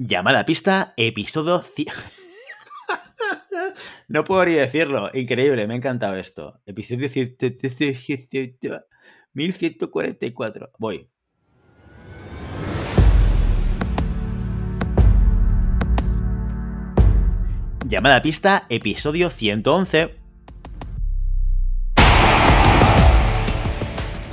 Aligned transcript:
Llamada 0.00 0.38
a 0.38 0.44
pista, 0.44 0.94
episodio... 0.96 1.60
no 4.08 4.22
puedo 4.22 4.44
ni 4.44 4.52
decirlo. 4.52 5.10
Increíble, 5.12 5.66
me 5.66 5.74
ha 5.74 5.76
encantado 5.76 6.14
esto. 6.14 6.60
Episodio 6.66 7.08
1144. 9.32 10.70
Voy. 10.78 11.10
Llamada 17.84 18.18
a 18.18 18.22
pista, 18.22 18.66
episodio 18.68 19.30
111. 19.30 20.27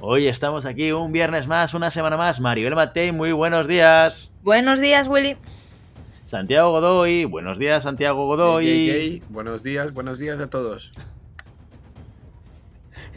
Hoy 0.00 0.26
estamos 0.26 0.66
aquí 0.66 0.92
un 0.92 1.10
viernes 1.10 1.46
más, 1.46 1.72
una 1.72 1.90
semana 1.90 2.18
más. 2.18 2.38
Maribel 2.38 2.74
Matei, 2.74 3.12
muy 3.12 3.32
buenos 3.32 3.66
días. 3.66 4.30
Buenos 4.42 4.78
días, 4.78 5.08
Willy. 5.08 5.36
Santiago 6.26 6.70
Godoy, 6.70 7.24
buenos 7.24 7.58
días, 7.58 7.84
Santiago 7.84 8.26
Godoy. 8.26 8.66
Hey, 8.66 8.88
hey, 8.90 8.98
hey. 9.00 9.22
Buenos 9.30 9.62
días, 9.62 9.94
buenos 9.94 10.18
días 10.18 10.38
a 10.40 10.50
todos. 10.50 10.92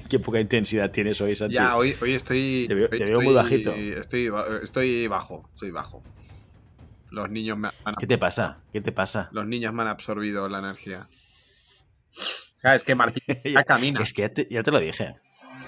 Qué 0.07 0.19
poca 0.19 0.39
intensidad 0.39 0.89
tienes 0.89 1.19
hoy, 1.19 1.35
Santiago. 1.35 1.67
Ya, 1.67 1.75
hoy, 1.75 1.95
hoy 2.01 2.13
estoy. 2.13 2.65
Te 2.67 2.73
veo, 2.73 2.89
te 2.89 3.03
veo 3.03 3.21
muy 3.21 3.33
bajito. 3.33 3.73
Estoy, 3.73 4.31
estoy 4.63 5.07
bajo, 5.07 5.49
estoy 5.53 5.71
bajo. 5.71 6.01
Los 7.11 7.29
niños 7.29 7.57
me 7.57 7.69
han, 7.83 7.95
¿Qué 7.95 8.07
te 8.07 8.17
pasa? 8.17 8.59
¿Qué 8.71 8.79
te 8.79 8.91
pasa? 8.93 9.29
Los 9.33 9.45
niños 9.45 9.73
me 9.73 9.81
han 9.81 9.89
absorbido 9.89 10.47
la 10.47 10.59
energía. 10.59 11.09
Ah, 12.63 12.75
es 12.75 12.83
que 12.83 12.95
Martín 12.95 13.23
ya 13.43 13.63
camina. 13.65 14.01
Es 14.01 14.13
que 14.13 14.21
ya 14.21 14.29
te, 14.29 14.47
ya 14.49 14.63
te 14.63 14.71
lo 14.71 14.79
dije. 14.79 15.15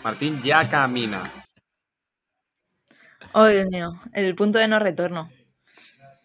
Martín 0.03 0.41
ya 0.43 0.67
camina. 0.69 1.21
Oh, 3.33 3.47
Dios 3.47 3.67
mío, 3.69 3.93
el 4.13 4.35
punto 4.35 4.59
de 4.59 4.67
no 4.67 4.79
retorno. 4.79 5.29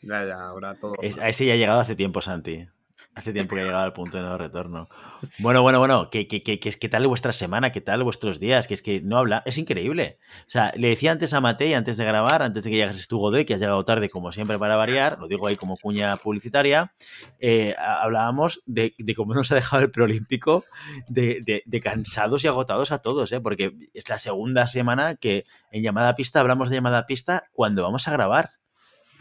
Ya, 0.02 0.24
ya, 0.24 0.40
ahora 0.42 0.74
todo. 0.74 0.94
Es, 1.02 1.18
a 1.18 1.28
ese 1.28 1.46
ya 1.46 1.52
ha 1.52 1.56
llegado 1.56 1.80
hace 1.80 1.94
tiempo, 1.94 2.20
Santi. 2.20 2.68
Hace 3.16 3.32
tiempo 3.32 3.54
que 3.54 3.62
ha 3.62 3.64
llegado 3.64 3.82
al 3.82 3.94
punto 3.94 4.18
de 4.18 4.24
no 4.24 4.36
retorno. 4.36 4.90
Bueno, 5.38 5.62
bueno, 5.62 5.78
bueno. 5.78 6.10
¿Qué, 6.10 6.28
qué, 6.28 6.42
qué, 6.42 6.58
qué 6.58 6.88
tal 6.90 7.06
vuestra 7.06 7.32
semana? 7.32 7.72
¿Qué 7.72 7.80
tal 7.80 8.02
vuestros 8.02 8.38
días? 8.40 8.68
Que 8.68 8.74
es 8.74 8.82
que 8.82 9.00
no 9.00 9.16
habla. 9.16 9.42
Es 9.46 9.56
increíble. 9.56 10.18
O 10.40 10.50
sea, 10.50 10.70
le 10.76 10.88
decía 10.88 11.12
antes 11.12 11.32
a 11.32 11.40
Matei, 11.40 11.72
antes 11.72 11.96
de 11.96 12.04
grabar, 12.04 12.42
antes 12.42 12.62
de 12.62 12.68
que 12.68 12.76
llegases 12.76 13.08
tú, 13.08 13.16
Godoy, 13.16 13.46
que 13.46 13.54
has 13.54 13.60
llegado 13.60 13.82
tarde, 13.86 14.10
como 14.10 14.32
siempre, 14.32 14.58
para 14.58 14.76
variar. 14.76 15.18
Lo 15.18 15.28
digo 15.28 15.46
ahí 15.46 15.56
como 15.56 15.78
cuña 15.78 16.14
publicitaria. 16.18 16.92
Eh, 17.38 17.74
hablábamos 17.78 18.60
de, 18.66 18.94
cómo 19.16 19.32
nos 19.32 19.50
ha 19.50 19.54
dejado 19.54 19.82
el 19.82 19.90
preolímpico 19.90 20.66
de, 21.08 21.62
cansados 21.82 22.44
y 22.44 22.48
agotados 22.48 22.92
a 22.92 22.98
todos, 22.98 23.32
¿eh? 23.32 23.40
Porque 23.40 23.72
es 23.94 24.06
la 24.10 24.18
segunda 24.18 24.66
semana 24.66 25.14
que 25.14 25.44
en 25.72 25.82
llamada 25.82 26.14
pista 26.16 26.40
hablamos 26.40 26.68
de 26.68 26.76
llamada 26.76 27.06
pista 27.06 27.44
cuando 27.52 27.82
vamos 27.82 28.06
a 28.08 28.12
grabar. 28.12 28.50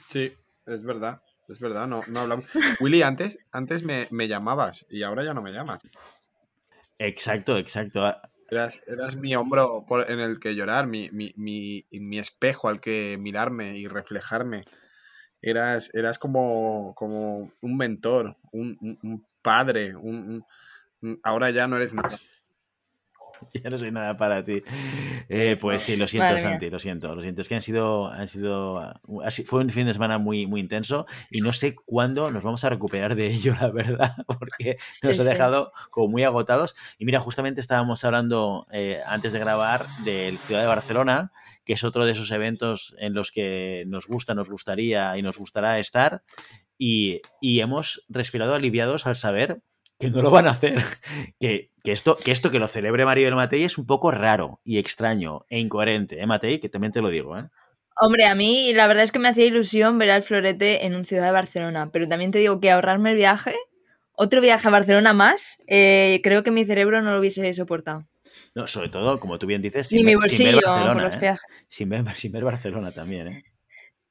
Sí, 0.10 0.34
es 0.66 0.84
verdad. 0.84 1.22
Es 1.48 1.60
verdad, 1.60 1.88
no, 1.88 2.04
no 2.08 2.22
hablamos. 2.22 2.46
Willy, 2.80 3.02
antes, 3.04 3.38
antes 3.52 3.84
me, 3.84 4.08
me, 4.12 4.28
llamabas 4.28 4.86
y 4.90 5.04
ahora 5.04 5.24
ya 5.24 5.34
no 5.34 5.42
me 5.42 5.52
llamas. 5.52 5.80
Exacto, 6.98 7.58
exacto. 7.58 8.04
Eras, 8.50 8.82
eras 8.88 9.16
mi 9.16 9.36
hombro 9.36 9.86
por, 9.88 10.10
en 10.10 10.20
el 10.20 10.40
que 10.40 10.56
llorar, 10.56 10.88
mi, 10.88 11.10
mi, 11.12 11.34
mi, 11.36 11.86
mi, 11.92 12.20
espejo 12.20 12.70
al 12.70 12.80
que 12.80 13.18
mirarme 13.20 13.78
y 13.78 13.88
reflejarme. 13.88 14.64
Eras, 15.42 15.92
eras 15.94 16.18
como, 16.18 16.94
como 16.96 17.52
un 17.62 17.78
mentor, 17.78 18.38
un, 18.52 18.78
un, 18.82 19.00
un 19.04 19.28
padre. 19.42 19.96
Un, 19.96 20.44
ahora 21.24 21.52
ya 21.52 21.68
no 21.68 21.76
eres 21.76 21.94
nada. 21.94 22.18
ya 23.54 23.70
no 23.70 23.78
soy 23.78 23.92
nada 23.92 24.16
para 24.18 24.44
ti. 24.44 24.62
Eh, 25.30 25.58
pues 25.60 25.84
sí, 25.84 25.96
lo 25.96 26.08
siento, 26.08 26.28
Madre 26.28 26.42
Santi, 26.42 26.66
mía. 26.66 26.72
lo 26.72 26.80
siento, 26.80 27.16
lo 27.16 27.22
siento. 27.22 27.42
Es 27.42 27.48
que 27.48 27.56
han 27.56 27.62
sido, 27.62 28.08
han 28.08 28.28
sido, 28.28 28.94
fue 29.46 29.62
un 29.62 29.70
fin 29.70 29.86
de 29.86 29.94
semana 29.94 30.18
muy, 30.18 30.46
muy 30.48 30.62
intenso 30.62 31.06
y 31.30 31.42
no 31.42 31.54
sé 31.54 31.76
cuándo 31.76 32.32
nos 32.32 32.44
vamos 32.44 32.64
a 32.64 32.70
recuperar 32.70 33.16
de 33.16 33.28
ello, 33.28 33.54
la 33.60 33.70
verdad, 33.70 34.16
porque 34.28 34.78
nos 35.04 35.16
sí, 35.16 35.22
ha 35.22 35.26
dejado 35.26 35.72
sí. 35.76 35.88
como 35.92 36.08
muy 36.10 36.24
agotados. 36.24 36.76
Y 36.98 37.06
mira, 37.06 37.20
justamente 37.20 37.62
estábamos 37.62 38.04
hablando 38.04 38.68
eh, 38.72 39.02
antes 39.06 39.34
de 39.34 39.40
grabar 39.40 39.88
del 40.04 40.38
Ciudad 40.40 40.62
de 40.62 40.68
Barcelona, 40.68 41.32
que 41.64 41.74
es 41.74 41.84
otro 41.84 42.06
de 42.06 42.12
esos 42.12 42.32
eventos 42.32 42.96
en 43.00 43.14
los 43.14 43.32
que 43.32 43.84
nos 43.88 44.08
gusta, 44.08 44.36
nos 44.36 44.50
gustaría 44.50 45.18
y 45.18 45.22
nos 45.22 45.38
gustará 45.38 45.80
estar. 45.80 46.24
Y, 46.78 47.22
y 47.42 47.62
hemos 47.62 48.06
respirado 48.10 48.54
aliviados 48.54 49.08
al 49.08 49.16
saber 49.16 49.62
que 50.00 50.10
no 50.10 50.22
lo 50.22 50.32
van 50.32 50.48
a 50.48 50.52
hacer. 50.52 50.76
Que, 51.40 51.72
que, 51.84 51.92
esto, 51.92 52.18
que 52.18 52.32
esto 52.32 52.50
que 52.50 52.60
lo 52.60 52.68
celebre 52.68 53.06
Maribel 53.06 53.36
Matei 53.36 53.64
es 53.64 53.78
un 53.78 53.86
poco 53.86 54.12
raro 54.12 54.62
y 54.64 54.80
extraño 54.80 55.46
e 55.50 55.60
incoherente, 55.60 56.22
¿eh, 56.22 56.26
Matei? 56.26 56.60
Que 56.60 56.70
también 56.70 56.92
te 56.92 57.02
lo 57.02 57.10
digo, 57.10 57.38
¿eh? 57.38 57.50
Hombre, 58.00 58.26
a 58.26 58.36
mí 58.36 58.74
la 58.74 58.88
verdad 58.88 59.04
es 59.04 59.12
que 59.12 59.20
me 59.20 59.30
hacía 59.30 59.46
ilusión 59.46 59.98
ver 59.98 60.12
al 60.12 60.22
florete 60.22 60.86
en 60.86 60.96
un 60.96 61.06
ciudad 61.06 61.26
de 61.26 61.32
Barcelona, 61.32 61.90
pero 61.92 62.08
también 62.08 62.32
te 62.32 62.40
digo 62.40 62.60
que 62.60 62.72
ahorrarme 62.72 63.12
el 63.12 63.16
viaje, 63.16 63.56
otro 64.14 64.42
viaje 64.42 64.68
a 64.68 64.72
Barcelona 64.72 65.14
más, 65.14 65.62
eh, 65.68 66.20
creo 66.24 66.44
que 66.44 66.52
mi 66.52 66.66
cerebro 66.66 67.02
no 67.02 67.14
lo 67.14 67.20
hubiese 67.20 67.52
soportado. 67.54 68.08
No, 68.54 68.68
sobre 68.68 68.90
todo, 68.90 69.20
como 69.20 69.40
tú 69.40 69.48
bien 69.48 69.62
dices, 69.62 69.88
sin, 69.88 70.00
Ni 70.00 70.04
mi 70.04 70.16
bolsillo, 70.16 70.52
sin 70.52 70.56
ver 70.60 70.66
Barcelona, 70.66 70.94
por 70.94 71.04
los 71.04 71.24
¿eh? 71.24 71.38
sin, 71.68 71.90
ver, 71.90 72.16
sin, 72.16 72.32
ver, 72.32 72.44
Barcelona 72.44 72.92
también, 72.92 73.28
¿eh? 73.28 73.44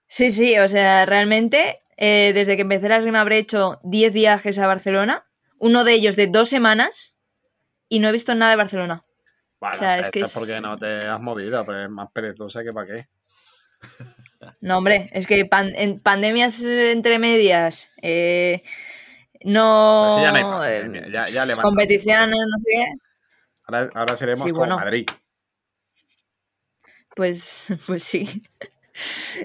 Sí, 0.06 0.30
sí, 0.30 0.58
o 0.58 0.68
sea, 0.68 1.04
realmente, 1.04 1.80
eh, 1.96 2.32
desde 2.34 2.56
que 2.56 2.62
empecé 2.62 2.88
la 2.88 3.00
rima 3.00 3.20
habré 3.20 3.38
hecho 3.38 3.80
10 3.82 4.12
viajes 4.14 4.58
a 4.58 4.66
Barcelona 4.66 5.26
uno 5.64 5.82
de 5.82 5.94
ellos 5.94 6.14
de 6.14 6.26
dos 6.26 6.50
semanas 6.50 7.14
y 7.88 7.98
no 7.98 8.08
he 8.08 8.12
visto 8.12 8.34
nada 8.34 8.50
de 8.50 8.58
Barcelona. 8.58 9.02
Bueno, 9.60 9.76
o 9.76 9.78
sea, 9.78 9.98
es 9.98 10.10
que 10.10 10.20
es 10.20 10.32
porque 10.32 10.60
no 10.60 10.76
te 10.76 10.98
has 10.98 11.20
movido, 11.20 11.64
pero 11.64 11.84
es 11.84 11.90
más 11.90 12.10
perezosa 12.12 12.62
que 12.62 12.72
para 12.72 12.86
qué. 12.86 13.08
No, 14.60 14.76
hombre, 14.76 15.06
es 15.12 15.26
que 15.26 15.46
pan, 15.46 15.72
en 15.74 16.00
pandemias 16.00 16.60
entre 16.60 17.18
medias, 17.18 17.88
eh, 18.02 18.62
no. 19.42 20.08
Pues 20.10 20.22
ya, 20.22 20.32
no 20.32 20.58
pandemia, 20.58 21.08
ya, 21.08 21.46
ya 21.46 21.56
competición, 21.56 22.28
no 22.28 22.58
sé 22.58 22.66
qué. 22.68 22.86
Ahora, 23.66 23.90
ahora 23.94 24.16
seremos 24.16 24.44
sí, 24.44 24.52
bueno. 24.52 24.76
Madrid. 24.76 25.06
Pues, 27.16 27.68
pues 27.86 28.02
sí. 28.02 28.42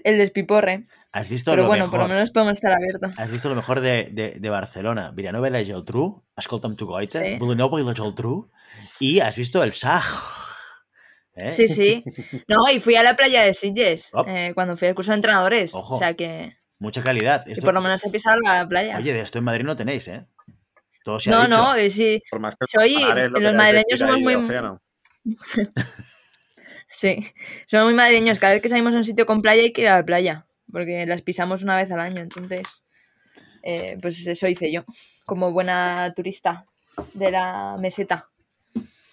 El 0.03 0.18
despiporre. 0.18 0.84
¿Has 1.12 1.28
visto 1.28 1.52
Però 1.52 1.64
lo 1.64 1.68
bueno, 1.68 1.86
mejor? 1.86 2.00
por 2.02 2.08
lo 2.08 2.14
menos 2.14 2.30
podemos 2.31 2.53
estar 2.53 2.72
abiertos. 2.72 3.18
Has 3.18 3.31
visto 3.31 3.50
lo 3.50 3.56
mejor 3.56 3.80
de, 3.81 4.09
de, 4.12 4.31
de 4.40 4.50
Barcelona. 4.50 5.12
Vilanova 5.12 5.47
i 5.47 5.52
la 5.52 5.64
Geltrú, 5.64 6.24
escolta'm 6.38 6.75
tu 6.75 6.86
goita, 6.86 7.20
Sí. 7.20 7.38
Vilanova 7.42 7.80
i 7.81 7.84
la 7.84 7.96
Geltrú, 7.96 8.52
y 9.00 9.20
has 9.20 9.36
visto 9.36 9.64
el 9.64 9.72
Saj. 9.74 10.06
¿Eh? 11.36 11.52
Sí, 11.52 11.68
sí. 11.68 12.03
No, 12.47 12.70
y 12.70 12.80
fui 12.80 12.96
a 12.96 13.02
la 13.03 13.16
playa 13.16 13.44
de 13.44 13.53
Sitges 13.53 14.09
Ops. 14.14 14.30
eh, 14.30 14.52
cuando 14.53 14.75
fui 14.78 14.88
al 14.90 14.94
curso 14.96 15.12
de 15.12 15.16
entrenadores. 15.16 15.74
Ojo. 15.74 15.96
O 15.96 15.97
sea 15.97 16.14
que, 16.14 16.53
Mucha 16.80 17.02
calidad. 17.02 17.44
Esto- 17.47 17.66
por 17.66 17.74
lo 17.74 17.81
menos 17.81 18.06
he 18.06 18.09
pisado 18.09 18.38
la 18.44 18.68
playa. 18.68 18.97
Oye, 18.97 19.12
de 19.14 19.22
esto 19.22 19.38
en 19.40 19.46
Madrid 19.46 19.66
no 19.66 19.76
tenéis, 19.76 20.08
¿eh? 20.09 20.26
Todo 21.03 21.20
se 21.20 21.31
ha 21.31 21.36
no, 21.36 21.46
dicho. 21.46 21.58
no, 21.58 21.76
eh, 21.76 21.90
sí. 21.90 22.22
Por 22.30 22.40
más 22.40 22.56
que 22.56 22.66
Soy- 22.68 22.94
lo 23.30 23.40
los 23.40 23.56
madrileños 23.56 23.97
somos 24.00 24.20
muy-. 24.20 24.36
Sí, 26.91 27.26
somos 27.68 27.86
muy 27.86 27.94
madrileños. 27.94 28.40
Cada 28.40 28.53
vez 28.53 28.62
que 28.62 28.70
salimos 28.70 28.94
a 28.94 28.97
un 28.97 29.03
sitio 29.03 29.26
con 29.26 29.41
playa 29.41 29.62
hay 29.62 29.72
que 29.74 29.81
ir 29.81 29.88
a 29.90 29.97
la 29.97 30.06
playa, 30.06 30.46
porque 30.72 31.06
las 31.06 31.22
pisamos 31.22 31.63
una 31.63 31.75
vez 31.78 31.91
al 31.91 32.00
año. 32.00 32.22
Entonces, 32.22 32.63
eh, 33.63 33.97
pues 34.02 34.25
eso 34.25 34.47
hice 34.47 34.72
yo, 34.72 34.84
como 35.25 35.52
buena 35.52 36.13
turista 36.16 36.66
de 37.13 37.31
la 37.31 37.78
meseta. 37.79 38.29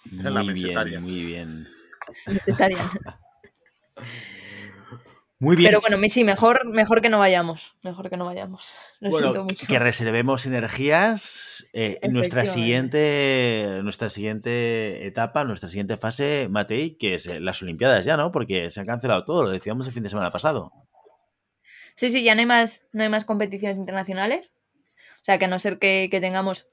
Es 0.05 0.23
la 0.23 0.31
Muy 0.31 0.47
mesetaria. 0.47 0.99
bien, 0.99 1.03
muy 1.03 1.25
bien. 1.25 1.67
mesetaria. 2.27 2.89
Muy 5.39 5.55
bien. 5.55 5.69
Pero 5.71 5.81
bueno, 5.81 5.97
sí, 6.09 6.23
mejor, 6.23 6.65
mejor 6.65 6.99
que 7.01 7.09
no 7.09 7.19
vayamos. 7.19 7.75
Mejor 7.83 8.09
que 8.09 8.17
no 8.17 8.25
vayamos. 8.25 8.71
Lo 8.99 9.11
Bueno, 9.11 9.27
siento 9.27 9.43
mucho. 9.43 9.67
que 9.67 9.77
reservemos 9.79 10.45
energías 10.47 11.67
eh, 11.73 11.99
en 12.01 12.11
nuestra 12.13 12.45
siguiente, 12.47 13.81
nuestra 13.83 14.09
siguiente 14.09 15.05
etapa, 15.05 15.43
nuestra 15.43 15.69
siguiente 15.69 15.95
fase, 15.97 16.47
Matei, 16.49 16.97
que 16.97 17.13
es 17.15 17.27
eh, 17.27 17.39
las 17.39 17.61
Olimpiadas 17.61 18.03
ya, 18.05 18.17
¿no? 18.17 18.31
Porque 18.31 18.71
se 18.71 18.81
ha 18.81 18.85
cancelado 18.85 19.23
todo, 19.23 19.43
lo 19.43 19.49
decíamos 19.49 19.85
el 19.85 19.93
fin 19.93 20.01
de 20.03 20.09
semana 20.09 20.31
pasado. 20.31 20.71
Sí, 21.97 22.11
sí, 22.11 22.23
ya 22.23 22.35
no 22.35 22.41
hay 22.41 22.45
más, 22.45 22.83
no 22.93 23.01
hay 23.01 23.09
más 23.09 23.25
competiciones 23.25 23.77
internacionales. 23.77 24.51
O 25.19 25.25
sea, 25.25 25.39
que 25.39 25.45
a 25.45 25.47
no 25.47 25.57
ser 25.57 25.79
que, 25.79 26.07
que 26.11 26.21
tengamos, 26.21 26.67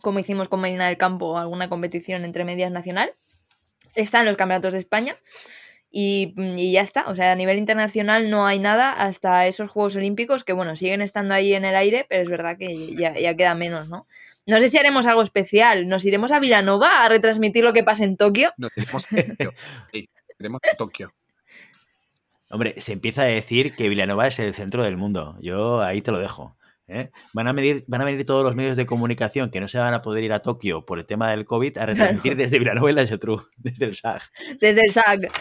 como 0.00 0.20
hicimos 0.20 0.48
con 0.48 0.60
Medina 0.60 0.86
del 0.86 0.96
Campo, 0.96 1.36
alguna 1.36 1.68
competición 1.68 2.24
entre 2.24 2.44
medias 2.44 2.70
nacional, 2.70 3.12
están 3.96 4.26
los 4.26 4.36
campeonatos 4.36 4.72
de 4.72 4.78
España 4.78 5.16
y, 5.90 6.34
y 6.36 6.70
ya 6.70 6.82
está. 6.82 7.10
O 7.10 7.16
sea, 7.16 7.32
a 7.32 7.34
nivel 7.34 7.58
internacional 7.58 8.30
no 8.30 8.46
hay 8.46 8.60
nada 8.60 8.92
hasta 8.92 9.44
esos 9.48 9.70
Juegos 9.70 9.96
Olímpicos 9.96 10.44
que, 10.44 10.52
bueno, 10.52 10.76
siguen 10.76 11.02
estando 11.02 11.34
ahí 11.34 11.52
en 11.52 11.64
el 11.64 11.74
aire, 11.74 12.06
pero 12.08 12.22
es 12.22 12.28
verdad 12.28 12.56
que 12.56 12.94
ya, 12.94 13.12
ya 13.18 13.34
queda 13.34 13.56
menos, 13.56 13.88
¿no? 13.88 14.06
No 14.46 14.60
sé 14.60 14.68
si 14.68 14.78
haremos 14.78 15.08
algo 15.08 15.22
especial. 15.22 15.88
¿Nos 15.88 16.04
iremos 16.06 16.30
a 16.30 16.38
Villanova 16.38 17.04
a 17.04 17.08
retransmitir 17.08 17.64
lo 17.64 17.72
que 17.72 17.82
pasa 17.82 18.04
en 18.04 18.16
Tokio? 18.16 18.52
Nos 18.56 18.76
iremos 18.76 19.04
a 19.04 19.16
Tokio. 19.16 19.52
Sí, 19.92 20.08
iremos 20.38 20.60
a 20.72 20.76
Tokio. 20.76 21.12
Hombre, 22.54 22.80
se 22.80 22.92
empieza 22.92 23.22
a 23.22 23.24
decir 23.24 23.74
que 23.74 23.88
Villanova 23.88 24.28
es 24.28 24.38
el 24.38 24.54
centro 24.54 24.84
del 24.84 24.96
mundo. 24.96 25.36
Yo 25.40 25.82
ahí 25.82 26.02
te 26.02 26.12
lo 26.12 26.20
dejo. 26.20 26.56
¿eh? 26.86 27.10
Van, 27.32 27.48
a 27.48 27.52
venir, 27.52 27.84
van 27.88 28.00
a 28.00 28.04
venir 28.04 28.24
todos 28.24 28.44
los 28.44 28.54
medios 28.54 28.76
de 28.76 28.86
comunicación 28.86 29.50
que 29.50 29.58
no 29.58 29.66
se 29.66 29.78
van 29.78 29.92
a 29.92 30.02
poder 30.02 30.22
ir 30.22 30.32
a 30.32 30.38
Tokio 30.38 30.84
por 30.86 31.00
el 31.00 31.04
tema 31.04 31.32
del 31.32 31.46
COVID 31.46 31.76
a 31.78 31.86
retransmitir 31.86 32.36
desde 32.36 32.60
Villanova 32.60 32.88
y 32.88 32.94
la 32.94 33.08
Geltrú, 33.08 33.42
desde 33.56 33.86
el 33.86 33.96
SAG. 33.96 34.22
Desde 34.60 34.82
el 34.82 34.92
SAG, 34.92 35.32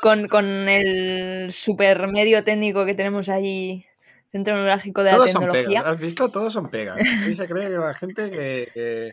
con, 0.00 0.28
con 0.28 0.44
el 0.46 1.52
super 1.52 2.06
medio 2.06 2.44
técnico 2.44 2.86
que 2.86 2.94
tenemos 2.94 3.28
ahí, 3.28 3.84
Centro 4.30 4.54
Neurálgico 4.54 5.02
de 5.02 5.10
Todos 5.10 5.26
la 5.26 5.32
son 5.32 5.40
Tecnología. 5.42 5.80
pegas. 5.80 5.94
¿Has 5.96 6.00
visto? 6.00 6.28
Todos 6.28 6.52
son 6.52 6.70
pegas. 6.70 7.00
Y 7.28 7.34
se 7.34 7.48
cree 7.48 7.64
que 7.64 7.78
la 7.78 7.94
gente 7.94 8.30
que, 8.30 8.68
que 8.72 9.10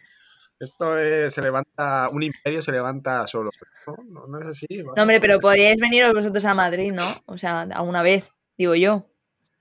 esto 0.59 0.97
es- 0.97 1.33
se 1.33 1.41
levanta, 1.41 2.09
un 2.11 2.23
imperio 2.23 2.61
se 2.61 2.71
levanta 2.71 3.25
solo. 3.27 3.51
No, 3.85 3.95
no, 4.07 4.27
no 4.27 4.39
es 4.41 4.47
así. 4.47 4.67
¿vale? 4.69 4.93
No, 4.95 5.01
hombre, 5.03 5.19
pero 5.21 5.39
podríais 5.39 5.79
veniros 5.79 6.13
vosotros 6.13 6.43
a 6.45 6.53
Madrid, 6.53 6.91
¿no? 6.93 7.05
O 7.25 7.37
sea, 7.37 7.61
a 7.61 7.81
una 7.81 8.01
vez, 8.03 8.29
digo 8.57 8.75
yo. 8.75 9.05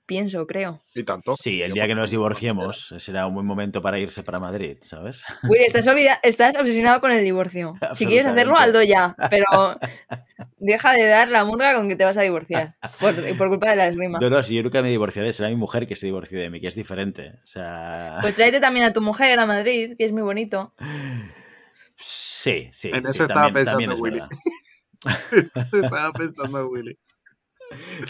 Pienso, 0.06 0.46
creo. 0.46 0.82
Y 0.94 1.02
tanto. 1.02 1.34
Sí, 1.36 1.62
el 1.62 1.72
día 1.72 1.88
que 1.88 1.96
nos 1.96 2.10
divorciemos 2.10 2.94
será 2.98 3.26
un 3.26 3.34
buen 3.34 3.46
momento 3.46 3.82
para 3.82 3.98
irse 3.98 4.22
para 4.22 4.38
Madrid, 4.38 4.76
¿sabes? 4.84 5.24
Willy, 5.42 5.64
estás, 6.22 6.56
obsesionado 6.56 7.00
con 7.00 7.10
el 7.10 7.24
divorcio. 7.24 7.74
Si 7.96 8.06
quieres 8.06 8.26
hacerlo, 8.26 8.56
hazlo 8.56 8.84
ya. 8.84 9.16
Pero 9.28 9.46
deja 10.58 10.92
de 10.92 11.06
dar 11.06 11.28
la 11.28 11.44
murga 11.44 11.74
con 11.74 11.88
que 11.88 11.96
te 11.96 12.04
vas 12.04 12.16
a 12.16 12.22
divorciar. 12.22 12.76
Por, 13.00 13.36
por 13.36 13.48
culpa 13.48 13.70
de 13.70 13.76
la 13.76 13.88
esgrima. 13.88 14.20
No, 14.20 14.30
no, 14.30 14.40
si 14.44 14.54
yo 14.54 14.62
nunca 14.62 14.80
me 14.80 14.90
divorciaré, 14.90 15.32
será 15.32 15.48
mi 15.48 15.56
mujer 15.56 15.88
que 15.88 15.96
se 15.96 16.06
divorcie 16.06 16.38
de 16.38 16.50
mí, 16.50 16.60
que 16.60 16.68
es 16.68 16.76
diferente. 16.76 17.32
O 17.42 17.46
sea. 17.46 18.18
Pues 18.22 18.36
tráete 18.36 18.60
también 18.60 18.86
a 18.86 18.92
tu 18.92 19.00
mujer 19.00 19.38
a 19.40 19.46
Madrid, 19.46 19.96
que 19.98 20.04
es 20.04 20.12
muy 20.12 20.22
bonito. 20.22 20.72
Sí, 21.96 22.70
sí. 22.72 22.90
En 22.94 23.04
sí, 23.04 23.10
eso 23.10 23.22
estaba 23.24 23.46
también- 23.46 23.64
también 23.66 23.90
pensando 23.90 23.94
es 23.94 24.00
Willy. 24.00 24.22
Estaba 25.84 26.12
pensando 26.12 26.68
Willy. 26.68 26.96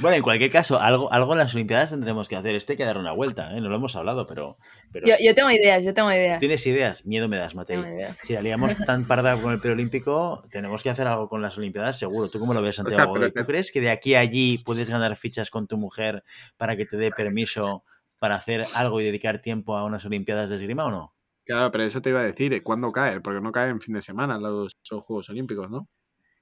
Bueno, 0.01 0.17
en 0.17 0.23
cualquier 0.23 0.51
caso, 0.51 0.79
algo, 0.81 1.11
algo 1.13 1.33
en 1.33 1.39
las 1.39 1.55
Olimpiadas 1.55 1.91
tendremos 1.91 2.29
que 2.29 2.37
hacer. 2.37 2.55
Este 2.55 2.75
hay 2.75 2.77
que 2.77 2.85
dar 2.85 2.99
una 2.99 3.13
vuelta, 3.13 3.57
¿eh? 3.57 3.61
No 3.61 3.69
lo 3.69 3.77
hemos 3.77 3.97
hablado, 3.97 4.27
pero. 4.27 4.59
pero 4.93 5.07
Yo, 5.07 5.15
sí. 5.17 5.27
yo 5.27 5.35
tengo 5.35 5.51
ideas, 5.51 5.85
yo 5.85 5.95
tengo 5.95 6.13
ideas. 6.13 6.39
¿Tienes 6.39 6.67
ideas? 6.67 7.05
Miedo 7.07 7.27
me 7.29 7.39
das, 7.39 7.55
ideas. 7.55 8.17
Si 8.23 8.35
la 8.35 8.43
liamos 8.43 8.77
tan 8.87 9.07
parda 9.07 9.41
con 9.41 9.53
el 9.53 9.61
preolímpico, 9.61 10.43
tenemos 10.51 10.83
que 10.83 10.91
hacer 10.91 11.07
algo 11.07 11.29
con 11.29 11.41
las 11.43 11.57
Olimpiadas, 11.57 11.99
seguro. 11.99 12.29
¿Tú 12.29 12.39
cómo 12.39 12.53
lo 12.55 12.61
ves, 12.61 12.77
Santiago? 12.77 13.13
Godoy? 13.13 13.33
te- 13.33 13.41
¿Tú 13.41 13.47
crees 13.47 13.71
que 13.73 13.81
de 13.81 13.91
aquí 13.91 14.15
a 14.15 14.21
allí 14.21 14.59
puedes 14.59 14.91
ganar 14.91 15.17
fichas 15.17 15.49
con 15.51 15.67
tu 15.67 15.79
mujer 15.79 16.23
para 16.57 16.77
que 16.77 16.85
te 16.85 16.97
dé 16.97 17.11
permiso 17.11 17.85
para 18.19 18.35
hacer 18.35 18.65
algo 18.75 19.01
y 19.01 19.05
dedicar 19.05 19.41
tiempo 19.41 19.77
a 19.77 19.85
unas 19.85 20.05
Olimpiadas 20.05 20.51
de 20.51 20.57
esgrima 20.57 20.85
o 20.85 20.91
no? 20.91 21.15
Claro, 21.45 21.71
pero 21.71 21.85
eso 21.85 22.03
te 22.03 22.11
iba 22.11 22.21
a 22.21 22.25
decir, 22.25 22.53
¿eh? 22.53 22.63
¿cuándo 22.63 22.91
cae? 22.93 23.21
Porque 23.21 23.41
no 23.41 23.53
cae 23.53 23.71
en 23.71 23.81
fin 23.81 23.95
de 23.95 24.03
semana 24.03 24.39
los, 24.39 24.77
los 24.91 25.03
Juegos 25.05 25.31
Olímpicos, 25.31 25.71
¿no? 25.71 25.89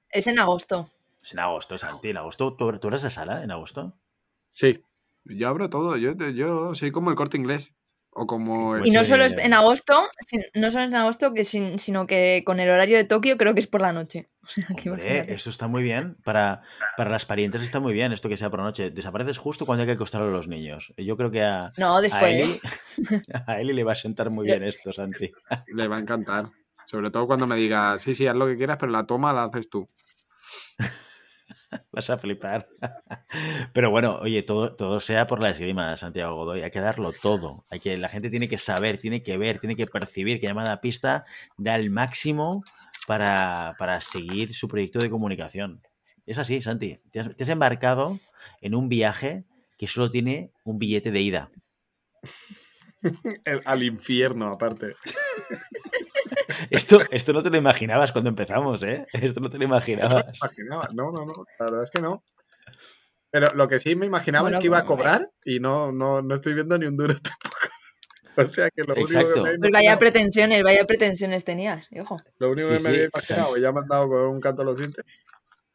Es 0.09 0.27
en 0.27 0.39
agosto. 0.39 0.89
Es 1.25 1.33
en 1.33 1.39
agosto, 1.39 1.75
Santi. 1.79 2.09
En 2.11 2.17
agosto, 2.17 2.53
¿tú, 2.55 2.77
tú 2.77 2.87
eres 2.89 3.01
de 3.01 3.09
sala 3.09 3.43
en 3.43 3.49
agosto? 3.49 3.97
Sí. 4.51 4.83
Yo 5.23 5.47
abro 5.49 5.71
todo. 5.71 5.97
Yo, 5.97 6.13
yo 6.13 6.75
soy 6.75 6.91
como 6.91 7.09
el 7.09 7.15
corte 7.15 7.35
inglés. 7.37 7.73
O 8.11 8.27
como 8.27 8.75
el- 8.77 8.85
Y 8.87 8.91
no 8.91 8.99
Pues, 8.99 9.07
solo 9.09 9.23
eh, 9.23 9.27
es 9.27 9.33
en 9.33 9.53
agosto, 9.53 9.93
no 10.53 10.69
solo 10.71 10.83
es 10.83 10.89
en 10.89 10.95
agosto, 10.95 11.33
que 11.33 11.43
sin- 11.43 11.79
sino 11.79 12.05
que 12.05 12.43
con 12.45 12.59
el 12.59 12.69
horario 12.69 12.95
de 12.95 13.03
Tokio 13.05 13.37
creo 13.37 13.53
que 13.55 13.59
es 13.59 13.65
por 13.67 13.81
la 13.81 13.91
noche. 13.91 14.29
O 14.43 14.47
sea, 14.47 14.67
que 14.77 14.89
Hombre, 14.91 15.33
eso 15.33 15.49
está 15.49 15.67
muy 15.67 15.81
bien. 15.81 16.15
Para, 16.23 16.61
para 16.95 17.09
las 17.09 17.25
parientes 17.25 17.63
está 17.63 17.79
muy 17.79 17.93
bien 17.93 18.13
esto 18.13 18.29
que 18.29 18.37
sea 18.37 18.51
por 18.51 18.59
la 18.59 18.65
noche. 18.67 18.91
Desapareces 18.91 19.39
justo 19.39 19.65
cuando 19.65 19.81
hay 19.81 19.87
que 19.87 19.93
acostarlo 19.93 20.27
a 20.27 20.31
los 20.31 20.47
niños. 20.47 20.93
Yo 20.95 21.17
creo 21.17 21.31
que 21.31 21.41
a, 21.41 21.71
No, 21.79 21.97
a, 21.97 22.01
después. 22.01 22.23
Eli, 22.23 22.59
a 23.47 23.59
Eli 23.59 23.73
le 23.73 23.83
va 23.83 23.93
a 23.93 23.95
sentar 23.95 24.29
muy 24.29 24.45
bien 24.45 24.61
esto, 24.63 24.93
Santi. 24.93 25.31
Le 25.73 25.87
va 25.87 25.97
a 25.97 25.99
encantar. 25.99 26.51
Sobre 26.85 27.09
todo 27.09 27.25
cuando 27.25 27.47
me 27.47 27.55
diga, 27.55 27.97
sí, 27.97 28.13
sí, 28.13 28.27
haz 28.27 28.35
lo 28.35 28.45
que 28.45 28.55
quieras, 28.57 28.77
pero 28.79 28.91
la 28.91 29.07
toma 29.07 29.33
la 29.33 29.45
haces 29.45 29.69
tú. 29.71 29.87
Vas 31.91 32.09
a 32.09 32.17
flipar. 32.17 32.67
Pero 33.73 33.91
bueno, 33.91 34.19
oye, 34.21 34.43
todo, 34.43 34.75
todo 34.75 34.99
sea 34.99 35.27
por 35.27 35.41
la 35.41 35.49
esgrima, 35.49 35.95
Santiago 35.97 36.35
Godoy. 36.35 36.61
Hay 36.61 36.71
que 36.71 36.79
darlo 36.79 37.11
todo. 37.11 37.65
Hay 37.69 37.79
que, 37.79 37.97
la 37.97 38.09
gente 38.09 38.29
tiene 38.29 38.47
que 38.47 38.57
saber, 38.57 38.97
tiene 38.97 39.23
que 39.23 39.37
ver, 39.37 39.59
tiene 39.59 39.75
que 39.75 39.85
percibir 39.85 40.39
que 40.39 40.47
llamada 40.47 40.73
a 40.73 40.81
pista 40.81 41.25
da 41.57 41.75
el 41.75 41.89
máximo 41.89 42.63
para, 43.07 43.73
para 43.77 44.01
seguir 44.01 44.53
su 44.53 44.67
proyecto 44.67 44.99
de 44.99 45.09
comunicación. 45.09 45.81
Es 46.25 46.37
así, 46.37 46.61
Santi. 46.61 46.99
Te 47.11 47.19
has, 47.19 47.35
te 47.35 47.43
has 47.43 47.49
embarcado 47.49 48.19
en 48.61 48.75
un 48.75 48.89
viaje 48.89 49.45
que 49.77 49.87
solo 49.87 50.09
tiene 50.09 50.51
un 50.63 50.79
billete 50.79 51.11
de 51.11 51.21
ida. 51.21 51.51
El- 53.45 53.61
al 53.65 53.83
infierno, 53.83 54.47
aparte. 54.47 54.95
Esto, 56.69 56.99
esto 57.11 57.33
no 57.33 57.41
te 57.43 57.49
lo 57.49 57.57
imaginabas 57.57 58.11
cuando 58.11 58.29
empezamos, 58.29 58.83
¿eh? 58.83 59.05
Esto 59.13 59.39
no 59.39 59.49
te 59.49 59.57
lo 59.57 59.65
imaginabas. 59.65 60.37
imaginaba. 60.37 60.87
No, 60.93 61.11
no, 61.11 61.25
no. 61.25 61.45
La 61.59 61.65
verdad 61.65 61.83
es 61.83 61.91
que 61.91 62.01
no. 62.01 62.23
Pero 63.31 63.49
lo 63.53 63.67
que 63.67 63.79
sí 63.79 63.95
me 63.95 64.05
imaginaba 64.05 64.43
Bueno, 64.43 64.57
es 64.57 64.61
que 64.61 64.67
iba 64.67 64.77
a 64.77 64.85
cobrar 64.85 65.29
y 65.43 65.59
no, 65.59 65.91
no, 65.91 66.21
no 66.21 66.35
estoy 66.35 66.53
viendo 66.53 66.77
ni 66.77 66.85
un 66.85 66.97
duro 66.97 67.13
tampoco. 67.13 67.57
O 68.37 68.45
sea 68.45 68.69
que 68.69 68.83
lo 68.83 68.93
único 68.95 69.07
que 69.33 69.41
me 69.51 69.57
Pues 69.59 69.71
vaya 69.71 69.97
pretensiones, 69.97 70.61
vaya 70.61 70.83
pretensiones 70.85 71.45
tenías, 71.45 71.87
hijo. 71.91 72.17
lo 72.37 72.51
único 72.51 72.67
Sí, 72.67 72.75
que 72.75 72.83
me 72.83 72.89
había 72.89 73.03
imaginado, 73.05 73.55
ya 73.57 73.71
me 73.71 73.79
han 73.79 73.87
dado 73.87 74.09
con 74.09 74.19
un 74.27 74.41
canto 74.41 74.61
a 74.61 74.65
los 74.65 74.77
dientes. 74.77 75.05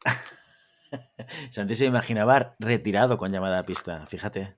Santi 1.51 1.75
se 1.75 1.87
imaginaba 1.87 2.55
retirado 2.59 3.17
con 3.17 3.33
llamada 3.33 3.61
a 3.61 3.63
pista. 3.65 4.07
Fíjate 4.07 4.57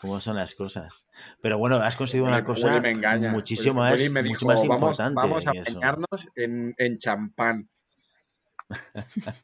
cómo 0.00 0.20
son 0.20 0.36
las 0.36 0.54
cosas. 0.54 1.06
Pero 1.42 1.58
bueno, 1.58 1.76
has 1.76 1.96
conseguido 1.96 2.26
una 2.28 2.38
Willy- 2.38 2.44
cosa 2.46 2.66
Willy 2.68 2.80
me 2.80 2.90
engaña. 2.90 3.30
muchísimo 3.30 3.82
Willy- 3.82 3.90
más, 3.90 4.00
Willy 4.00 4.10
me 4.10 4.22
mucho 4.22 4.30
dijo, 4.38 4.46
más 4.46 4.56
vamos, 4.60 4.74
importante 4.74 5.14
vamos 5.16 5.46
a 5.46 5.52
que 5.52 5.58
eso. 5.58 5.74
bañarnos 5.74 6.28
en, 6.36 6.74
en 6.78 6.98
champán. 6.98 7.68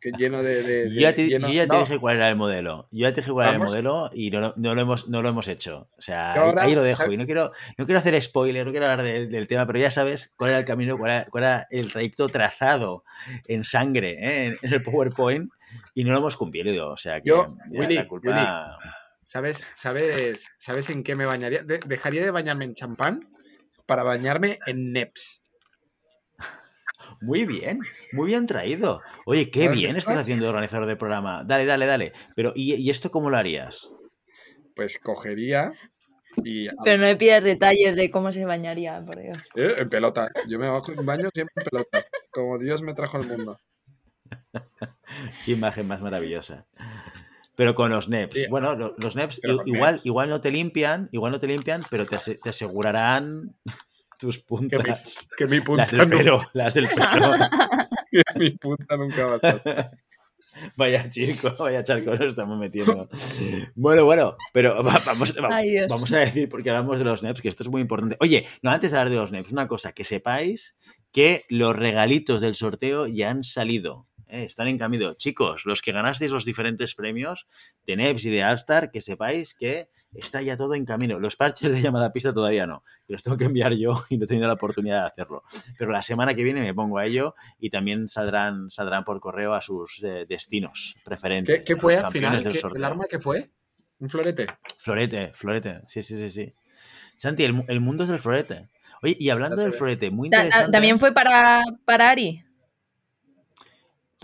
que 0.00 0.10
lleno 0.18 0.42
de... 0.42 0.62
de- 0.62 0.90
Yo 0.94 1.00
ya 1.00 1.08
de- 1.08 1.12
te, 1.14 1.26
lleno- 1.28 1.48
yo 1.48 1.54
ya 1.54 1.62
te 1.62 1.68
no, 1.72 1.80
dije 1.80 1.98
cuál 1.98 2.16
era 2.16 2.28
el 2.28 2.36
modelo. 2.36 2.88
Yo 2.90 3.08
ya 3.08 3.14
te 3.14 3.22
dije 3.22 3.32
cuál 3.32 3.46
era 3.46 3.54
el 3.54 3.58
Vamos. 3.60 3.72
modelo 3.72 4.10
y 4.12 4.30
no, 4.30 4.40
lo- 4.40 4.54
no 4.56 4.74
lo 4.74 4.80
hemos, 4.82 5.08
no 5.08 5.22
lo 5.22 5.28
hemos 5.30 5.48
hecho. 5.48 5.88
O 5.96 6.00
sea, 6.00 6.32
ahora, 6.32 6.62
ahí 6.64 6.74
lo 6.74 6.82
dejo. 6.82 6.98
¿sabes? 6.98 7.14
Y 7.14 7.16
no 7.16 7.24
quiero, 7.24 7.52
no 7.78 7.86
quiero 7.86 7.98
hacer 8.00 8.20
spoiler, 8.20 8.66
no 8.66 8.70
quiero 8.72 8.84
hablar 8.86 9.02
del, 9.04 9.30
del 9.30 9.48
tema, 9.48 9.66
pero 9.66 9.78
ya 9.78 9.90
sabes 9.90 10.32
cuál 10.36 10.50
era 10.50 10.58
el 10.58 10.64
camino, 10.66 10.98
cuál 10.98 11.12
era, 11.12 11.24
cuál 11.24 11.44
era 11.44 11.66
el 11.70 11.90
trayecto 11.90 12.28
trazado 12.28 13.04
en 13.48 13.64
sangre, 13.64 14.10
¿eh? 14.20 14.46
en, 14.48 14.56
en 14.60 14.74
el 14.74 14.82
PowerPoint, 14.82 15.50
y 15.94 16.04
no 16.04 16.12
lo 16.12 16.18
hemos 16.18 16.36
cumplido. 16.36 16.90
O 16.90 16.96
sea, 16.98 17.20
que 17.22 17.30
Yo, 17.30 17.56
Willy, 17.70 17.94
la 17.96 18.06
culpa. 18.06 18.78
¿Sabes, 19.24 19.64
sabes, 19.74 20.48
¿Sabes 20.58 20.90
en 20.90 21.02
qué 21.02 21.14
me 21.16 21.26
bañaría? 21.26 21.62
De- 21.62 21.80
dejaría 21.86 22.22
de 22.22 22.30
bañarme 22.30 22.64
en 22.64 22.74
champán 22.74 23.28
para 23.86 24.02
bañarme 24.02 24.58
en 24.66 24.92
Neps. 24.92 25.42
Muy 27.20 27.44
bien, 27.44 27.80
muy 28.12 28.28
bien 28.28 28.46
traído. 28.46 29.02
Oye, 29.26 29.50
qué 29.50 29.68
¿Has 29.68 29.72
bien 29.76 29.86
visto? 29.94 29.98
estás 30.10 30.18
haciendo 30.22 30.44
de 30.44 30.50
organizador 30.50 30.86
de 30.86 30.96
programa. 30.96 31.42
Dale, 31.44 31.64
dale, 31.64 31.86
dale. 31.86 32.12
Pero, 32.36 32.52
¿y, 32.54 32.74
y 32.74 32.90
esto 32.90 33.10
cómo 33.10 33.30
lo 33.30 33.36
harías? 33.36 33.90
Pues 34.74 34.98
cogería 34.98 35.72
y... 36.44 36.68
Pero 36.84 36.98
no 36.98 37.04
me 37.04 37.16
pidas 37.16 37.42
detalles 37.42 37.96
de 37.96 38.10
cómo 38.10 38.32
se 38.32 38.44
bañaría, 38.44 39.02
por 39.04 39.18
Dios. 39.20 39.38
Eh, 39.56 39.74
en 39.78 39.88
pelota. 39.88 40.30
Yo 40.48 40.58
me 40.58 40.68
bajo 40.68 40.92
en 40.92 41.04
baño 41.06 41.28
siempre 41.32 41.54
en 41.56 41.64
pelota. 41.64 42.04
Como 42.30 42.58
Dios 42.58 42.82
me 42.82 42.94
trajo 42.94 43.16
al 43.16 43.26
mundo. 43.26 43.58
Qué 45.44 45.52
imagen 45.52 45.86
más 45.86 46.00
maravillosa. 46.00 46.66
Pero 47.56 47.74
con 47.74 47.90
los 47.90 48.08
NEPs. 48.08 48.34
Sí. 48.34 48.46
Bueno, 48.50 48.74
lo- 48.74 48.94
los 48.98 49.14
NEPs 49.16 49.40
igual, 49.64 49.92
NEPs. 49.94 50.06
igual 50.06 50.28
no 50.30 50.40
te 50.40 50.50
limpian, 50.50 51.08
igual 51.12 51.32
no 51.32 51.38
te 51.38 51.46
limpian, 51.46 51.82
pero 51.90 52.04
te, 52.06 52.16
ase- 52.16 52.38
te 52.42 52.50
asegurarán 52.50 53.54
tus 54.18 54.38
Que 54.38 54.42
mi, 54.42 54.68
puntas. 54.68 55.26
que 55.36 55.46
mi 55.46 55.60
punta 55.60 55.82
Las 55.82 55.90
del 55.92 56.00
nunca, 56.00 56.16
pelo, 56.18 56.42
las 56.54 56.74
del 56.74 56.88
pelo. 56.88 57.30
que 58.10 58.22
mi 58.38 58.50
punta 58.52 58.96
nunca 58.96 59.26
va 59.26 59.34
a 59.36 59.38
ser. 59.38 59.62
Vaya 60.76 61.10
chico, 61.10 61.52
vaya 61.58 61.82
charco 61.82 62.12
nos 62.12 62.20
estamos 62.28 62.56
metiendo. 62.58 63.08
Bueno, 63.74 64.04
bueno, 64.04 64.36
pero 64.52 64.84
va- 64.84 65.02
vamos, 65.04 65.34
va- 65.42 65.48
Ay, 65.56 65.70
Dios. 65.72 65.88
vamos 65.90 66.12
a 66.12 66.18
decir, 66.18 66.48
porque 66.48 66.70
hablamos 66.70 66.96
de 66.98 67.04
los 67.04 67.24
NEPs, 67.24 67.42
que 67.42 67.48
esto 67.48 67.64
es 67.64 67.68
muy 67.68 67.80
importante. 67.82 68.16
Oye, 68.20 68.46
no, 68.62 68.70
antes 68.70 68.92
de 68.92 68.96
hablar 68.98 69.10
de 69.10 69.16
los 69.16 69.32
NEPs, 69.32 69.50
una 69.50 69.66
cosa, 69.66 69.92
que 69.92 70.04
sepáis 70.04 70.76
que 71.10 71.44
los 71.48 71.74
regalitos 71.74 72.40
del 72.40 72.54
sorteo 72.54 73.08
ya 73.08 73.30
han 73.30 73.42
salido. 73.42 74.06
¿Eh? 74.34 74.44
Están 74.44 74.68
en 74.68 74.78
camino. 74.78 75.12
Chicos, 75.14 75.64
los 75.64 75.80
que 75.82 75.92
ganasteis 75.92 76.30
los 76.30 76.44
diferentes 76.44 76.94
premios 76.94 77.46
de 77.86 77.96
NEPs 77.96 78.24
y 78.26 78.30
de 78.30 78.42
Allstar, 78.42 78.90
que 78.90 79.00
sepáis 79.00 79.54
que 79.54 79.88
está 80.12 80.42
ya 80.42 80.56
todo 80.56 80.74
en 80.74 80.84
camino. 80.84 81.18
Los 81.18 81.36
parches 81.36 81.72
de 81.72 81.80
llamada 81.80 82.06
a 82.06 82.12
pista 82.12 82.32
todavía 82.32 82.66
no, 82.66 82.84
que 83.06 83.14
los 83.14 83.22
tengo 83.22 83.36
que 83.36 83.44
enviar 83.44 83.72
yo 83.74 83.92
y 84.10 84.18
no 84.18 84.24
he 84.24 84.28
tenido 84.28 84.46
la 84.46 84.54
oportunidad 84.54 85.00
de 85.02 85.06
hacerlo. 85.08 85.42
Pero 85.78 85.90
la 85.90 86.02
semana 86.02 86.34
que 86.34 86.44
viene 86.44 86.60
me 86.60 86.74
pongo 86.74 86.98
a 86.98 87.06
ello 87.06 87.34
y 87.58 87.70
también 87.70 88.06
saldrán, 88.08 88.70
saldrán 88.70 89.04
por 89.04 89.18
correo 89.20 89.54
a 89.54 89.60
sus 89.60 90.02
eh, 90.04 90.26
destinos 90.28 90.94
preferentes. 91.04 91.58
¿Qué, 91.60 91.64
qué 91.64 91.76
fue 91.76 91.94
al 91.96 92.12
final? 92.12 92.12
campeones 92.12 92.44
del 92.44 92.52
¿Qué- 92.52 92.58
sorteo. 92.60 92.76
¿El 92.78 92.84
arma 92.84 93.04
qué 93.08 93.18
fue? 93.18 93.50
¿Un 93.98 94.08
florete? 94.10 94.46
Florete, 94.78 95.32
florete. 95.32 95.80
Sí, 95.86 96.02
sí, 96.02 96.18
sí, 96.18 96.30
sí. 96.30 96.54
Santi, 97.16 97.44
el, 97.44 97.64
el 97.68 97.80
mundo 97.80 98.04
es 98.04 98.10
el 98.10 98.18
florete. 98.18 98.68
Oye, 99.02 99.16
y 99.18 99.30
hablando 99.30 99.60
del 99.62 99.72
florete, 99.72 100.10
muy 100.10 100.28
interesante. 100.28 100.72
También 100.72 100.98
fue 100.98 101.12
para, 101.12 101.62
para 101.84 102.10
Ari. 102.10 102.43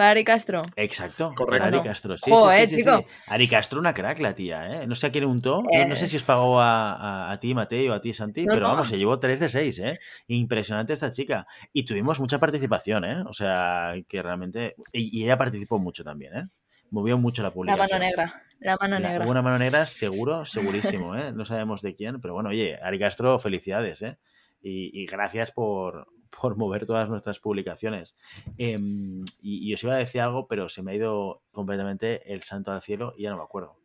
Para 0.01 0.11
Ari 0.13 0.25
Castro. 0.25 0.63
Exacto. 0.77 1.35
Correcto. 1.37 1.67
Para 1.69 1.79
Ari 1.79 1.87
Castro. 1.87 2.17
Sí, 2.17 2.31
Joder, 2.31 2.61
sí, 2.61 2.67
sí, 2.69 2.73
sí, 2.73 2.79
chico. 2.87 2.99
sí. 3.07 3.31
Ari 3.33 3.49
Castro, 3.49 3.79
una 3.81 3.93
crack, 3.93 4.19
la 4.21 4.35
tía, 4.35 4.83
¿eh? 4.83 4.87
No 4.87 4.95
sé 4.95 5.09
a 5.09 5.13
quién 5.13 5.27
untó. 5.27 5.63
No, 5.63 5.87
no 5.87 5.93
Eh. 5.93 5.97
sé 5.97 6.07
si 6.09 6.17
os 6.17 6.23
pagó 6.23 6.59
a, 6.59 6.95
a- 6.95 7.33
a 7.33 7.39
ti, 7.39 7.53
Mateo, 7.53 7.93
a 7.93 8.01
ti, 8.01 8.15
Santi, 8.15 8.47
No, 8.47 8.55
pero 8.55 8.67
no. 8.67 8.73
vamos, 8.73 8.89
se 8.89 8.97
llevó 8.97 9.19
3 9.19 9.39
de 9.41 9.51
6, 9.51 9.79
¿eh? 9.81 9.99
Impresionante 10.29 10.95
esta 10.95 11.11
chica. 11.11 11.47
Y 11.75 11.85
tuvimos 11.85 12.19
mucha 12.19 12.39
participación, 12.41 13.05
¿eh? 13.05 13.23
O 13.27 13.35
sea, 13.35 13.93
que 14.09 14.23
realmente. 14.23 14.75
Y, 14.93 15.19
y 15.21 15.25
ella 15.25 15.37
participó 15.37 15.79
mucho 15.79 16.03
también, 16.03 16.35
¿eh? 16.35 16.47
Movió 16.91 17.19
mucho 17.19 17.43
la 17.43 17.49
La 17.51 17.55
publicación. 17.55 17.99
mano 18.01 18.05
negra. 18.05 18.43
La 18.59 18.77
mano 18.81 18.99
La- 18.99 19.09
negra. 19.11 19.27
una 19.27 19.43
mano 19.43 19.59
negra, 19.59 19.85
seguro, 19.85 20.47
segurísimo, 20.47 21.15
¿eh? 21.15 21.31
No 21.33 21.45
sabemos 21.45 21.83
de 21.83 21.95
quién, 21.95 22.21
pero 22.23 22.33
bueno, 22.35 22.49
oye, 22.49 22.79
Ari 22.83 22.99
Castro, 22.99 23.39
felicidades, 23.39 24.01
¿eh? 24.01 24.17
Y, 24.63 25.03
y 25.03 25.07
gracias 25.07 25.53
por, 25.53 26.09
por 26.31 26.57
mover 26.57 26.85
todas 26.85 27.09
nuestras 27.09 27.39
publicaciones. 27.39 28.17
Em, 28.59 29.25
y, 29.43 29.69
y 29.69 29.75
os 29.75 29.83
iba 29.85 29.95
a 29.95 29.99
decir 29.99 30.21
algo, 30.21 30.47
pero 30.47 30.69
se 30.69 30.83
me 30.83 30.93
ha 30.93 30.95
ido 30.95 31.43
completamente 31.53 32.33
el 32.33 32.43
santo 32.43 32.73
al 32.73 32.83
cielo 32.83 33.15
y 33.17 33.25
ya 33.25 33.31
no 33.31 33.37
me 33.37 33.43
acuerdo. 33.43 33.81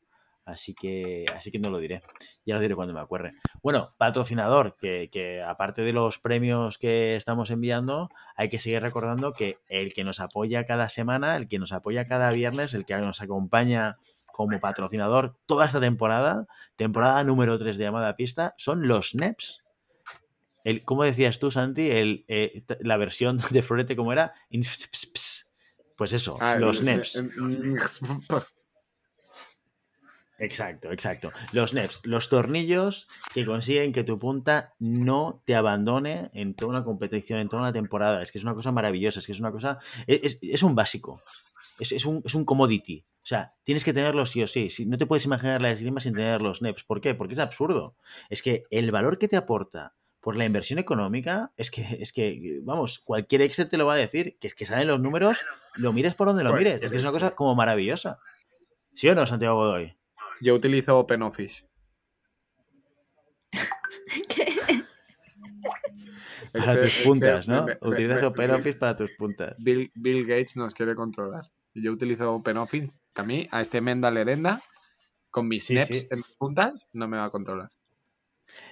Así 0.45 0.75
que, 0.75 1.25
así 1.35 1.51
que 1.51 1.57
no 1.57 1.71
lo 1.71 1.79
diré. 1.79 2.03
Ya 2.45 2.53
lo 2.53 2.61
diré 2.61 2.75
cuando 2.75 2.93
me 2.93 2.99
acuerde. 2.99 3.33
Bueno, 3.63 3.95
patrocinador, 3.97 4.77
que, 4.77 5.09
que 5.11 5.41
aparte 5.41 5.81
de 5.81 5.91
los 5.91 6.19
premios 6.19 6.77
que 6.77 7.15
estamos 7.15 7.49
enviando, 7.49 8.09
hay 8.35 8.47
que 8.49 8.59
seguir 8.59 8.81
recordando 8.83 9.33
que 9.33 9.57
el 9.67 9.93
que 9.93 10.03
nos 10.03 10.19
apoya 10.19 10.65
cada 10.65 10.87
semana, 10.87 11.35
el 11.35 11.47
que 11.47 11.57
nos 11.57 11.71
apoya 11.71 12.05
cada 12.05 12.29
viernes, 12.29 12.75
el 12.75 12.85
que 12.85 12.95
nos 12.97 13.21
acompaña 13.21 13.97
como 14.31 14.59
patrocinador 14.59 15.35
toda 15.47 15.65
esta 15.65 15.79
temporada, 15.79 16.45
temporada 16.75 17.23
número 17.23 17.57
3 17.57 17.77
de 17.77 17.83
llamada 17.83 18.09
a 18.09 18.15
pista, 18.15 18.53
son 18.57 18.87
los 18.87 19.15
NEPs. 19.15 19.64
El, 20.65 20.83
¿Cómo 20.83 21.03
decías 21.05 21.39
tú, 21.39 21.51
Santi? 21.51 21.89
El, 21.89 22.25
eh, 22.27 22.63
la 22.81 22.97
versión 22.97 23.37
de 23.51 23.61
Florete, 23.61 23.95
¿cómo 23.95 24.11
era? 24.11 24.33
Pues 25.97 26.11
eso, 26.11 26.37
Ah, 26.41 26.57
los 26.57 26.79
el- 26.79 26.85
NEPs. 26.85 27.23
Exacto, 30.37 30.91
exacto. 30.91 31.31
Los 31.53 31.73
NEPs, 31.73 32.01
los 32.03 32.27
tornillos 32.27 33.07
que 33.33 33.45
consiguen 33.45 33.93
que 33.93 34.03
tu 34.03 34.19
punta 34.19 34.73
no 34.79 35.41
te 35.45 35.55
abandone 35.55 36.29
en 36.33 36.53
toda 36.55 36.71
una 36.71 36.83
competición, 36.83 37.39
en 37.39 37.47
toda 37.47 37.61
una 37.61 37.71
temporada. 37.71 38.21
Es 38.21 38.33
que 38.33 38.39
es 38.39 38.43
una 38.43 38.53
cosa 38.53 38.73
maravillosa, 38.73 39.19
es 39.19 39.25
que 39.25 39.31
es 39.31 39.39
una 39.39 39.51
cosa. 39.51 39.79
Es, 40.07 40.37
es- 40.41 40.63
un 40.63 40.75
básico. 40.75 41.21
Es, 41.79 41.93
es 41.93 42.05
un, 42.05 42.21
es 42.25 42.35
un 42.35 42.43
commodity. 42.43 43.05
O 43.23 43.25
sea, 43.27 43.53
tienes 43.63 43.85
que 43.85 43.93
tenerlos 43.93 44.31
sí 44.31 44.43
o 44.43 44.47
sí. 44.47 44.67
No 44.85 44.97
te 44.97 45.05
puedes 45.05 45.23
imaginar 45.25 45.61
la 45.61 45.71
esgrima 45.71 46.01
sin 46.01 46.13
tener 46.13 46.41
los 46.41 46.61
NEPs. 46.61 46.83
¿Por 46.83 46.99
qué? 46.99 47.15
Porque 47.15 47.33
es 47.35 47.39
absurdo. 47.39 47.95
Es 48.29 48.41
que 48.41 48.63
el 48.71 48.91
valor 48.91 49.17
que 49.17 49.29
te 49.29 49.37
aporta 49.37 49.95
por 50.25 50.35
la 50.35 50.45
inversión 50.45 50.79
económica 50.79 51.53
es 51.55 51.69
que, 51.69 51.83
es 52.01 52.11
que, 52.11 52.59
vamos, 52.63 52.97
cualquier 53.05 53.43
Excel 53.43 53.69
te 53.69 53.77
lo 53.77 53.85
va 53.85 53.93
a 53.93 53.97
decir, 53.97 54.37
que 54.39 54.47
es 54.47 54.55
que 54.55 54.65
salen 54.65 54.87
los 54.87 54.99
números, 54.99 55.45
lo 55.75 55.93
mires 55.93 56.15
por 56.15 56.25
donde 56.25 56.43
lo 56.43 56.49
Cualquier 56.49 56.73
mires. 56.77 56.85
Es 56.85 56.91
que 56.91 56.97
es 56.97 57.03
una 57.03 57.11
Excel. 57.11 57.21
cosa 57.29 57.35
como 57.35 57.53
maravillosa. 57.53 58.17
¿Sí 58.95 59.07
o 59.07 59.13
no, 59.13 59.27
Santiago 59.27 59.55
Godoy? 59.57 59.95
Yo 60.41 60.55
utilizo 60.55 60.97
OpenOffice. 60.97 61.67
Para 66.53 66.73
Excel- 66.73 66.79
tus 66.81 66.95
puntas, 67.03 67.39
Excel, 67.45 67.53
¿no? 67.55 67.65
me- 67.65 67.77
me- 67.79 67.87
Utilizas 67.89 68.21
me- 68.21 68.27
OpenOffice 68.27 68.77
para 68.79 68.95
tus 68.95 69.11
puntas. 69.11 69.55
Bill, 69.59 69.91
Bill 69.93 70.25
Gates 70.25 70.57
nos 70.57 70.73
quiere 70.73 70.95
controlar. 70.95 71.43
Yo 71.73 71.91
utilizo 71.91 72.33
OpenOffice. 72.33 72.91
A 73.15 73.23
mí, 73.23 73.47
a 73.51 73.61
este 73.61 73.79
Menda 73.79 74.09
Lerenda, 74.11 74.59
con 75.29 75.47
mis 75.47 75.65
Sí, 75.65 75.75
snaps 75.75 75.99
sí. 75.99 76.07
en 76.11 76.19
las 76.21 76.31
puntas, 76.31 76.89
no 76.93 77.07
me 77.07 77.17
va 77.17 77.25
a 77.25 77.29
controlar. 77.29 77.69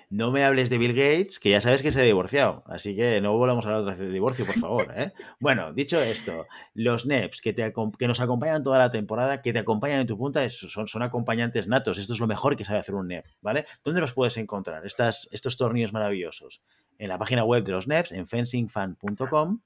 No 0.10 0.32
me 0.32 0.44
hables 0.44 0.70
de 0.70 0.78
Bill 0.78 0.94
Gates, 0.94 1.40
que 1.40 1.50
ya 1.50 1.60
sabes 1.60 1.82
que 1.82 1.92
se 1.92 2.00
ha 2.00 2.04
divorciado. 2.04 2.64
Así 2.68 2.96
que 2.96 3.20
no 3.20 3.36
volvamos 3.36 3.66
a 3.66 3.70
hablar 3.70 3.82
otra 3.82 3.96
vez 3.96 4.08
de 4.08 4.14
divorcio, 4.14 4.46
por 4.46 4.60
favor. 4.60 4.94
¿eh? 4.96 5.12
Bueno, 5.40 5.74
dicho 5.74 6.00
esto, 6.00 6.46
los 6.74 7.06
NEPs 7.06 7.42
que, 7.42 7.54
te, 7.54 7.74
que 7.98 8.08
nos 8.08 8.20
acompañan 8.20 8.64
toda 8.64 8.78
la 8.78 8.92
temporada, 8.92 9.42
que 9.42 9.54
te 9.54 9.60
acompañan 9.60 10.02
en 10.02 10.08
tu 10.08 10.18
punta, 10.18 10.48
son, 10.50 10.88
son 10.88 11.02
acompañantes 11.02 11.68
natos. 11.68 11.98
Esto 11.98 12.14
es 12.14 12.20
lo 12.20 12.28
mejor 12.28 12.56
que 12.56 12.64
sabe 12.64 12.80
hacer 12.80 12.94
un 12.94 13.08
NEP, 13.08 13.26
¿vale? 13.42 13.66
¿Dónde 13.84 14.02
los 14.02 14.14
puedes 14.14 14.38
encontrar? 14.38 14.86
Estas, 14.86 15.28
estos 15.32 15.58
tornillos 15.58 15.94
maravillosos. 15.94 16.62
En 17.00 17.10
la 17.10 17.18
página 17.18 17.44
web 17.44 17.64
de 17.64 17.72
los 17.72 17.88
NEPs, 17.88 18.12
en 18.12 18.28
fencingfan.com 18.28 19.62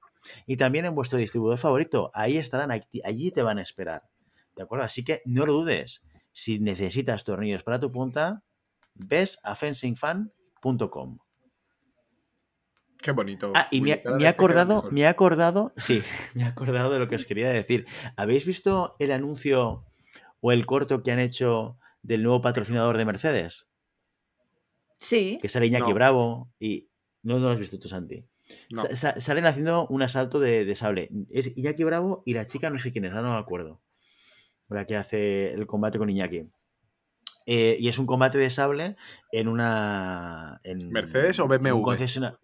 y 0.46 0.58
también 0.58 0.86
en 0.86 0.96
vuestro 0.96 1.20
distribuidor 1.20 1.58
favorito. 1.58 2.10
Ahí 2.14 2.38
estarán, 2.38 2.72
allí 2.72 3.32
te 3.32 3.42
van 3.42 3.60
a 3.60 3.62
esperar. 3.62 4.04
¿De 4.56 4.64
acuerdo? 4.64 4.86
Así 4.86 5.04
que 5.04 5.22
no 5.26 5.46
lo 5.46 5.54
dudes. 5.54 6.06
Si 6.32 6.60
necesitas 6.60 7.24
tornillos 7.24 7.64
para 7.64 7.80
tu 7.80 7.92
punta, 7.92 8.44
ves 9.00 9.40
a 9.44 9.56
fencingfan.com. 9.56 11.20
Qué 13.02 13.12
bonito. 13.12 13.52
Ah, 13.56 13.68
y 13.72 13.82
me, 13.82 13.92
he 14.20 14.28
acordado, 14.28 14.90
me 14.92 15.02
he 15.02 15.08
acordado, 15.08 15.72
sí, 15.78 16.02
me 16.34 16.44
he 16.44 16.46
acordado 16.46 16.92
de 16.92 17.00
lo 17.00 17.08
que 17.08 17.16
os 17.16 17.26
quería 17.26 17.50
decir. 17.50 17.86
¿Habéis 18.16 18.46
visto 18.46 18.96
el 19.00 19.12
anuncio 19.12 19.86
o 20.42 20.52
el 20.52 20.66
corto 20.66 21.04
que 21.04 21.12
han 21.12 21.20
hecho 21.20 21.78
del 22.02 22.24
nuevo 22.24 22.42
patrocinador 22.42 22.98
de 22.98 23.06
Mercedes? 23.06 23.68
Sí. 24.98 25.38
Que 25.42 25.48
sale 25.48 25.68
Iñaki 25.68 25.90
No. 25.90 25.94
Bravo 25.94 26.52
y... 26.60 26.90
No, 27.22 27.36
no 27.40 27.48
lo 27.48 27.52
has 27.52 27.60
visto 27.60 27.78
tú, 27.80 27.88
Santi. 27.88 28.26
No. 28.72 28.82
Sa- 28.84 28.96
sa- 28.96 29.22
salen 29.22 29.46
haciendo 29.46 29.86
un 29.88 30.02
asalto 30.02 30.40
de, 30.40 30.66
de 30.66 30.76
sable. 30.76 31.10
Es 31.30 31.56
Iñaki 31.56 31.84
Bravo 31.84 32.24
y 32.26 32.34
la 32.34 32.46
chica 32.46 32.70
no 32.72 32.80
sé 32.80 32.92
quién 32.92 33.06
es, 33.06 33.12
ahora 33.12 33.24
no 33.28 33.34
me 33.34 33.40
acuerdo. 33.40 33.82
La 34.70 34.86
que 34.86 34.96
hace 34.96 35.52
el 35.54 35.68
combate 35.68 35.98
con 36.00 36.10
Iñaki. 36.10 36.50
Eh, 37.50 37.78
y 37.80 37.88
es 37.88 37.98
un 37.98 38.06
combate 38.06 38.38
de 38.38 38.50
sable 38.50 38.98
en 39.32 39.48
una... 39.48 40.60
En, 40.64 40.90
¿Mercedes 40.90 41.40
o 41.40 41.48
BMW? 41.48 41.82
concesiona- 41.82 42.38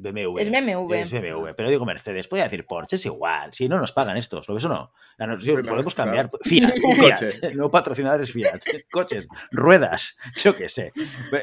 BMW. 0.00 0.38
Es 0.38 0.50
BMW. 0.50 0.94
Es 0.94 1.10
BMW, 1.12 1.48
pero 1.56 1.70
digo 1.70 1.84
Mercedes. 1.86 2.28
Podría 2.28 2.44
decir 2.44 2.66
Porsche, 2.66 2.96
es 2.96 3.06
igual. 3.06 3.52
Si 3.54 3.68
no 3.68 3.78
nos 3.78 3.92
pagan 3.92 4.16
estos, 4.16 4.46
¿lo 4.48 4.54
ves 4.54 4.64
o 4.64 4.68
no? 4.68 4.92
A 5.18 5.26
nos- 5.26 5.42
sí, 5.42 5.50
Claro, 5.52 5.68
podemos 5.68 5.94
cambiar. 5.94 6.30
Fiat, 6.42 6.74
Un 6.84 6.96
Fiat. 6.96 7.20
coche. 7.20 7.38
El 7.48 7.56
nuevo 7.56 7.70
patrocinador 7.70 8.20
es 8.20 8.32
Fiat. 8.32 8.60
Coches, 8.92 9.26
ruedas, 9.50 10.16
yo 10.42 10.54
qué 10.56 10.68
sé. 10.68 10.92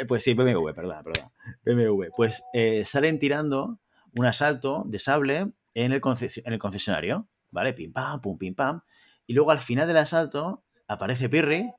Pues 0.07 0.23
sí, 0.23 0.33
BMW, 0.33 0.71
perdón, 0.73 1.03
perdón. 1.03 1.31
BMW. 1.65 2.05
Pues 2.15 2.43
eh, 2.53 2.83
salen 2.85 3.17
tirando 3.19 3.79
un 4.17 4.25
asalto 4.25 4.83
de 4.87 4.99
sable 4.99 5.37
en 5.73 5.91
el, 5.91 6.01
en 6.03 6.53
el 6.53 6.59
concesionario, 6.59 7.27
¿vale? 7.51 7.73
Pim 7.73 7.91
pam, 7.91 8.21
pum, 8.21 8.37
pim 8.37 8.55
pam. 8.55 8.81
Y 9.27 9.33
luego 9.33 9.51
al 9.51 9.59
final 9.59 9.87
del 9.87 9.97
asalto 9.97 10.63
aparece 10.87 11.27
Pirri 11.29 11.71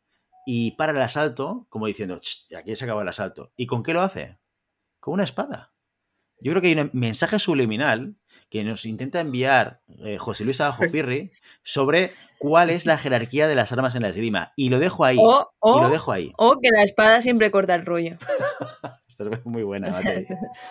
y 0.47 0.71
para 0.77 0.93
el 0.93 1.01
asalto, 1.03 1.67
como 1.69 1.87
diciendo, 1.87 2.19
"Ch, 2.21 2.55
aquí 2.57 2.75
se 2.77 2.85
acaba 2.85 3.03
el 3.03 3.09
asalto. 3.09 3.53
¿Y 3.57 3.67
con 3.67 3.83
qué 3.83 3.93
lo 3.93 4.01
hace? 4.01 4.39
Con 5.01 5.15
una 5.15 5.25
espada. 5.25 5.75
Yo 6.41 6.53
creo 6.53 6.63
que 6.63 6.69
hay 6.69 6.79
un 6.79 6.91
mensaje 6.95 7.39
subliminal 7.39 8.15
que 8.49 8.63
nos 8.63 8.87
intenta 8.87 9.21
enviar 9.21 9.81
eh, 10.05 10.19
José 10.19 10.45
Luis 10.45 10.61
Abajo 10.61 10.85
Pirri 10.93 11.31
sobre 11.65 12.13
cuál 12.39 12.71
es 12.71 12.87
la 12.87 12.97
jerarquía 12.97 13.49
de 13.49 13.57
las 13.57 13.73
armas 13.73 13.95
en 13.97 14.03
la 14.03 14.09
esgrima. 14.11 14.53
Y 14.55 14.69
lo 14.69 14.79
dejo 14.79 15.05
ahí. 15.05 15.17
O, 15.21 15.51
Y 15.63 15.81
lo 15.83 15.89
dejo 15.91 16.13
ahí. 16.13 16.33
o 16.39 16.59
que 16.61 16.69
la 16.71 16.83
espada 16.85 17.21
siempre 17.23 17.51
corta 17.51 17.75
el 17.75 17.85
rollo. 17.85 18.17
Esta 19.19 19.35
es 19.37 19.45
muy 19.47 19.63
buena, 19.63 19.91
Matei. 19.91 20.27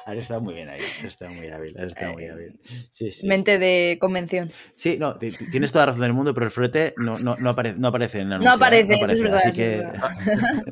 Has 0.06 0.18
estado 0.18 0.42
muy 0.42 0.54
bien 0.54 0.70
ahí. 0.70 0.80
Has 0.80 1.04
estado 1.06 1.32
muy 1.34 1.48
hábil. 1.50 1.76
Has 1.80 1.88
estado 1.88 2.14
muy 2.14 2.26
hábil. 2.28 2.60
Sí, 2.92 3.12
sí. 3.12 3.28
Mente 3.28 3.58
de 3.58 3.98
convención. 4.00 4.52
Sí, 4.76 4.98
no, 5.00 5.16
ti- 5.18 5.32
ti- 5.32 5.50
tienes 5.50 5.72
toda 5.72 5.86
la 5.86 5.92
razón 5.92 6.02
del 6.04 6.14
mundo, 6.14 6.34
pero 6.34 6.46
el 6.46 6.52
florete 6.52 6.94
no, 6.98 7.18
no, 7.20 7.36
no, 7.38 7.50
aparece, 7.50 7.80
no 7.80 7.88
aparece 7.88 8.20
en 8.20 8.30
la 8.30 8.38
No 8.40 8.52
aparece, 8.52 8.94
eso 8.94 9.14
es 9.14 9.22
verdad, 9.22 9.40
Así 9.44 9.52
que 9.52 9.84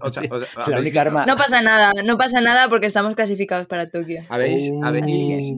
O 0.02 0.10
sea, 0.10 0.22
Sí, 0.24 0.30
o 0.32 0.40
sea, 0.40 0.48
la 0.58 0.64
¿habéis 0.66 0.80
única 0.82 1.04
visto? 1.04 1.10
arma. 1.20 1.26
No 1.26 1.36
pasa 1.36 1.62
nada, 1.62 1.92
no 2.06 2.18
pasa 2.18 2.42
nada 2.42 2.70
porque 2.70 2.86
estamos 2.88 3.16
clasificados 3.16 3.68
para 3.68 3.88
Tokio. 3.90 4.24
¿Habéis, 4.30 4.70
Oh. 4.74 4.84
habéis- 4.84 5.54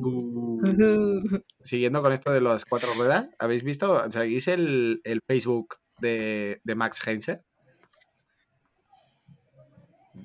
siguiendo 1.63 2.01
con 2.01 2.13
esto 2.13 2.31
de 2.31 2.41
las 2.41 2.65
cuatro 2.65 2.89
ruedas, 2.97 3.29
¿habéis 3.39 3.63
visto, 3.63 4.09
seguís 4.11 4.47
el, 4.47 5.01
el 5.03 5.19
Facebook 5.27 5.75
de, 5.99 6.59
de 6.63 6.75
Max 6.75 7.05
Heinze? 7.07 7.41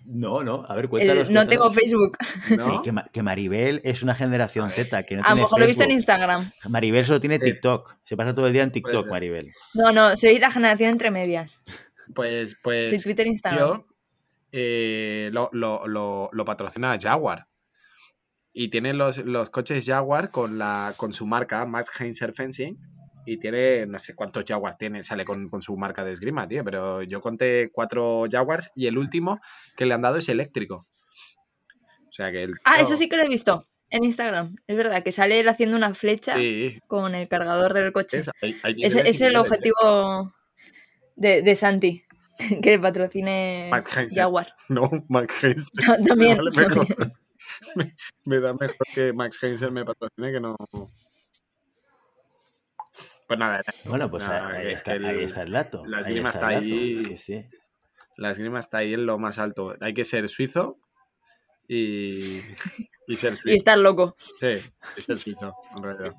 No, 0.04 0.42
no, 0.42 0.64
a 0.68 0.74
ver, 0.74 0.84
El- 0.84 0.90
cuéntanos. 0.90 1.30
no 1.30 1.46
tengo. 1.46 1.70
Facebook. 1.70 2.16
¿No? 2.56 2.62
Sí, 2.64 2.72
que, 2.84 2.92
que 3.12 3.22
Maribel 3.22 3.80
es 3.84 4.02
una 4.02 4.14
generación 4.14 4.70
Z, 4.70 5.04
que 5.04 5.16
no 5.16 5.22
A 5.22 5.24
lo 5.24 5.28
tiene 5.28 5.42
mejor 5.42 5.58
lo 5.58 5.64
he 5.64 5.68
visto 5.68 5.84
en. 5.84 5.90
Instagram. 5.92 6.50
Maribel 6.68 7.04
solo 7.04 7.20
tiene 7.20 7.38
TikTok. 7.38 7.96
Se 8.04 8.16
pasa 8.16 8.34
todo 8.34 8.46
el 8.46 8.52
día 8.52 8.62
en 8.62 8.72
TikTok. 8.72 9.08
Maribel. 9.08 9.52
No, 9.74 9.92
no, 9.92 10.16
soy 10.16 10.38
la 10.38 10.50
generación 10.50 10.90
entre 10.90 11.10
medias. 11.10 11.58
Pues, 12.14 12.56
pues 12.62 12.88
Soy 12.88 12.98
Twitter 12.98 13.26
e 13.26 13.30
Instagram. 13.30 13.58
yo 13.60 13.86
eh, 14.52 15.30
lo, 15.32 15.48
lo- 15.52 15.86
lo- 15.86 16.28
lo 16.32 16.44
patrocina 16.44 16.96
Jaguar. 17.00 17.46
Y 18.52 18.68
tiene 18.68 18.94
los, 18.94 19.18
los 19.18 19.48
coches 19.50 19.86
Jaguar 19.86 20.30
con, 20.32 20.58
la, 20.58 20.92
con 20.96 21.12
su 21.12 21.24
marca, 21.24 21.64
Max 21.66 21.88
Heinzer 22.00 22.32
Fencing. 22.32 22.76
Y 23.26 23.36
tiene, 23.38 23.86
no 23.86 23.98
sé 23.98 24.14
cuántos 24.14 24.44
Jaguars 24.46 24.78
tiene, 24.78 25.02
sale 25.02 25.24
con, 25.24 25.48
con 25.48 25.60
su 25.62 25.76
marca 25.76 26.04
de 26.04 26.12
esgrima, 26.12 26.46
tío. 26.48 26.64
Pero 26.64 27.02
yo 27.02 27.20
conté 27.20 27.70
cuatro 27.72 28.24
Jaguars 28.30 28.70
y 28.74 28.86
el 28.86 28.96
último 28.98 29.40
que 29.76 29.86
le 29.86 29.94
han 29.94 30.02
dado 30.02 30.16
es 30.16 30.28
eléctrico. 30.28 30.84
O 32.08 32.12
sea 32.12 32.30
que 32.32 32.42
el. 32.42 32.54
Ah, 32.64 32.80
eso 32.80 32.96
sí 32.96 33.08
que 33.08 33.16
lo 33.16 33.22
he 33.24 33.28
visto 33.28 33.68
en 33.90 34.04
Instagram. 34.04 34.56
Es 34.66 34.76
verdad, 34.76 35.02
que 35.02 35.12
sale 35.12 35.38
él 35.40 35.48
haciendo 35.48 35.76
una 35.76 35.94
flecha 35.94 36.36
Sí, 36.36 36.78
con 36.86 37.14
el 37.14 37.28
cargador 37.28 37.72
del 37.74 37.92
coche. 37.92 38.18
es, 38.18 38.30
hay- 38.42 38.56
hay 38.62 38.76
es 38.82 39.20
el 39.20 39.36
objetivo 39.36 40.32
de, 41.16 41.42
de 41.42 41.54
Santi. 41.56 42.04
Que 42.62 42.70
le 42.70 42.78
patrocine. 42.78 43.70
Jaguar. 44.14 44.52
No, 44.70 44.90
Max 45.08 45.44
Heinzer. 45.44 46.04
También. 46.06 46.38
Me 46.42 46.50
vale 46.50 46.68
mejor. 46.68 47.12
me, 47.76 47.94
me 48.24 48.40
da 48.40 48.52
mejor 48.54 48.86
que 48.94 49.12
Max 49.12 49.42
Heinzer 49.42 49.70
me 49.70 49.84
patrocine 49.84 50.32
que 50.32 50.40
no. 50.40 50.56
Pues 53.30 53.38
nada. 53.38 53.62
Bueno, 53.84 54.10
pues 54.10 54.26
ahí, 54.26 54.72
está, 54.72 54.94
el, 54.96 55.52
dato. 55.52 55.86
La 55.86 56.00
esgrima 56.00 56.30
está, 56.30 56.48
ahí. 56.48 56.96
Sí, 56.96 57.16
sí. 57.16 57.46
La 58.16 58.32
esgrima 58.32 58.58
está 58.58 58.78
ahí 58.78 58.92
en 58.92 59.06
lo 59.06 59.20
más 59.20 59.38
alto. 59.38 59.76
Hay 59.80 59.94
que 59.94 60.04
ser 60.04 60.28
suizo 60.28 60.80
y, 61.68 62.40
y 63.06 63.14
ser 63.14 63.36
suizo. 63.36 63.54
Y 63.54 63.58
estar 63.58 63.78
loco. 63.78 64.16
Sí, 64.40 64.58
y 64.96 65.00
ser 65.00 65.20
suizo, 65.20 65.54
en 65.76 65.82
realidad. 65.84 66.16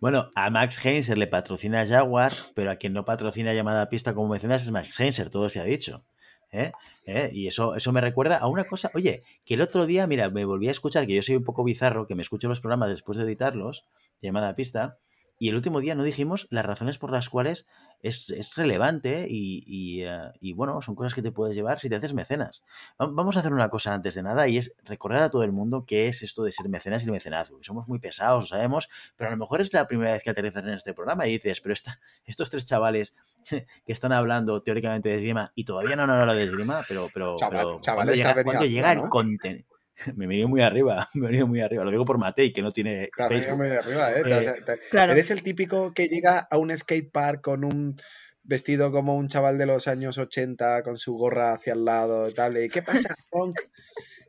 Bueno, 0.00 0.30
a 0.34 0.48
Max 0.48 0.82
Heinzer 0.86 1.18
le 1.18 1.26
patrocina 1.26 1.86
Jaguar, 1.86 2.32
pero 2.54 2.70
a 2.70 2.76
quien 2.76 2.94
no 2.94 3.04
patrocina 3.04 3.52
llamada 3.52 3.90
pista 3.90 4.14
como 4.14 4.28
mencionas 4.28 4.62
es 4.62 4.70
Max 4.70 4.98
Heinzer, 4.98 5.28
todo 5.28 5.50
se 5.50 5.60
ha 5.60 5.64
dicho. 5.64 6.02
¿eh? 6.50 6.72
¿Eh? 7.04 7.28
Y 7.30 7.46
eso, 7.46 7.74
eso 7.74 7.92
me 7.92 8.00
recuerda 8.00 8.38
a 8.38 8.46
una 8.46 8.64
cosa, 8.64 8.90
oye, 8.94 9.22
que 9.44 9.52
el 9.52 9.60
otro 9.60 9.84
día, 9.84 10.06
mira, 10.06 10.30
me 10.30 10.46
volví 10.46 10.68
a 10.68 10.70
escuchar, 10.70 11.06
que 11.06 11.14
yo 11.14 11.20
soy 11.20 11.36
un 11.36 11.44
poco 11.44 11.62
bizarro, 11.62 12.06
que 12.06 12.14
me 12.14 12.22
escucho 12.22 12.48
los 12.48 12.60
programas 12.62 12.88
después 12.88 13.18
de 13.18 13.24
editarlos, 13.24 13.84
llamada 14.22 14.56
pista, 14.56 14.96
y 15.42 15.48
el 15.48 15.56
último 15.56 15.80
día 15.80 15.96
no 15.96 16.04
dijimos 16.04 16.46
las 16.50 16.64
razones 16.64 16.98
por 16.98 17.10
las 17.10 17.28
cuales 17.28 17.66
es, 18.00 18.54
relevante 18.54 19.26
y, 19.28 20.04
eh, 20.04 20.30
y, 20.40 20.52
bueno, 20.52 20.80
son 20.82 20.94
cosas 20.94 21.14
que 21.14 21.22
te 21.22 21.32
puedes 21.32 21.56
llevar 21.56 21.80
si 21.80 21.88
te 21.88 21.96
haces 21.96 22.14
mecenas. 22.14 22.62
Vamos 22.96 23.36
a 23.36 23.40
hacer 23.40 23.52
una 23.52 23.68
cosa 23.68 23.92
antes 23.92 24.14
de 24.14 24.22
nada 24.22 24.46
y 24.46 24.58
es 24.58 24.76
recordar 24.84 25.20
a 25.20 25.30
todo 25.30 25.42
el 25.42 25.50
mundo 25.50 25.84
qué 25.84 26.06
es 26.06 26.22
esto 26.22 26.44
de 26.44 26.52
ser 26.52 26.68
mecenas 26.68 27.02
y 27.02 27.06
el 27.06 27.10
mecenazgo. 27.10 27.58
somos 27.60 27.88
muy 27.88 27.98
pesados, 27.98 28.44
lo 28.44 28.46
sabemos, 28.46 28.88
pero 29.16 29.30
a 29.30 29.32
lo 29.32 29.36
mejor 29.36 29.60
es 29.60 29.72
la 29.72 29.88
primera 29.88 30.12
vez 30.12 30.22
que 30.22 30.30
aterrizas 30.30 30.62
en 30.62 30.74
este 30.74 30.94
programa 30.94 31.26
y 31.26 31.32
dices, 31.32 31.60
pero 31.60 31.72
esta, 31.72 31.98
estos 32.24 32.48
tres 32.48 32.64
chavales 32.64 33.16
que 33.50 33.66
están 33.92 34.12
hablando 34.12 34.62
teóricamente 34.62 35.08
de 35.08 35.16
esgrima 35.16 35.50
y 35.56 35.64
todavía 35.64 35.96
no 35.96 36.04
han 36.04 36.10
hablado 36.10 36.38
de 36.38 36.44
esgrima, 36.44 36.84
pero, 36.86 37.08
pero, 37.12 37.34
pero 37.50 37.80
cuando 37.82 38.14
llega, 38.14 38.92
el 38.92 39.08
contenido 39.08 39.71
me 40.16 40.24
he 40.24 40.28
venido 40.28 40.48
muy 40.48 40.60
arriba, 40.60 41.08
me 41.14 41.26
he 41.26 41.28
venido 41.28 41.46
muy 41.46 41.60
arriba. 41.60 41.84
Lo 41.84 41.90
digo 41.90 42.04
por 42.04 42.18
Matei, 42.18 42.52
que 42.52 42.62
no 42.62 42.70
tiene. 42.70 43.08
Claro, 43.12 43.56
muy 43.56 43.68
arriba, 43.68 44.12
¿eh? 44.12 44.22
eh 44.26 44.74
eres 44.92 45.30
el 45.30 45.42
típico 45.42 45.92
que 45.92 46.08
llega 46.08 46.46
a 46.50 46.58
un 46.58 46.76
skate 46.76 47.10
park 47.10 47.42
con 47.42 47.64
un 47.64 47.96
vestido 48.44 48.90
como 48.90 49.16
un 49.16 49.28
chaval 49.28 49.58
de 49.58 49.66
los 49.66 49.86
años 49.88 50.18
80 50.18 50.82
con 50.82 50.96
su 50.96 51.14
gorra 51.14 51.52
hacia 51.52 51.74
el 51.74 51.84
lado 51.84 52.28
y 52.28 52.34
tal. 52.34 52.56
¿Qué 52.72 52.82
pasa, 52.82 53.14
Punk? 53.30 53.60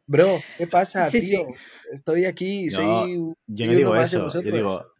Bro, 0.05 0.41
¿qué 0.57 0.67
pasa, 0.67 1.09
tío? 1.09 1.47
Estoy 1.91 2.25
aquí, 2.25 2.69
soy. 2.69 3.33
Yo 3.47 3.65
no 3.65 3.73
digo 3.73 3.95
eso. 3.95 4.27
Yo 4.29 4.51
digo, 4.51 4.93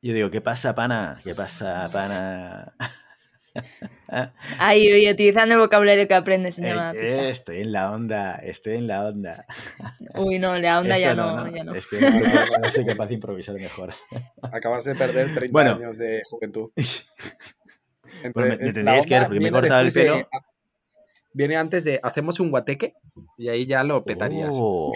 yo 0.00 0.14
digo, 0.14 0.30
¿qué 0.30 0.40
pasa, 0.40 0.74
pana? 0.74 1.20
¿Qué 1.24 1.34
pasa, 1.34 1.90
pana? 1.92 2.74
Ahí, 4.58 5.10
utilizando 5.10 5.54
el 5.54 5.60
vocabulario 5.60 6.06
que 6.06 6.14
aprendes 6.14 6.58
en 6.58 6.66
llamada 6.66 6.92
pista. 6.92 7.28
Estoy 7.28 7.60
en 7.60 7.72
la 7.72 7.92
onda, 7.92 8.36
estoy 8.36 8.76
en 8.76 8.86
la 8.86 9.06
onda. 9.06 9.44
Uy, 10.14 10.38
no, 10.38 10.58
la 10.58 10.80
onda 10.80 10.98
ya 10.98 11.14
no, 11.14 11.48
ya 11.50 11.64
no. 11.64 11.74
Es 11.74 11.86
que 11.86 12.00
no, 12.00 12.70
soy 12.70 12.84
capaz 12.84 13.08
de 13.08 13.14
improvisar 13.14 13.54
mejor. 13.56 13.90
Acabas 14.42 14.84
de 14.84 14.94
perder 14.94 15.34
30 15.34 15.60
años 15.60 15.98
de 15.98 16.22
juventud. 16.28 16.70
bueno, 18.34 18.48
me, 18.48 18.72
tendríais 18.72 19.06
que 19.06 19.18
me 19.28 19.48
he 19.48 19.52
cortado 19.52 19.80
el 19.80 19.92
pelo. 19.92 20.28
viene 21.32 21.56
antes 21.56 21.84
de 21.84 22.00
hacemos 22.02 22.40
un 22.40 22.50
guateque 22.50 22.94
y 23.36 23.48
ahí 23.48 23.66
ya 23.66 23.84
lo 23.84 24.04
petarías. 24.04 24.50
Oh. 24.52 24.92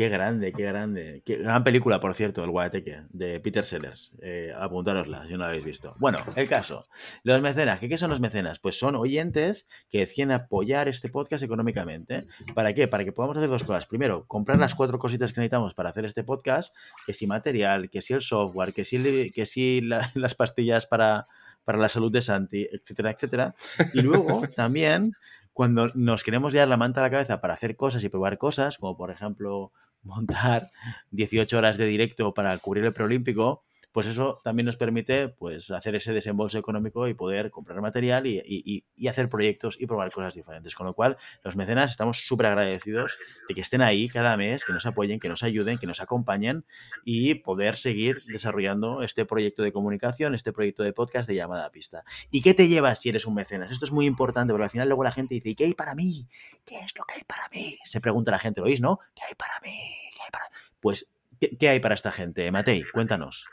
Qué 0.00 0.08
grande, 0.08 0.50
qué 0.54 0.62
grande. 0.62 1.22
Qué 1.26 1.36
gran 1.36 1.62
película, 1.62 2.00
por 2.00 2.14
cierto, 2.14 2.42
El 2.42 2.48
Guateque, 2.48 3.02
de 3.10 3.38
Peter 3.38 3.66
Sellers. 3.66 4.14
Eh, 4.22 4.50
apuntárosla 4.58 5.26
si 5.26 5.32
no 5.34 5.40
la 5.40 5.48
habéis 5.48 5.66
visto. 5.66 5.94
Bueno, 5.98 6.20
el 6.36 6.48
caso. 6.48 6.86
Los 7.22 7.42
mecenas. 7.42 7.80
¿Qué, 7.80 7.98
son 7.98 8.08
los 8.08 8.18
mecenas? 8.18 8.60
Pues 8.60 8.78
son 8.78 8.96
oyentes 8.96 9.66
que 9.90 9.98
deciden 9.98 10.30
apoyar 10.30 10.88
este 10.88 11.10
podcast 11.10 11.44
económicamente. 11.44 12.26
¿Para 12.54 12.72
qué? 12.72 12.88
Para 12.88 13.04
que 13.04 13.12
podamos 13.12 13.36
hacer 13.36 13.50
dos 13.50 13.62
cosas. 13.62 13.84
Primero, 13.84 14.24
comprar 14.26 14.58
las 14.58 14.74
cuatro 14.74 14.98
cositas 14.98 15.34
que 15.34 15.40
necesitamos 15.42 15.74
para 15.74 15.90
hacer 15.90 16.06
este 16.06 16.24
podcast, 16.24 16.74
que 17.04 17.12
si 17.12 17.26
material, 17.26 17.90
que 17.90 18.00
si 18.00 18.14
el 18.14 18.22
software, 18.22 18.72
que 18.72 18.86
si, 18.86 19.30
que 19.32 19.44
si 19.44 19.82
las 20.14 20.34
pastillas 20.34 20.86
para, 20.86 21.26
para 21.62 21.76
la 21.76 21.90
salud 21.90 22.10
de 22.10 22.22
Santi, 22.22 22.66
etcétera, 22.72 23.10
etcétera. 23.10 23.54
Y 23.92 24.00
luego 24.00 24.48
también 24.56 25.12
cuando 25.52 25.88
nos 25.94 26.24
queremos 26.24 26.54
liar 26.54 26.68
la 26.68 26.78
manta 26.78 27.00
a 27.00 27.02
la 27.02 27.10
cabeza 27.10 27.42
para 27.42 27.52
hacer 27.52 27.76
cosas 27.76 28.02
y 28.02 28.08
probar 28.08 28.38
cosas, 28.38 28.78
como 28.78 28.96
por 28.96 29.10
ejemplo 29.10 29.72
montar 30.02 30.70
18 31.10 31.56
horas 31.58 31.78
de 31.78 31.86
directo 31.86 32.34
para 32.34 32.56
cubrir 32.58 32.84
el 32.84 32.92
preolímpico, 32.92 33.64
pues 33.92 34.06
eso 34.06 34.38
también 34.44 34.66
nos 34.66 34.76
permite 34.76 35.28
pues, 35.28 35.70
hacer 35.70 35.94
ese 35.96 36.12
desembolso 36.12 36.58
económico 36.58 37.08
y 37.08 37.14
poder 37.14 37.50
comprar 37.50 37.80
material 37.80 38.26
y, 38.26 38.84
hacer 39.08 39.28
proyectos 39.28 39.76
y 39.80 39.86
probar 39.86 40.12
cosas 40.12 40.34
diferentes. 40.34 40.74
Con 40.74 40.86
lo 40.86 40.94
cual, 40.94 41.16
los 41.42 41.56
mecenas 41.56 41.90
estamos 41.90 42.26
súper 42.26 42.46
agradecidos 42.46 43.18
de 43.48 43.54
que 43.54 43.60
estén 43.60 43.82
ahí 43.82 44.08
cada 44.08 44.36
mes, 44.36 44.64
que 44.64 44.72
nos 44.72 44.86
apoyen, 44.86 45.18
que 45.18 45.28
nos 45.28 45.42
ayuden, 45.42 45.78
que 45.78 45.86
nos 45.86 46.00
acompañen 46.00 46.64
y 47.04 47.34
poder 47.34 47.76
seguir 47.76 48.22
desarrollando 48.26 49.02
este 49.02 49.24
proyecto 49.24 49.62
de 49.62 49.72
comunicación, 49.72 50.34
este 50.34 50.52
proyecto 50.52 50.84
de 50.84 50.92
podcast 50.92 51.28
de 51.28 51.34
llamada 51.34 51.66
a 51.66 51.70
pista. 51.70 52.04
¿Y 52.30 52.42
qué 52.42 52.54
te 52.54 52.68
llevas 52.68 53.00
si 53.00 53.08
eres 53.08 53.26
un 53.26 53.34
mecenas? 53.34 53.70
Esto 53.72 53.84
es 53.84 53.92
muy 53.92 54.06
importante 54.06 54.52
porque 54.52 54.64
al 54.64 54.70
final 54.70 54.88
luego 54.88 55.02
la 55.02 55.12
gente 55.12 55.34
dice, 55.34 55.50
¿y 55.50 55.54
qué 55.56 55.64
hay 55.64 55.74
para 55.74 55.94
mí? 55.94 56.28
¿Qué 56.64 56.76
es 56.78 56.96
lo 56.96 57.04
que 57.04 57.14
hay 57.14 57.24
para 57.24 57.48
mí? 57.52 57.76
Se 57.84 58.00
pregunta 58.00 58.30
la 58.30 58.38
gente, 58.38 58.60
¿lo 58.60 58.66
oís, 58.66 58.80
no? 58.80 59.00
¿Qué 59.14 59.22
hay 59.28 59.34
para 59.34 59.58
mí? 59.62 59.76
¿Qué 60.14 60.22
hay 60.22 60.30
para 60.30 60.44
Pues, 60.78 61.08
¿qué, 61.40 61.56
¿qué 61.58 61.68
hay 61.68 61.80
para 61.80 61.96
esta 61.96 62.12
gente? 62.12 62.50
Matei, 62.52 62.84
cuéntanos. 62.92 63.46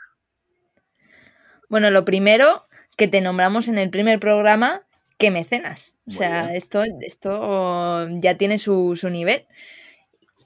Bueno, 1.68 1.90
lo 1.90 2.04
primero 2.04 2.66
que 2.96 3.08
te 3.08 3.20
nombramos 3.20 3.68
en 3.68 3.78
el 3.78 3.90
primer 3.90 4.18
programa 4.18 4.82
que 5.18 5.30
mecenas. 5.30 5.94
O 6.06 6.10
sea, 6.10 6.54
esto, 6.54 6.82
esto 7.00 8.08
ya 8.18 8.36
tiene 8.36 8.56
su, 8.58 8.96
nivel. 9.10 9.46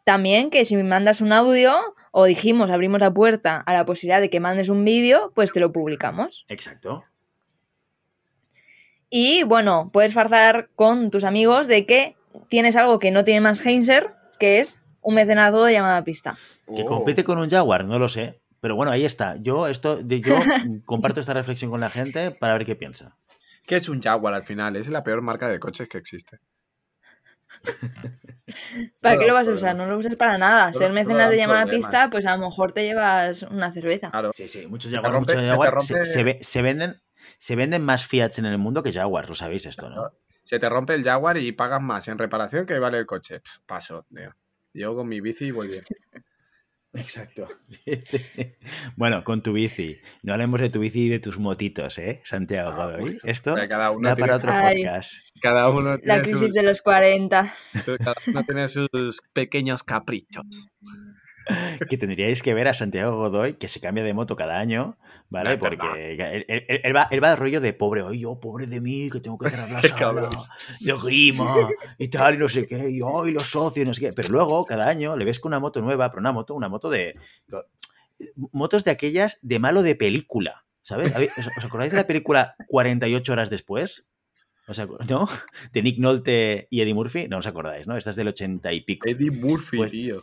También 0.04 0.50
que 0.50 0.64
si 0.64 0.76
me 0.76 0.82
mandas 0.82 1.20
un 1.20 1.32
audio 1.32 1.72
o 2.10 2.24
dijimos, 2.24 2.70
abrimos 2.70 3.00
la 3.00 3.12
puerta 3.12 3.58
a 3.58 3.72
la 3.72 3.84
posibilidad 3.84 4.20
de 4.20 4.28
que 4.28 4.40
mandes 4.40 4.68
un 4.68 4.84
vídeo, 4.84 5.32
pues 5.34 5.52
te 5.52 5.60
lo 5.60 5.72
publicamos. 5.72 6.44
Exacto. 6.48 7.04
Y 9.08 9.44
bueno, 9.44 9.90
puedes 9.92 10.14
farzar 10.14 10.70
con 10.74 11.10
tus 11.10 11.24
amigos 11.24 11.68
de 11.68 11.86
que 11.86 12.16
tienes 12.48 12.76
algo 12.76 12.98
que 12.98 13.10
no 13.10 13.24
tiene 13.24 13.40
más 13.40 13.64
Heinzer, 13.64 14.10
que 14.38 14.58
es 14.58 14.80
un 15.00 15.14
mecenazgo 15.14 15.64
de 15.64 15.74
llamada 15.74 16.02
pista. 16.02 16.36
Que 16.74 16.84
compite 16.84 17.22
con 17.22 17.38
un 17.38 17.48
Jaguar, 17.48 17.84
no 17.84 17.98
lo 17.98 18.08
sé. 18.08 18.41
Pero 18.62 18.76
bueno, 18.76 18.92
ahí 18.92 19.04
está. 19.04 19.34
Yo, 19.40 19.66
esto, 19.66 19.98
yo 20.06 20.36
comparto 20.84 21.18
esta 21.18 21.34
reflexión 21.34 21.68
con 21.68 21.80
la 21.80 21.90
gente 21.90 22.30
para 22.30 22.52
ver 22.52 22.64
qué 22.64 22.76
piensa. 22.76 23.18
¿Qué 23.66 23.74
es 23.74 23.88
un 23.88 24.00
Jaguar 24.00 24.34
al 24.34 24.44
final? 24.44 24.76
Es 24.76 24.88
la 24.88 25.02
peor 25.02 25.20
marca 25.20 25.48
de 25.48 25.58
coches 25.58 25.88
que 25.88 25.98
existe. 25.98 26.38
¿Para 29.00 29.18
qué 29.18 29.26
lo 29.26 29.34
vas 29.34 29.48
a 29.48 29.50
usar? 29.50 29.74
No 29.74 29.84
lo 29.86 29.98
uses 29.98 30.14
para 30.14 30.38
nada. 30.38 30.72
Ser 30.72 30.92
mecenas 30.92 31.28
de 31.30 31.38
llamada 31.38 31.62
a 31.62 31.66
pista, 31.66 32.08
pues 32.08 32.24
a 32.24 32.36
lo 32.36 32.48
mejor 32.48 32.70
te 32.72 32.84
llevas 32.84 33.42
una 33.42 33.72
cerveza. 33.72 34.12
Claro. 34.12 34.30
Sí, 34.32 34.46
sí, 34.46 34.68
muchos 34.68 34.92
Jaguars, 34.92 35.18
muchos 35.18 35.48
Jaguar 35.48 35.82
se, 35.82 36.62
venden, 36.62 37.02
se 37.38 37.56
venden 37.56 37.84
más 37.84 38.06
Fiats 38.06 38.38
en 38.38 38.46
el 38.46 38.58
mundo 38.58 38.84
que 38.84 38.92
Jaguars, 38.92 39.28
lo 39.28 39.34
sabéis 39.34 39.66
esto, 39.66 39.90
¿no? 39.90 40.12
Se 40.44 40.60
te 40.60 40.68
rompe 40.68 40.94
el 40.94 41.02
Jaguar 41.02 41.36
y 41.36 41.50
pagas 41.50 41.82
más 41.82 42.06
en 42.06 42.16
reparación 42.16 42.64
que 42.64 42.78
vale 42.78 42.98
el 42.98 43.06
coche. 43.06 43.42
paso, 43.66 44.06
Yo 44.72 44.94
con 44.94 45.08
mi 45.08 45.20
bici 45.20 45.50
voy 45.50 45.66
bien. 45.66 45.84
Exacto. 46.94 47.48
Bueno, 48.96 49.24
con 49.24 49.42
tu 49.42 49.52
bici. 49.52 49.98
No 50.22 50.32
hablemos 50.32 50.60
de 50.60 50.70
tu 50.70 50.80
bici 50.80 51.06
y 51.06 51.08
de 51.08 51.18
tus 51.18 51.38
motitos, 51.38 51.98
¿eh, 51.98 52.20
Santiago 52.24 52.70
ah, 52.70 52.98
Esto 53.24 53.54
cada 53.68 53.90
uno 53.90 54.14
para 54.14 54.36
otro 54.36 54.52
podcast. 54.52 55.14
Cada 55.40 55.70
uno 55.70 55.98
La 56.02 56.22
crisis 56.22 56.52
de 56.52 56.62
los 56.62 56.82
40. 56.82 57.54
Cada 57.98 58.14
uno 58.26 58.44
tiene 58.44 58.68
sus 58.68 59.22
pequeños 59.32 59.82
caprichos. 59.82 60.68
que 61.88 61.96
tendríais 61.96 62.42
que 62.42 62.54
ver 62.54 62.68
a 62.68 62.74
Santiago 62.74 63.16
Godoy, 63.16 63.54
que 63.54 63.68
se 63.68 63.80
cambia 63.80 64.04
de 64.04 64.14
moto 64.14 64.36
cada 64.36 64.58
año, 64.58 64.96
¿vale? 65.28 65.58
Porque 65.58 65.86
él, 66.48 66.96
va, 66.96 67.08
él 67.10 67.22
va 67.22 67.30
de 67.30 67.36
rollo 67.36 67.60
de 67.60 67.72
pobre, 67.72 68.02
oye, 68.02 68.20
yo, 68.20 68.38
pobre 68.40 68.66
de 68.66 68.80
mí, 68.80 69.10
que 69.10 69.20
tengo 69.20 69.38
que 69.38 69.50
cerrar 69.50 69.70
la 69.70 69.80
sala, 69.82 70.30
de 70.80 70.92
grima 70.92 71.68
y 71.98 72.08
tal, 72.08 72.34
y 72.34 72.38
no 72.38 72.48
sé 72.48 72.66
qué, 72.66 72.90
y 72.90 73.00
hoy 73.02 73.32
los 73.32 73.50
socios, 73.50 73.86
no 73.86 73.94
sé 73.94 74.00
qué. 74.00 74.12
Pero 74.12 74.28
luego, 74.28 74.64
cada 74.64 74.88
año, 74.88 75.16
le 75.16 75.24
ves 75.24 75.40
con 75.40 75.50
una 75.50 75.60
moto 75.60 75.80
nueva, 75.80 76.10
pero 76.10 76.20
una 76.20 76.32
moto, 76.32 76.54
una 76.54 76.68
moto 76.68 76.90
de. 76.90 77.16
Motos 78.52 78.84
de 78.84 78.92
aquellas 78.92 79.38
de 79.42 79.58
malo 79.58 79.82
de 79.82 79.96
película, 79.96 80.64
¿sabes? 80.82 81.12
¿Os 81.56 81.64
acordáis 81.64 81.92
de 81.92 81.98
la 81.98 82.06
película 82.06 82.54
48 82.68 83.32
horas 83.32 83.50
después? 83.50 84.04
¿No? 85.08 85.28
De 85.72 85.82
Nick 85.82 85.98
Nolte 85.98 86.68
y 86.70 86.80
Eddie 86.80 86.94
Murphy. 86.94 87.28
No 87.28 87.38
os 87.38 87.46
acordáis, 87.46 87.86
¿no? 87.86 87.96
Esta 87.96 88.10
es 88.10 88.16
del 88.16 88.28
80 88.28 88.72
y 88.72 88.80
pico. 88.82 89.08
Eddie 89.08 89.30
Murphy, 89.30 89.76
pues 89.76 89.90
tío. 89.90 90.22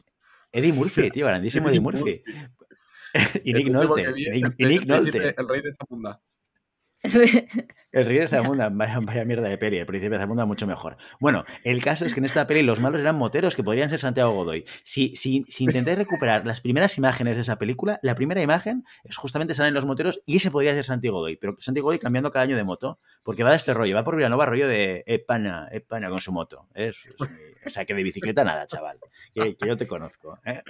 Eddie 0.52 0.74
Murphy, 0.74 1.12
tío, 1.12 1.28
grandísimo 1.28 1.70
Eddie 1.70 1.80
Murphy. 1.80 2.24
y 3.44 3.54
Nick 3.54 3.70
Nolte. 3.70 4.14
Nolte. 4.86 5.36
El 5.38 5.50
rey 5.50 5.62
de 5.62 5.70
esta 5.70 5.86
funda. 5.86 6.22
El 7.02 8.06
rey 8.06 8.18
de 8.18 8.28
Zamunda, 8.28 8.70
vaya, 8.70 9.00
vaya, 9.02 9.24
mierda 9.24 9.48
de 9.48 9.58
peli. 9.58 9.78
El 9.78 9.86
príncipe 9.86 10.16
de 10.16 10.20
Zamunda, 10.20 10.46
mucho 10.46 10.68
mejor. 10.68 10.98
Bueno, 11.20 11.46
el 11.64 11.82
caso 11.82 12.06
es 12.06 12.14
que 12.14 12.20
en 12.20 12.26
esta 12.26 12.46
peli 12.46 12.62
los 12.62 12.80
malos 12.80 13.00
eran 13.00 13.16
moteros 13.16 13.56
que 13.56 13.64
podrían 13.64 13.90
ser 13.90 14.00
Santiago 14.00 14.34
Godoy. 14.34 14.66
Si, 14.84 15.16
si, 15.16 15.46
si 15.48 15.64
intentáis 15.64 15.98
recuperar 15.98 16.46
las 16.46 16.60
primeras 16.62 16.98
imágenes 16.98 17.36
de 17.36 17.42
esa 17.42 17.58
película, 17.58 18.00
la 18.04 18.16
primera 18.16 18.42
imagen 18.42 18.84
es 19.04 19.16
justamente 19.16 19.54
salen 19.54 19.74
los 19.74 19.86
moteros 19.86 20.22
y 20.26 20.38
ese 20.38 20.52
podría 20.52 20.74
ser 20.74 20.84
Santiago 20.84 21.20
Godoy. 21.20 21.38
Pero 21.38 21.56
Santiago 21.60 21.86
Godoy 21.86 22.00
cambiando 22.00 22.32
cada 22.32 22.44
año 22.44 22.58
de 22.58 22.64
moto, 22.64 23.00
porque 23.24 23.44
va 23.44 23.52
de 23.52 23.58
este 23.58 23.74
rollo, 23.74 23.96
va 23.96 24.04
por 24.04 24.16
Villanova, 24.18 24.46
rollo 24.46 24.68
de 24.68 25.04
España, 25.08 25.68
España 25.72 26.10
con 26.10 26.20
su 26.20 26.32
moto. 26.32 26.68
O 27.66 27.70
sea, 27.70 27.84
que 27.84 27.94
de 27.94 28.04
bicicleta 28.04 28.46
nada, 28.46 28.66
chaval. 28.68 29.00
Que, 29.36 29.58
que 29.58 29.68
yo 29.68 29.76
te 29.76 29.86
conozco. 29.86 30.40
¿eh? 30.46 30.62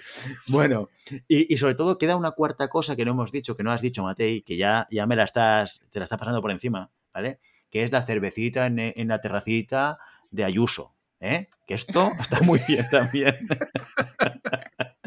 Bueno, 0.48 0.90
y, 1.28 1.54
y, 1.54 1.58
sobre 1.58 1.76
todo 1.76 2.00
queda 2.00 2.16
una 2.16 2.32
cuarta 2.32 2.68
cosa 2.68 2.96
que 2.96 3.06
no 3.06 3.12
hemos 3.12 3.32
dicho, 3.32 3.56
que 3.56 3.62
no 3.62 3.72
has 3.72 3.82
dicho, 3.82 4.02
Matei, 4.02 4.42
que 4.42 4.58
ya, 4.58 4.88
ya 4.90 5.06
me 5.06 5.16
la 5.16 5.26
estás, 5.26 5.82
te 5.92 6.00
la 6.00 6.06
estás 6.06 6.19
pasando 6.20 6.42
por 6.42 6.52
encima 6.52 6.92
¿vale? 7.14 7.40
Que 7.70 7.84
es 7.84 7.92
la 7.92 8.02
cervecita 8.02 8.66
en, 8.66 8.80
en 8.80 9.08
la 9.08 9.22
terracita 9.22 10.00
de 10.32 10.44
Ayuso, 10.44 10.96
¿eh? 11.20 11.50
Que 11.68 11.74
esto 11.76 12.12
está 12.20 12.42
muy 12.42 12.60
bien 12.68 12.88
también. 12.90 13.36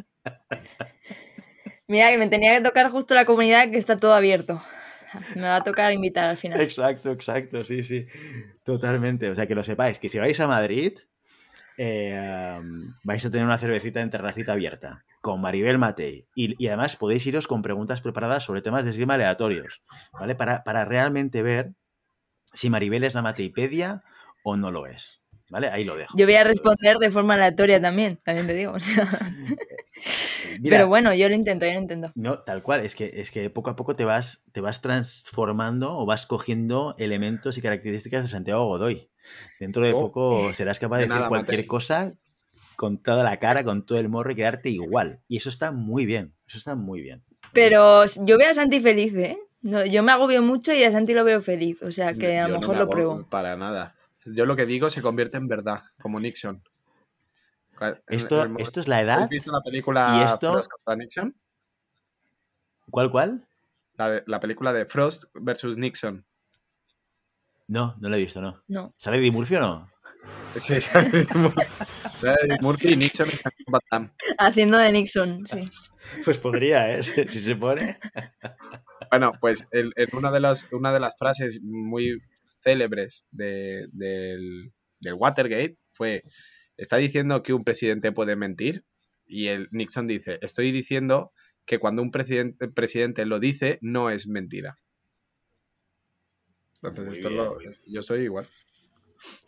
Mira, 1.88 2.10
que 2.10 2.18
me 2.18 2.28
tenía 2.28 2.56
que 2.56 2.62
tocar 2.62 2.90
justo 2.90 3.14
la 3.14 3.24
comunidad 3.24 3.70
que 3.70 3.78
está 3.78 3.96
todo 3.96 4.14
abierto. 4.14 4.62
Me 5.34 5.42
va 5.42 5.56
a 5.56 5.62
tocar 5.62 5.92
invitar 5.92 6.30
al 6.30 6.38
final. 6.38 6.60
Exacto, 6.60 7.10
exacto, 7.12 7.64
sí, 7.64 7.84
sí. 7.84 8.06
Totalmente. 8.64 9.28
O 9.28 9.34
sea, 9.34 9.46
que 9.46 9.54
lo 9.54 9.62
sepáis, 9.62 9.98
que 9.98 10.08
si 10.08 10.18
vais 10.18 10.40
a 10.40 10.46
Madrid, 10.46 10.98
eh, 11.78 12.58
vais 13.04 13.24
a 13.24 13.30
tener 13.30 13.46
una 13.46 13.58
cervecita 13.58 14.00
en 14.00 14.10
terracita 14.10 14.52
abierta 14.52 15.04
con 15.20 15.40
Maribel 15.40 15.78
Matei. 15.78 16.26
Y, 16.34 16.62
y, 16.62 16.68
además 16.68 16.96
podéis 16.96 17.26
iros 17.26 17.46
con 17.46 17.62
preguntas 17.62 18.00
preparadas 18.00 18.44
sobre 18.44 18.62
temas 18.62 18.84
de 18.84 18.90
esgrima 18.90 19.14
aleatorios, 19.14 19.82
¿vale? 20.12 20.34
Para, 20.34 20.64
para 20.64 20.84
realmente 20.84 21.42
ver 21.42 21.72
si 22.52 22.70
Maribel 22.70 23.04
es 23.04 23.14
la 23.14 23.22
Mateipedia 23.22 24.02
o 24.42 24.56
no 24.56 24.70
lo 24.70 24.86
es. 24.86 25.20
¿Vale? 25.50 25.68
Ahí 25.68 25.84
lo 25.84 25.96
dejo. 25.96 26.16
Yo 26.16 26.24
voy 26.24 26.36
a 26.36 26.44
responder 26.44 26.96
de 26.96 27.10
forma 27.10 27.34
aleatoria 27.34 27.78
también, 27.78 28.18
también 28.24 28.46
te 28.46 28.54
digo. 28.54 28.72
O 28.72 28.80
sea... 28.80 29.06
Mira, 30.60 30.76
Pero 30.76 30.88
bueno, 30.88 31.14
yo 31.14 31.28
lo 31.28 31.34
intento, 31.34 31.66
yo 31.66 31.72
lo 31.72 31.80
intento. 31.80 32.12
No, 32.14 32.40
tal 32.40 32.62
cual, 32.62 32.84
es 32.84 32.94
que, 32.94 33.10
es 33.14 33.30
que 33.30 33.48
poco 33.50 33.70
a 33.70 33.76
poco 33.76 33.94
te 33.96 34.04
vas, 34.04 34.44
te 34.52 34.60
vas 34.60 34.80
transformando 34.80 35.96
o 35.96 36.06
vas 36.06 36.26
cogiendo 36.26 36.94
elementos 36.98 37.58
y 37.58 37.62
características 37.62 38.22
de 38.22 38.28
Santiago 38.28 38.66
Godoy. 38.66 39.10
Dentro 39.60 39.84
de 39.84 39.92
oh, 39.92 40.00
poco 40.00 40.52
serás 40.52 40.78
capaz 40.78 40.96
de, 40.96 41.02
de 41.02 41.08
decir 41.08 41.16
nada, 41.16 41.28
cualquier 41.28 41.66
cosa 41.66 42.14
con 42.76 43.00
toda 43.00 43.22
la 43.22 43.38
cara, 43.38 43.64
con 43.64 43.86
todo 43.86 43.98
el 43.98 44.08
morro 44.08 44.32
y 44.32 44.34
quedarte 44.34 44.68
igual. 44.68 45.20
Y 45.28 45.36
eso 45.36 45.48
está 45.48 45.72
muy 45.72 46.06
bien, 46.06 46.34
eso 46.46 46.58
está 46.58 46.74
muy 46.74 47.00
bien. 47.00 47.22
Pero 47.52 48.04
yo 48.06 48.38
veo 48.38 48.50
a 48.50 48.54
Santi 48.54 48.80
feliz, 48.80 49.14
¿eh? 49.14 49.38
No, 49.60 49.84
yo 49.86 50.02
me 50.02 50.10
agobio 50.10 50.42
mucho 50.42 50.72
y 50.72 50.82
a 50.82 50.90
Santi 50.90 51.14
lo 51.14 51.24
veo 51.24 51.40
feliz, 51.40 51.82
o 51.82 51.92
sea 51.92 52.14
que 52.14 52.38
a 52.38 52.48
lo 52.48 52.58
mejor 52.58 52.74
no 52.76 52.84
lo 52.84 52.90
pruebo. 52.90 53.26
Para 53.28 53.56
nada. 53.56 53.94
Yo 54.26 54.46
lo 54.46 54.56
que 54.56 54.66
digo 54.66 54.90
se 54.90 55.02
convierte 55.02 55.36
en 55.36 55.48
verdad, 55.48 55.82
como 56.00 56.18
Nixon. 56.18 56.62
Esto, 58.08 58.42
el, 58.42 58.54
esto 58.58 58.80
es 58.80 58.88
la 58.88 59.00
edad. 59.00 59.22
¿Has 59.22 59.28
visto 59.28 59.52
la 59.52 59.60
película 59.60 60.20
¿Y 60.20 60.32
esto... 60.32 60.52
Frost 60.52 60.70
contra 60.70 60.96
Nixon? 60.96 61.36
¿Cuál, 62.90 63.10
cuál? 63.10 63.48
La, 63.94 64.10
de, 64.10 64.24
la, 64.26 64.40
película 64.40 64.72
de 64.72 64.86
Frost 64.86 65.24
versus 65.34 65.76
Nixon. 65.76 66.26
No, 67.68 67.96
no 68.00 68.08
la 68.08 68.16
he 68.16 68.20
visto, 68.20 68.40
no. 68.40 68.62
no. 68.68 68.94
¿Sale 68.96 69.18
Eddie 69.18 69.30
Murphy 69.30 69.56
o 69.56 69.60
no? 69.60 69.90
Sí, 70.56 70.80
sale 70.80 71.08
Eddie 72.42 72.58
Murphy 72.60 72.92
y 72.92 72.96
Nixon 72.96 73.28
están 73.28 73.52
Batman. 73.66 74.14
Haciendo 74.38 74.78
de 74.78 74.92
Nixon, 74.92 75.46
sí. 75.46 75.70
Pues 76.24 76.38
podría, 76.38 76.94
¿eh? 76.94 77.02
Si 77.02 77.40
se 77.40 77.56
pone. 77.56 77.98
Bueno, 79.10 79.32
pues 79.40 79.68
el, 79.70 79.92
una, 80.12 80.30
de 80.30 80.40
las, 80.40 80.70
una 80.72 80.92
de 80.92 81.00
las 81.00 81.16
frases 81.18 81.60
muy 81.62 82.20
célebres 82.62 83.24
de, 83.30 83.86
del, 83.92 84.72
del, 85.00 85.14
Watergate 85.14 85.78
fue, 85.90 86.22
está 86.82 86.96
diciendo 86.96 87.42
que 87.42 87.54
un 87.54 87.64
presidente 87.64 88.12
puede 88.12 88.36
mentir 88.36 88.84
y 89.26 89.48
el 89.48 89.68
Nixon 89.70 90.06
dice, 90.06 90.38
estoy 90.42 90.72
diciendo 90.72 91.32
que 91.64 91.78
cuando 91.78 92.02
un 92.02 92.10
presidente, 92.10 92.68
presidente 92.68 93.24
lo 93.24 93.38
dice 93.38 93.78
no 93.80 94.10
es 94.10 94.26
mentira. 94.26 94.78
Entonces, 96.82 97.18
esto 97.18 97.30
lo, 97.30 97.58
yo 97.86 98.02
soy 98.02 98.22
igual. 98.22 98.46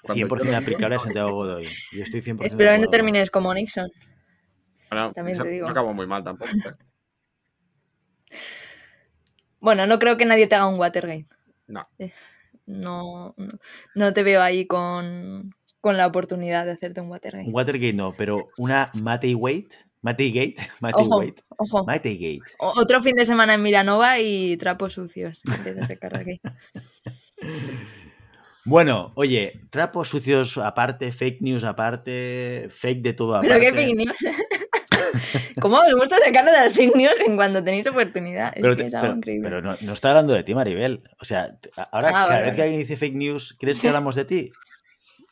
Cuando 0.03 0.29
100% 0.29 0.44
yo... 0.44 0.57
aplicable 0.57 0.97
a 0.97 1.01
Santiago 1.01 1.33
Godoy. 1.33 1.66
Yo 1.92 2.03
estoy 2.05 2.20
100% 2.20 2.44
Espero 2.44 2.70
que 2.70 2.79
no 2.79 2.88
termines 2.88 3.31
como 3.31 3.53
Nixon. 3.53 3.90
Bueno, 4.88 5.12
También 5.12 5.37
te 5.37 5.49
digo. 5.49 5.66
no 5.66 5.73
acabo 5.73 5.92
muy 5.92 6.07
mal 6.07 6.23
tampoco. 6.23 6.53
¿eh? 6.53 6.75
Bueno, 9.59 9.87
no 9.87 9.99
creo 9.99 10.16
que 10.16 10.27
nadie 10.27 10.47
te 10.47 10.55
haga 10.55 10.68
un 10.68 10.79
Watergate. 10.79 11.27
No. 11.66 11.88
No, 12.66 13.35
no, 13.37 13.59
no 13.94 14.12
te 14.12 14.23
veo 14.23 14.40
ahí 14.40 14.66
con, 14.66 15.55
con, 15.85 15.97
la 15.97 16.07
oportunidad 16.07 16.64
de 16.64 16.73
hacerte 16.73 17.01
un 17.01 17.11
Watergate. 17.11 17.47
Un 17.47 17.55
Watergate 17.55 17.92
no, 17.92 18.14
pero 18.16 18.49
una 18.59 18.90
Matei 18.94 19.35
Wait. 19.35 19.75
Matei 20.01 20.33
Gate. 20.33 20.57
Matei 20.81 21.05
ojo, 21.07 21.18
Wait. 21.18 21.40
Ojo. 21.57 21.85
Matei 21.85 22.16
Gate. 22.16 22.53
Otro 22.59 23.01
fin 23.03 23.14
de 23.14 23.25
semana 23.25 23.55
en 23.55 23.62
Milanova 23.62 24.18
y 24.18 24.57
trapos 24.57 24.94
sucios. 24.94 25.40
Bueno, 28.66 29.12
oye, 29.16 29.61
trapos 29.68 30.09
sucios 30.09 30.57
aparte, 30.57 31.12
fake 31.12 31.42
news 31.42 31.64
aparte, 31.64 32.70
fake 32.70 33.03
de 33.03 33.12
todo 33.12 33.35
aparte. 33.35 33.59
¿Pero 33.59 33.61
qué 33.61 33.79
fake 33.79 33.94
news? 33.94 34.16
¿Cómo 35.61 35.77
os 35.77 35.94
gusta 35.94 36.16
sacarlo 36.25 36.51
de 36.51 36.61
las 36.61 36.73
fake 36.73 36.97
news 36.97 37.20
en 37.27 37.37
cuando 37.37 37.62
tenéis 37.62 37.87
oportunidad? 37.87 38.55
Es 38.55 38.62
pero, 38.62 38.75
que 38.75 38.87
es 38.87 38.94
pero, 38.99 39.14
increíble. 39.14 39.47
pero 39.47 39.61
no, 39.61 39.77
no, 39.79 39.92
está 39.92 40.09
hablando 40.09 40.33
de 40.33 40.44
ti, 40.44 40.55
Maribel. 40.55 41.03
O 41.20 41.27
sea, 41.27 41.59
ahora 41.92 42.09
ah, 42.09 42.12
cada 42.12 42.27
vale. 42.27 42.47
vez 42.47 42.57
que 42.57 42.62
alguien 42.62 42.81
dice 42.81 42.97
fake 42.97 43.16
news, 43.16 43.55
¿crees 43.61 43.79
que 43.79 43.88
hablamos 43.88 44.14
de 44.14 44.25
ti? 44.25 44.53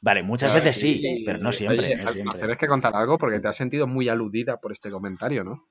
Vale, 0.03 0.25
muchas 0.25 0.51
claro, 0.51 0.65
veces 0.65 0.81
sí, 0.81 0.95
sí, 1.01 1.23
pero 1.25 1.38
no 1.38 1.53
siempre. 1.53 1.87
Oye, 1.87 1.97
no 1.97 2.11
siempre. 2.11 2.38
Tienes 2.38 2.59
que 2.59 2.67
contar 2.67 2.95
algo 2.97 3.19
porque 3.19 3.38
te 3.38 3.47
has 3.49 3.57
sentido 3.57 3.87
muy 3.87 4.09
aludida 4.09 4.57
por 4.59 4.73
este 4.73 4.91
comentario, 4.91 5.45
¿no? 5.45 5.65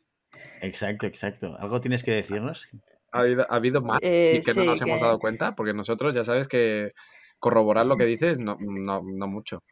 Exacto, 0.61 1.05
exacto. 1.05 1.57
¿Algo 1.59 1.81
tienes 1.81 2.01
que 2.01 2.11
decirnos? 2.11 2.67
¿Ha 3.11 3.19
habido, 3.19 3.45
ha 3.49 3.55
habido 3.55 3.81
más 3.81 3.99
Eh, 4.01 4.37
y 4.37 4.41
que 4.41 4.53
sí, 4.53 4.57
no 4.59 4.63
nos 4.63 4.79
que- 4.79 4.89
hemos 4.89 5.01
dado 5.01 5.19
cuenta? 5.19 5.53
Porque 5.53 5.73
nosotros 5.73 6.15
ya 6.15 6.23
sabes 6.23 6.47
que 6.47 6.93
corroborar 7.39 7.85
lo 7.85 7.97
que 7.97 8.05
dices 8.05 8.39
no, 8.39 8.55
no, 8.59 9.01
no 9.03 9.27
mucho. 9.27 9.63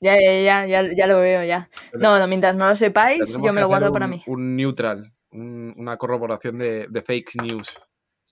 Ya, 0.00 0.16
ya, 0.20 0.32
ya, 0.42 0.66
ya, 0.66 0.88
ya 0.96 1.06
lo 1.06 1.20
veo, 1.20 1.44
ya. 1.44 1.68
No, 1.92 2.18
no, 2.18 2.26
mientras 2.26 2.56
no 2.56 2.68
lo 2.68 2.74
sepáis, 2.74 3.20
yo 3.40 3.52
me 3.52 3.60
lo 3.60 3.68
guardo 3.68 3.88
un, 3.88 3.92
para 3.92 4.08
mí. 4.08 4.20
Un 4.26 4.56
neutral, 4.56 5.12
un- 5.30 5.74
una 5.76 5.96
corroboración 5.96 6.58
de, 6.58 6.86
de 6.88 7.02
fake 7.02 7.36
news, 7.42 7.72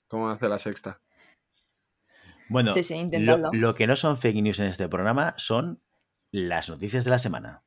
como 0.08 0.30
hace 0.30 0.48
la 0.48 0.58
sexta. 0.58 0.98
Bueno, 2.48 2.72
Sí, 2.72 2.82
sí, 2.82 3.08
lo, 3.52 3.74
que 3.74 3.86
no 3.86 3.96
son 3.96 4.16
fake 4.16 4.42
news 4.42 4.60
en 4.60 4.66
este 4.66 4.88
programa 4.88 5.34
son 5.36 5.82
las 6.32 6.68
noticias 6.68 7.04
de 7.04 7.10
la 7.10 7.18
semana. 7.18 7.62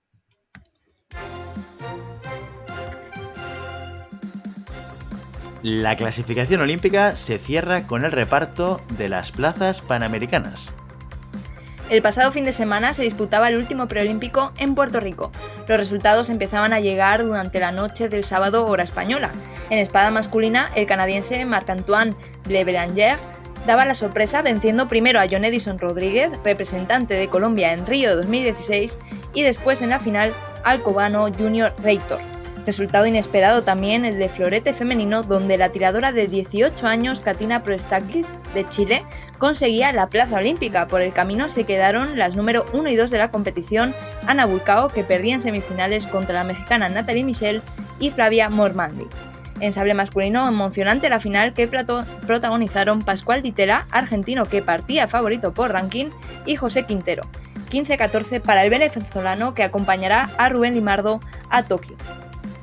La 5.62 5.96
clasificación 5.96 6.62
olímpica 6.62 7.16
se 7.16 7.38
cierra 7.38 7.84
con 7.84 8.04
el 8.04 8.12
reparto 8.12 8.82
de 8.98 9.10
las 9.10 9.32
plazas 9.32 9.82
panamericanas. 9.82 10.74
El 11.92 12.02
pasado 12.02 12.32
fin 12.32 12.46
de 12.46 12.52
semana 12.52 12.94
se 12.96 13.04
disputaba 13.04 13.50
el 13.50 13.58
último 13.58 13.88
preolímpico 13.88 14.54
en 14.58 14.74
Puerto 14.74 15.00
Rico. 15.00 15.30
Los 15.68 15.78
resultados 15.78 16.30
empezaban 16.30 16.74
a 16.74 16.80
llegar 16.80 17.24
durante 17.24 17.60
la 17.60 17.72
noche 17.72 18.10
del 18.10 18.24
sábado 18.24 18.66
hora 18.66 18.84
española. 18.84 19.30
En 19.70 19.78
espada 19.78 20.10
masculina, 20.10 20.72
el 20.76 20.88
canadiense 20.88 21.44
Marc-Antoine 21.46 22.16
Blebelanger 22.46 23.18
daba 23.66 23.86
la 23.86 23.96
sorpresa 23.96 24.42
venciendo 24.42 24.88
primero 24.88 25.20
a 25.20 25.28
John 25.30 25.46
Edison 25.46 25.80
Rodríguez, 25.80 26.32
representante 26.44 27.14
de 27.14 27.28
Colombia 27.28 27.74
en 27.74 27.86
Río 27.86 28.16
2016, 28.16 28.98
y 29.34 29.44
después 29.44 29.82
en 29.82 29.90
la 29.90 30.00
final 30.00 30.34
al 30.64 30.82
cubano 30.82 31.32
Junior 31.32 31.74
Reitor. 31.84 32.20
Resultado 32.66 33.08
inesperado 33.08 33.64
también 33.64 34.06
el 34.06 34.20
de 34.20 34.30
florete 34.30 34.74
femenino 34.74 35.24
donde 35.24 35.58
la 35.58 35.72
tiradora 35.72 36.12
de 36.12 36.28
18 36.28 36.86
años 36.86 37.22
Katina 37.22 37.64
Proestakis 37.64 38.36
de 38.54 38.68
Chile 38.70 39.02
conseguía 39.40 39.92
la 39.92 40.08
plaza 40.08 40.38
olímpica. 40.38 40.88
Por 40.88 41.02
el 41.02 41.12
camino 41.12 41.50
se 41.50 41.64
quedaron 41.64 42.20
las 42.20 42.36
número 42.36 42.66
1 42.74 42.90
y 42.90 42.96
2 42.96 43.10
de 43.10 43.18
la 43.18 43.32
competición, 43.32 43.96
Ana 44.28 44.46
Bulcao, 44.46 44.90
que 44.90 45.04
perdía 45.04 45.34
en 45.34 45.42
semifinales 45.42 46.06
contra 46.06 46.36
la 46.36 46.44
mexicana 46.44 46.90
Natalie 46.90 47.24
Michel, 47.24 47.62
y 48.00 48.12
Flavia 48.12 48.50
Mormandi. 48.50 49.08
En 49.62 49.74
sable 49.74 49.94
masculino, 49.94 50.48
emocionante 50.48 51.08
la 51.08 51.20
final 51.20 51.54
que 51.54 51.68
protagonizaron 51.68 53.04
Pascual 53.04 53.44
Ditela, 53.44 53.86
argentino 53.92 54.46
que 54.46 54.64
partía 54.64 55.08
favorito 55.08 55.54
por 55.54 55.72
ranking, 55.72 56.10
y 56.48 56.56
José 56.56 56.84
Quintero. 56.84 57.22
15-14 57.70 58.42
para 58.42 58.64
el 58.64 58.72
venezolano 58.72 59.54
que 59.54 59.64
acompañará 59.64 60.30
a 60.38 60.50
Rubén 60.50 60.74
Limardo 60.74 61.20
a 61.50 61.64
Tokio. 61.64 61.96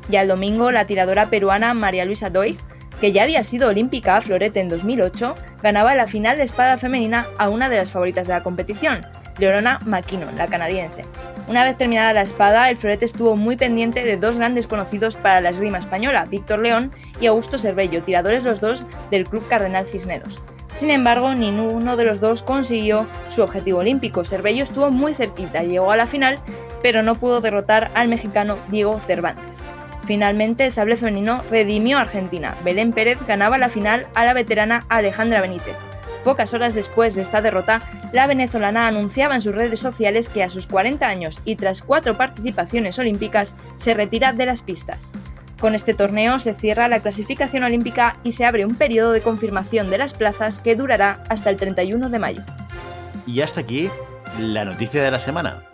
Ya 0.08 0.22
el 0.22 0.28
domingo, 0.28 0.72
la 0.72 0.86
tiradora 0.86 1.30
peruana 1.30 1.72
María 1.72 2.04
Luisa 2.04 2.30
Doig, 2.30 2.56
que 3.00 3.12
ya 3.12 3.22
había 3.22 3.44
sido 3.44 3.68
olímpica 3.68 4.16
a 4.16 4.20
florete 4.20 4.60
en 4.60 4.68
2008, 4.68 5.34
ganaba 5.62 5.94
la 5.94 6.08
final 6.08 6.36
de 6.36 6.42
espada 6.42 6.78
femenina 6.78 7.26
a 7.38 7.48
una 7.48 7.68
de 7.68 7.76
las 7.76 7.92
favoritas 7.92 8.26
de 8.26 8.34
la 8.34 8.42
competición, 8.42 9.06
Leonora 9.38 9.78
McKinnon, 9.84 10.36
la 10.36 10.48
canadiense. 10.48 11.04
Una 11.48 11.64
vez 11.64 11.78
terminada 11.78 12.12
la 12.12 12.20
espada, 12.20 12.68
el 12.68 12.76
florete 12.76 13.06
estuvo 13.06 13.34
muy 13.34 13.56
pendiente 13.56 14.04
de 14.04 14.18
dos 14.18 14.36
grandes 14.36 14.66
conocidos 14.66 15.16
para 15.16 15.40
la 15.40 15.48
esgrima 15.48 15.78
española, 15.78 16.26
Víctor 16.26 16.58
León 16.58 16.92
y 17.22 17.26
Augusto 17.26 17.58
Cervello, 17.58 18.02
tiradores 18.02 18.42
los 18.42 18.60
dos 18.60 18.84
del 19.10 19.26
Club 19.26 19.48
Cardenal 19.48 19.86
Cisneros. 19.86 20.42
Sin 20.74 20.90
embargo, 20.90 21.34
ninguno 21.34 21.96
de 21.96 22.04
los 22.04 22.20
dos 22.20 22.42
consiguió 22.42 23.06
su 23.34 23.42
objetivo 23.42 23.78
olímpico. 23.78 24.26
Cervello 24.26 24.62
estuvo 24.62 24.90
muy 24.90 25.14
cerquita, 25.14 25.62
llegó 25.62 25.90
a 25.90 25.96
la 25.96 26.06
final, 26.06 26.38
pero 26.82 27.02
no 27.02 27.14
pudo 27.14 27.40
derrotar 27.40 27.90
al 27.94 28.08
mexicano 28.08 28.58
Diego 28.68 29.00
Cervantes. 29.06 29.64
Finalmente, 30.04 30.66
el 30.66 30.72
sable 30.72 30.96
femenino 30.96 31.42
redimió 31.50 31.96
a 31.96 32.02
Argentina. 32.02 32.54
Belén 32.62 32.92
Pérez 32.92 33.18
ganaba 33.26 33.56
la 33.56 33.70
final 33.70 34.06
a 34.14 34.26
la 34.26 34.34
veterana 34.34 34.84
Alejandra 34.90 35.40
Benítez. 35.40 35.76
Pocas 36.24 36.54
horas 36.54 36.74
después 36.74 37.14
de 37.14 37.22
esta 37.22 37.40
derrota, 37.40 37.80
la 38.12 38.26
venezolana 38.26 38.86
anunciaba 38.86 39.34
en 39.34 39.42
sus 39.42 39.54
redes 39.54 39.80
sociales 39.80 40.28
que 40.28 40.42
a 40.42 40.48
sus 40.48 40.66
40 40.66 41.06
años 41.06 41.40
y 41.44 41.56
tras 41.56 41.82
cuatro 41.82 42.16
participaciones 42.16 42.98
olímpicas 42.98 43.54
se 43.76 43.94
retira 43.94 44.32
de 44.32 44.46
las 44.46 44.62
pistas. 44.62 45.12
Con 45.60 45.74
este 45.74 45.92
torneo 45.92 46.38
se 46.38 46.54
cierra 46.54 46.86
la 46.86 47.00
clasificación 47.00 47.64
olímpica 47.64 48.18
y 48.22 48.32
se 48.32 48.44
abre 48.44 48.64
un 48.64 48.76
periodo 48.76 49.10
de 49.10 49.22
confirmación 49.22 49.90
de 49.90 49.98
las 49.98 50.14
plazas 50.14 50.60
que 50.60 50.76
durará 50.76 51.24
hasta 51.28 51.50
el 51.50 51.56
31 51.56 52.10
de 52.10 52.18
mayo. 52.18 52.42
Y 53.26 53.40
hasta 53.40 53.60
aquí 53.60 53.90
la 54.38 54.64
noticia 54.64 55.02
de 55.02 55.10
la 55.10 55.18
semana. 55.18 55.64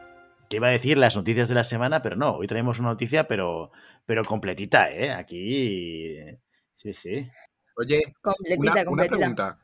Que 0.48 0.57
iba 0.57 0.68
a 0.68 0.70
decir 0.70 0.96
las 0.96 1.16
noticias 1.16 1.48
de 1.48 1.54
la 1.54 1.64
semana, 1.64 2.00
pero 2.00 2.16
no, 2.16 2.37
hoy 2.37 2.46
traemos 2.46 2.78
una 2.78 2.90
noticia, 2.90 3.28
pero, 3.28 3.72
pero 4.07 4.24
completita, 4.24 4.90
¿eh? 4.90 5.12
Aquí. 5.12 6.16
Sí, 6.76 6.92
sí. 6.92 7.28
Oye, 7.76 8.02
completita, 8.22 8.90
una, 8.90 9.04
pregunta. 9.04 9.59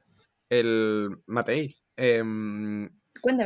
El 0.50 1.22
Matei, 1.26 1.76
em, 1.96 2.90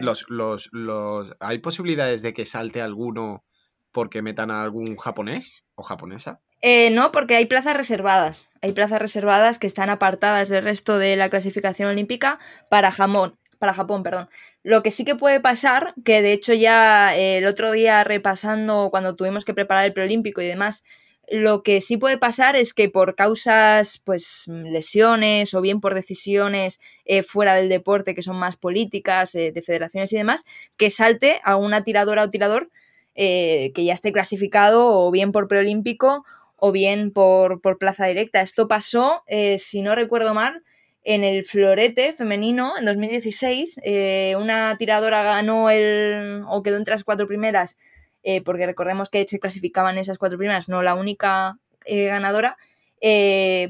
los, 0.01 0.25
los, 0.29 0.69
los, 0.73 1.37
¿hay 1.39 1.59
posibilidades 1.59 2.23
de 2.23 2.35
que 2.35 2.47
salte 2.47 2.83
alguno 2.83 3.45
porque 3.93 4.23
metan 4.23 4.51
a 4.51 4.63
algún 4.63 4.97
japonés 4.97 5.65
o 5.77 5.83
japonesa? 5.83 6.41
Eh, 6.61 6.91
no, 6.91 7.13
porque 7.13 7.37
hay 7.37 7.47
plazas 7.47 7.77
reservadas. 7.77 8.47
Hay 8.63 8.73
plazas 8.73 8.99
reservadas 9.01 9.59
que 9.59 9.67
están 9.67 9.91
apartadas 9.91 10.49
del 10.49 10.65
resto 10.65 10.99
de 10.99 11.17
la 11.17 11.29
clasificación 11.29 11.91
olímpica 11.91 12.39
para 12.71 12.91
jamón, 12.91 13.39
para 13.59 13.75
Japón, 13.75 14.03
perdón. 14.03 14.29
Lo 14.63 14.83
que 14.83 14.91
sí 14.91 15.05
que 15.05 15.15
puede 15.15 15.41
pasar, 15.41 15.95
que 16.05 16.23
de 16.23 16.33
hecho 16.33 16.55
ya 16.55 17.17
eh, 17.17 17.39
el 17.39 17.47
otro 17.47 17.73
día 17.73 18.03
repasando 18.03 18.89
cuando 18.91 19.15
tuvimos 19.15 19.45
que 19.45 19.55
preparar 19.55 19.85
el 19.85 19.93
preolímpico 19.93 20.41
y 20.41 20.47
demás, 20.47 20.85
lo 21.31 21.63
que 21.63 21.81
sí 21.81 21.97
puede 21.97 22.19
pasar 22.19 22.57
es 22.57 22.75
que 22.75 22.89
por 22.89 23.15
causas, 23.15 24.01
pues 24.05 24.45
lesiones 24.47 25.55
o 25.55 25.61
bien 25.61 25.81
por 25.81 25.95
decisiones 25.95 26.81
eh, 27.05 27.23
fuera 27.23 27.55
del 27.55 27.69
deporte 27.69 28.15
que 28.15 28.23
son 28.23 28.39
más 28.39 28.57
políticas, 28.57 29.33
de 29.33 29.63
federaciones 29.65 30.13
y 30.13 30.17
demás, 30.17 30.45
que 30.77 30.91
salte 30.91 31.41
a 31.45 31.57
una 31.57 31.85
tiradora 31.85 32.25
o 32.25 32.29
tirador 32.29 32.71
que 33.15 33.73
ya 33.77 33.95
esté 33.95 34.13
clasificado 34.13 34.89
o 34.89 35.11
bien 35.13 35.31
por 35.31 35.47
preolímpico 35.47 36.25
o 36.57 36.73
bien 36.73 37.13
por, 37.13 37.61
plaza 37.79 38.07
directa. 38.07 38.41
Esto 38.41 38.69
pasó, 38.69 39.23
eh, 39.27 39.59
si 39.59 39.83
no 39.83 39.95
recuerdo 39.95 40.33
mal, 40.33 40.63
en 41.03 41.23
el 41.23 41.45
florete 41.45 42.15
femenino 42.15 42.79
en 42.79 42.87
2016. 42.87 43.81
Eh, 43.85 44.35
una 44.39 44.75
tiradora 44.79 45.23
ganó 45.23 45.69
el. 45.69 46.43
o 46.49 46.63
quedó 46.63 46.79
entre 46.79 46.93
las 46.93 47.05
cuatro 47.05 47.27
primeras, 47.27 47.79
eh, 48.25 48.43
porque 48.43 48.67
recordemos 48.67 49.11
que 49.11 49.27
se 49.29 49.39
clasificaban 49.39 49.99
esas 49.99 50.19
cuatro 50.19 50.39
primeras, 50.39 50.69
no 50.69 50.83
la 50.83 50.95
única 50.95 51.59
ganadora. 51.87 52.57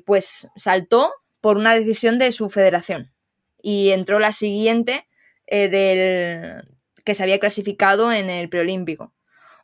pues 0.06 0.48
saltó 0.54 1.12
por 1.40 1.56
una 1.56 1.74
decisión 1.74 2.18
de 2.18 2.32
su 2.32 2.48
federación. 2.48 3.12
Y 3.60 3.90
entró 3.90 4.18
la 4.18 4.32
siguiente 4.32 5.06
del 5.48 6.62
que 7.04 7.14
se 7.14 7.22
había 7.22 7.38
clasificado 7.38 8.12
en 8.12 8.30
el 8.30 8.48
preolímpico. 8.48 9.12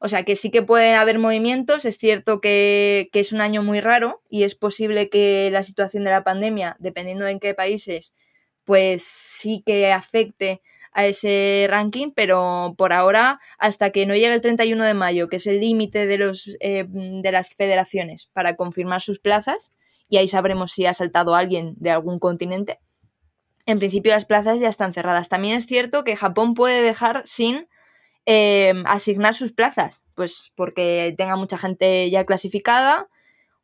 O 0.03 0.09
sea 0.09 0.25
que 0.25 0.35
sí 0.35 0.51
que 0.51 0.63
puede 0.63 0.95
haber 0.95 1.19
movimientos, 1.19 1.85
es 1.85 1.99
cierto 1.99 2.41
que, 2.41 3.11
es 3.13 3.33
un 3.33 3.43
año 3.43 3.63
muy 3.63 3.81
raro 3.81 4.23
y 4.31 4.45
es 4.45 4.55
posible 4.55 5.11
que 5.11 5.51
la 5.53 5.63
situación 5.63 6.05
de 6.05 6.11
la 6.11 6.25
pandemia, 6.25 6.77
dependiendo 6.79 7.27
de 7.27 7.33
en 7.33 7.41
qué 7.41 7.53
países, 7.53 8.15
pues 8.65 9.03
sí 9.03 9.63
que 9.65 9.93
afecte 9.93 10.63
a 10.93 11.07
ese 11.07 11.67
ranking, 11.69 12.11
pero 12.15 12.75
por 12.77 12.93
ahora, 12.93 13.41
hasta 13.59 13.91
que 13.91 14.07
no 14.07 14.15
llegue 14.15 14.35
el 14.35 14.41
31 14.41 14.85
de 14.85 14.95
mayo, 14.95 15.29
que 15.29 15.37
es 15.37 15.47
el 15.47 15.61
límite 15.61 16.07
de, 16.07 16.19
los, 16.19 16.57
eh, 16.61 16.87
de 16.89 17.33
las 17.33 17.55
federaciones 17.55 18.27
para 18.33 18.57
confirmar 18.57 19.01
sus 19.01 19.21
plazas, 19.21 19.73
y 20.09 20.17
ahí 20.17 20.29
sabremos 20.29 20.73
si 20.73 20.87
ha 20.87 20.95
saltado 20.95 21.35
alguien 21.35 21.75
de 21.79 21.91
algún 21.91 22.19
continente, 22.19 22.81
en 23.67 23.79
principio 23.79 24.13
las 24.13 24.25
plazas 24.25 24.59
ya 24.59 24.69
están 24.69 24.95
cerradas. 24.95 25.29
También 25.29 25.57
es 25.57 25.67
cierto 25.67 26.03
que 26.03 26.17
Japón 26.17 26.55
puede 26.55 26.83
dejar 26.83 27.23
sin 27.25 27.69
Em, 28.27 28.85
asignar 28.87 29.35
sus 29.35 29.51
plazas, 29.53 30.05
pues 30.15 30.53
porque 30.55 31.15
tenga 31.17 31.37
mucha 31.37 31.57
gente 31.57 32.11
ya 32.11 32.27
clasificada 32.27 33.09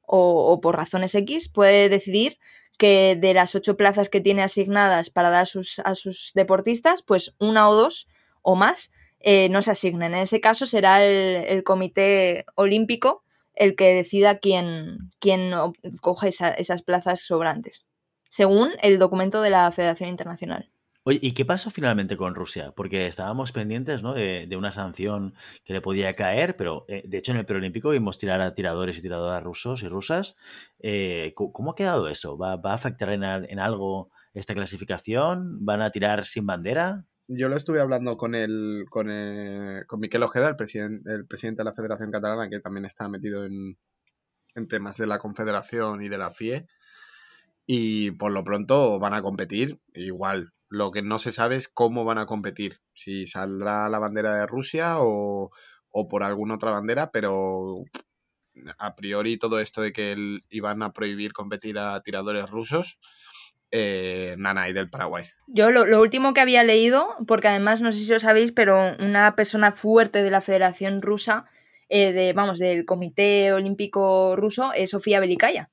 o, 0.07 0.61
por 0.61 0.77
razones 0.77 1.15
X, 1.15 1.49
puede 1.49 1.89
decidir 1.89 2.39
que 2.77 3.17
de 3.17 3.35
las 3.35 3.55
ocho 3.55 3.77
plazas 3.77 4.09
que 4.09 4.21
tiene 4.21 4.43
asignadas 4.43 5.11
para 5.11 5.31
dar 5.31 5.43
a 5.43 5.47
sus, 5.47 5.79
a 5.81 5.95
sus 5.95 6.33
deportistas, 6.35 7.03
pues 7.03 7.35
una 7.39 7.69
o 7.69 7.75
dos 7.75 8.09
o 8.43 8.55
más 8.55 8.91
eh, 9.21 9.49
no 9.49 9.63
se 9.63 9.73
asignen. 9.73 10.15
En 10.15 10.21
ese 10.21 10.41
caso 10.41 10.67
será 10.67 11.05
el, 11.05 11.65
comité 11.65 12.45
olímpico 12.55 13.25
el 13.55 13.75
que 13.75 13.95
decida 13.95 14.39
quién, 14.39 15.11
quién 15.19 15.53
coge 16.03 16.29
esas 16.29 16.83
plazas 16.83 17.21
sobrantes, 17.21 17.87
según 18.29 18.71
el 18.83 18.99
documento 18.99 19.41
de 19.41 19.51
la 19.51 19.73
Federación 19.73 20.11
Internacional. 20.11 20.71
Oye, 21.09 21.21
¿y 21.23 21.35
qué 21.35 21.45
pasó 21.45 21.71
finalmente 21.71 22.17
con 22.17 22.35
Rusia? 22.35 22.73
Porque 22.75 23.07
estábamos 23.07 23.53
pendientes 23.53 24.03
¿no? 24.03 24.13
de, 24.13 24.49
una 24.59 24.73
sanción 24.73 25.35
que 25.63 25.73
le 25.73 25.81
podía 25.81 26.13
caer, 26.15 26.57
pero 26.57 26.85
eh, 26.89 27.05
de 27.07 27.19
hecho 27.19 27.31
en 27.31 27.39
el 27.39 27.47
preolímpico 27.47 27.91
vimos 27.91 28.19
tirar 28.19 28.41
a 28.41 28.55
tiradores 28.55 28.99
y 28.99 29.03
tiradoras 29.03 29.41
rusos 29.41 29.85
y 29.85 29.89
rusas. 29.89 30.35
Eh, 30.81 31.33
¿Cómo 31.37 31.71
ha 31.71 31.75
quedado 31.77 32.09
eso? 32.09 32.37
¿Va, 32.37 32.55
a 32.55 32.75
afectar 32.75 33.11
en, 33.11 33.23
algo 33.23 34.11
esta 34.35 34.53
clasificación? 34.55 35.65
¿Van 35.65 35.81
a 35.81 35.93
tirar 35.93 36.25
sin 36.25 36.45
bandera? 36.45 37.05
Yo 37.29 37.49
lo 37.49 37.55
estuve 37.55 37.79
hablando 37.79 38.17
con 38.17 38.35
el, 38.35 38.87
con, 38.91 39.07
con 39.87 40.01
Miquel 40.01 40.25
Ojeda, 40.25 40.49
el, 40.49 40.57
presidente 40.57 41.09
el 41.09 41.25
presidente 41.25 41.61
de 41.61 41.67
la 41.67 41.75
Federación 41.75 42.11
Catalana, 42.11 42.51
que 42.51 42.59
también 42.59 42.85
está 42.85 43.09
metido 43.09 43.45
en, 43.45 43.79
en 44.57 44.67
temas 44.67 44.97
de 44.97 45.07
la 45.07 45.21
Confederación 45.21 46.03
y 46.03 46.09
de 46.09 46.19
la 46.19 46.33
FIE. 46.33 46.67
Y 47.65 48.11
por 48.11 48.33
lo 48.33 48.43
pronto 48.43 48.99
van 48.99 49.15
a 49.15 49.23
competir 49.23 49.81
igual, 49.95 50.53
lo 50.69 50.91
que 50.91 51.03
no 51.03 51.19
se 51.19 51.33
sabe 51.33 51.57
es 51.57 51.69
cómo 51.69 52.05
van 52.05 52.19
a 52.19 52.27
competir, 52.27 52.81
si 52.95 53.27
saldrá 53.27 53.89
la 53.89 53.99
bandera 53.99 54.35
de 54.35 54.47
Rusia 54.47 54.97
o, 54.99 55.51
por 56.09 56.23
alguna 56.23 56.57
otra 56.57 56.73
bandera, 56.73 57.11
pero 57.11 57.77
a 58.79 58.97
priori 58.97 59.39
todo 59.39 59.61
esto 59.61 59.83
de 59.83 59.93
que 59.93 60.41
iban 60.51 60.83
a 60.83 60.93
prohibir 60.93 61.33
competir 61.33 61.79
a 61.79 62.01
tiradores 62.03 62.51
rusos, 62.51 62.99
eh, 63.71 64.35
Nana 64.39 64.69
y 64.69 64.73
del 64.73 64.89
Paraguay. 64.89 65.25
Yo 65.47 65.71
lo, 65.71 66.01
último 66.01 66.35
que 66.35 66.41
había 66.41 66.65
leído, 66.65 67.15
porque 67.27 67.49
además 67.49 67.81
no 67.81 67.93
sé 67.93 67.99
si 67.99 68.13
lo 68.13 68.21
sabéis, 68.21 68.53
pero 68.53 68.97
una 68.99 69.35
persona 69.37 69.73
fuerte 69.73 70.23
de 70.23 70.31
la 70.31 70.41
Federación 70.41 71.03
Rusa, 71.03 71.47
eh, 71.89 72.13
de, 72.13 72.33
vamos, 72.33 72.59
del 72.59 72.85
Comité 72.85 73.53
Olímpico 73.53 74.37
Ruso, 74.37 74.73
es 74.73 74.91
Sofía 74.91 75.21
Belikaya. 75.21 75.71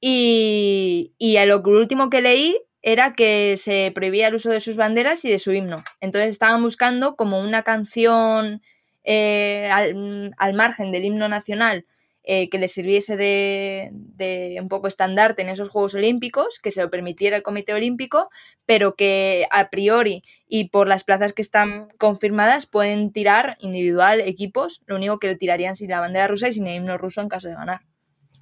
Y, 0.00 1.14
y 1.18 1.44
lo 1.46 1.62
último 1.62 2.10
que 2.10 2.20
leí 2.20 2.60
era 2.86 3.14
que 3.14 3.56
se 3.56 3.90
prohibía 3.92 4.28
el 4.28 4.36
uso 4.36 4.48
de 4.48 4.60
sus 4.60 4.76
banderas 4.76 5.24
y 5.24 5.28
de 5.28 5.40
su 5.40 5.52
himno. 5.52 5.82
Entonces 6.00 6.30
estaban 6.30 6.62
buscando 6.62 7.16
como 7.16 7.40
una 7.40 7.64
canción 7.64 8.62
eh, 9.02 9.68
al, 9.72 10.54
margen 10.54 10.92
del 10.92 11.04
himno 11.04 11.28
nacional 11.28 11.84
eh, 12.22 12.48
que 12.48 12.58
le 12.58 12.68
sirviese 12.68 13.16
de, 13.16 14.56
un 14.60 14.68
poco 14.68 14.86
estandarte 14.86 15.42
en 15.42 15.48
esos 15.48 15.68
Juegos 15.68 15.94
Olímpicos, 15.94 16.60
que 16.60 16.70
se 16.70 16.80
lo 16.80 16.88
permitiera 16.88 17.36
el 17.36 17.42
Comité 17.42 17.74
Olímpico, 17.74 18.30
pero 18.66 18.94
que 18.94 19.48
a 19.50 19.68
priori 19.68 20.22
y 20.46 20.68
por 20.68 20.86
las 20.86 21.02
plazas 21.02 21.32
que 21.32 21.42
están 21.42 21.88
confirmadas 21.98 22.66
pueden 22.66 23.10
tirar 23.10 23.56
individual 23.58 24.20
equipos, 24.20 24.80
lo 24.86 24.94
único 24.94 25.18
que 25.18 25.26
le 25.26 25.36
tirarían 25.36 25.74
sin 25.74 25.90
la 25.90 25.98
bandera 25.98 26.28
rusa 26.28 26.46
y 26.46 26.52
sin 26.52 26.68
el 26.68 26.76
himno 26.76 26.98
ruso 26.98 27.20
en 27.20 27.28
caso 27.28 27.48
de 27.48 27.54
ganar. 27.54 27.80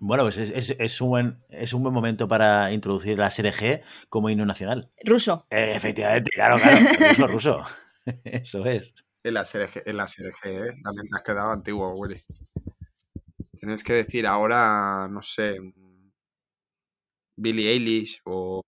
Bueno, 0.06 0.24
pues 0.24 0.36
es, 0.36 1.00
un 1.00 1.08
buen, 1.08 1.38
es 1.48 1.72
un 1.72 1.82
buen 1.82 1.94
momento 1.94 2.28
para 2.28 2.70
introducir 2.72 3.18
la 3.18 3.30
serie 3.30 3.54
G 3.54 3.82
como 4.10 4.28
himno 4.28 4.44
nacional. 4.44 4.92
Ruso. 5.02 5.46
Eh, 5.48 5.72
efectivamente, 5.74 6.30
claro, 6.30 6.58
claro. 6.58 6.78
ruso, 7.08 7.26
ruso. 7.26 7.64
Eso 8.24 8.66
es. 8.66 8.94
En 9.22 9.32
la 9.32 9.46
serie 9.46 9.66
G, 9.66 9.82
en 9.86 9.96
la 9.96 10.06
serie 10.06 10.32
G 10.32 10.48
¿eh? 10.50 10.78
también 10.82 11.08
te 11.08 11.16
has 11.16 11.22
quedado 11.22 11.52
antiguo, 11.52 11.90
Willy. 11.96 12.20
Tienes 13.58 13.82
que 13.82 13.94
decir 13.94 14.26
ahora, 14.26 15.08
no 15.10 15.22
sé, 15.22 15.56
Billie 17.36 17.70
Eilish 17.70 18.20
o. 18.24 18.60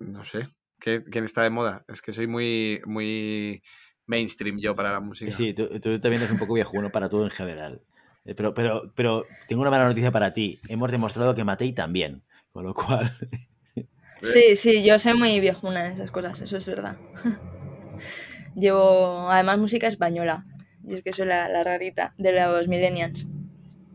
No 0.00 0.22
sé. 0.22 0.48
¿Quién 0.80 1.24
está 1.24 1.44
de 1.44 1.50
moda? 1.50 1.86
Es 1.88 2.02
que 2.02 2.12
soy 2.12 2.26
muy, 2.26 2.82
muy 2.84 3.62
mainstream 4.04 4.58
yo 4.58 4.76
para 4.76 4.92
la 4.92 5.00
música. 5.00 5.32
Sí, 5.32 5.54
tú, 5.54 5.66
tú 5.80 5.98
también 5.98 6.20
eres 6.20 6.30
un 6.30 6.38
poco 6.38 6.52
viejuno 6.52 6.92
para 6.92 7.08
todo 7.08 7.24
en 7.24 7.30
general. 7.30 7.82
Eh, 8.28 8.34
pero, 8.34 8.52
pero, 8.52 8.92
pero 8.94 9.24
tengo 9.48 9.62
una 9.62 9.70
mala 9.70 9.86
noticia 9.86 10.10
para 10.10 10.34
ti. 10.34 10.60
Hemos 10.68 10.90
demostrado 10.92 11.34
que 11.34 11.44
Matei 11.44 11.72
también. 11.72 12.22
Con 12.52 12.64
lo 12.64 12.74
cual. 12.74 13.10
Sí, 14.20 14.56
sí, 14.56 14.82
yo 14.82 14.98
soy 14.98 15.14
muy 15.14 15.38
viejuna 15.38 15.86
en 15.86 15.92
esas 15.92 16.10
cosas, 16.10 16.40
eso 16.40 16.56
es 16.56 16.66
verdad. 16.66 16.96
Llevo 18.56 19.30
además 19.30 19.58
música 19.58 19.86
española. 19.86 20.44
Y 20.84 20.94
es 20.94 21.02
que 21.02 21.12
soy 21.12 21.26
la, 21.26 21.62
rarita 21.62 22.14
de 22.18 22.32
los 22.32 22.66
millennials. 22.66 23.28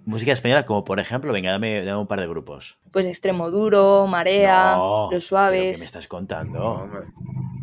Música 0.06 0.32
española, 0.32 0.64
como 0.64 0.86
por 0.86 1.02
ejemplo, 1.02 1.34
venga, 1.34 1.52
dame, 1.52 1.84
dame 1.84 2.00
un 2.00 2.08
par 2.08 2.22
de 2.22 2.28
grupos. 2.28 2.80
Pues 2.94 3.06
Extremo 3.06 3.52
Duro, 3.52 4.08
Marea, 4.08 4.78
No, 4.78 5.02
Los 5.02 5.10
¿pero 5.10 5.20
Suaves. 5.20 5.78
¿Qué 5.78 5.80
me 5.80 5.86
estás 5.88 6.08
contando? 6.08 6.90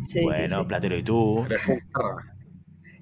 Sí, 0.05 0.23
bueno, 0.23 0.59
sí. 0.59 0.65
Platero 0.67 0.95
y 0.95 1.01
tú. 1.01 1.43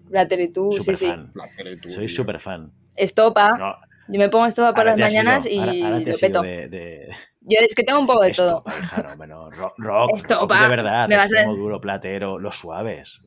Platero 0.10 0.42
y 0.42 0.52
tú, 0.54 0.72
sí, 0.72 0.78
Súper 0.78 0.96
sí. 0.96 1.08
fan. 1.08 1.34
Tú, 1.82 1.90
Soy 1.90 2.08
súper 2.08 2.40
fan. 2.40 2.72
Estopa. 2.96 3.58
No, 3.58 3.76
Yo 4.08 4.20
me 4.20 4.30
pongo 4.30 4.46
estopa 4.48 4.74
por 4.74 4.80
ahora 4.88 4.98
las 4.98 5.12
mañanas 5.14 5.46
y 5.46 5.60
ahora- 5.60 5.72
ahora 5.86 6.04
te 6.04 6.12
lo 6.12 6.18
peto. 6.18 6.42
de, 6.42 6.68
de- 6.70 7.10
Yo 7.42 7.58
es 7.62 7.76
que 7.76 7.84
tengo 7.84 8.00
un 8.00 8.08
poco 8.08 8.24
de 8.24 8.32
todo. 8.32 8.64
Hija, 8.68 9.04
no, 9.04 9.18
bueno, 9.18 9.50
rock, 9.52 9.74
rock, 9.78 10.10
Estopa, 10.16 10.56
rock 10.56 10.64
de 10.64 10.70
verdad, 10.76 11.08
me 11.08 11.16
vas 11.16 11.26
a- 11.32 11.36
extremo 11.36 11.56
duro, 11.56 11.80
platero, 11.80 12.40
los 12.40 12.56
suaves. 12.56 13.22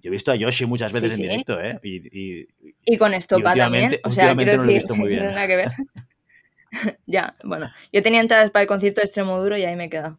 Yo 0.00 0.08
he 0.08 0.10
visto 0.10 0.32
a 0.32 0.36
Yoshi 0.36 0.66
muchas 0.66 0.90
Sí, 0.90 0.94
veces 0.94 1.14
sí. 1.14 1.22
en 1.22 1.28
directo, 1.30 1.60
¿eh? 1.60 1.78
Y, 1.82 2.40
y- 2.40 2.46
Y 2.84 2.96
con 2.98 3.14
estopa 3.14 3.54
también. 3.54 3.84
últimamente- 3.84 4.00
O 4.04 4.10
sea, 4.12 4.34
quiero 4.34 4.56
no 4.56 4.64
lo 4.64 4.70
he 4.70 4.74
visto 4.74 4.94
muy 4.94 5.08
bien. 5.08 5.20
no 5.20 5.30
tiene 5.30 5.34
nada 5.34 5.46
que 5.46 5.56
ver. 5.56 5.72
ya, 7.06 7.36
bueno. 7.44 7.70
Yo 7.92 8.02
tenía 8.02 8.20
entradas 8.20 8.50
para 8.50 8.62
el 8.62 8.68
concierto 8.68 9.00
de 9.00 9.04
Extremo 9.06 9.40
Duro 9.42 9.56
y 9.58 9.64
ahí 9.64 9.76
me 9.76 9.84
he 9.84 9.90
quedado. 9.90 10.18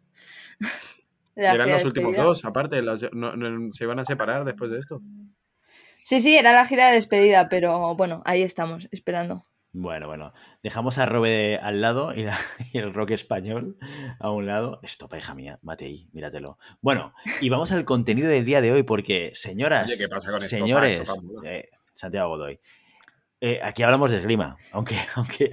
Eran 1.35 1.69
los 1.69 1.83
últimos 1.85 2.15
dos, 2.15 2.45
aparte, 2.45 2.81
los- 2.83 3.11
no- 3.13 3.35
no- 3.35 3.73
se 3.73 3.83
iban 3.85 3.99
a 3.99 4.05
separar 4.05 4.45
después 4.45 4.69
de 4.69 4.77
esto. 4.79 5.01
Sí, 6.05 6.21
sí, 6.21 6.35
era 6.37 6.53
la 6.53 6.65
gira 6.65 6.87
de 6.87 6.95
despedida, 6.95 7.49
pero 7.49 7.95
bueno, 7.95 8.21
ahí 8.25 8.41
estamos, 8.43 8.87
esperando. 8.91 9.43
Bueno, 9.75 10.05
bueno. 10.07 10.33
Dejamos 10.61 10.99
a 10.99 11.05
Robe 11.07 11.57
al 11.61 11.81
lado 11.81 12.13
y, 12.13 12.23
la- 12.23 12.37
y 12.73 12.77
el 12.77 12.93
rock 12.93 13.11
español 13.11 13.77
a 14.19 14.29
un 14.29 14.45
lado. 14.45 14.79
Estopa, 14.83 15.17
hija 15.17 15.33
mía, 15.33 15.57
mate 15.63 15.85
ahí, 15.85 16.07
míratelo. 16.13 16.59
Bueno, 16.81 17.13
y 17.41 17.49
vamos 17.49 17.71
al 17.71 17.83
contenido 17.85 18.29
del 18.29 18.45
día 18.45 18.61
de 18.61 18.71
hoy 18.71 18.83
porque, 18.83 19.31
señoras, 19.33 19.87
Oye, 19.87 19.97
¿qué 19.97 20.07
pasa 20.07 20.27
con 20.31 20.43
Estopa? 20.43 20.49
señores, 20.65 20.99
Estopa 21.09 21.47
eh, 21.49 21.69
Santiago 21.95 22.29
Godoy, 22.29 22.59
eh, 23.41 23.59
aquí 23.63 23.81
hablamos 23.83 24.11
de 24.11 24.17
esgrima, 24.17 24.57
aunque, 24.71 24.95
aunque, 25.15 25.49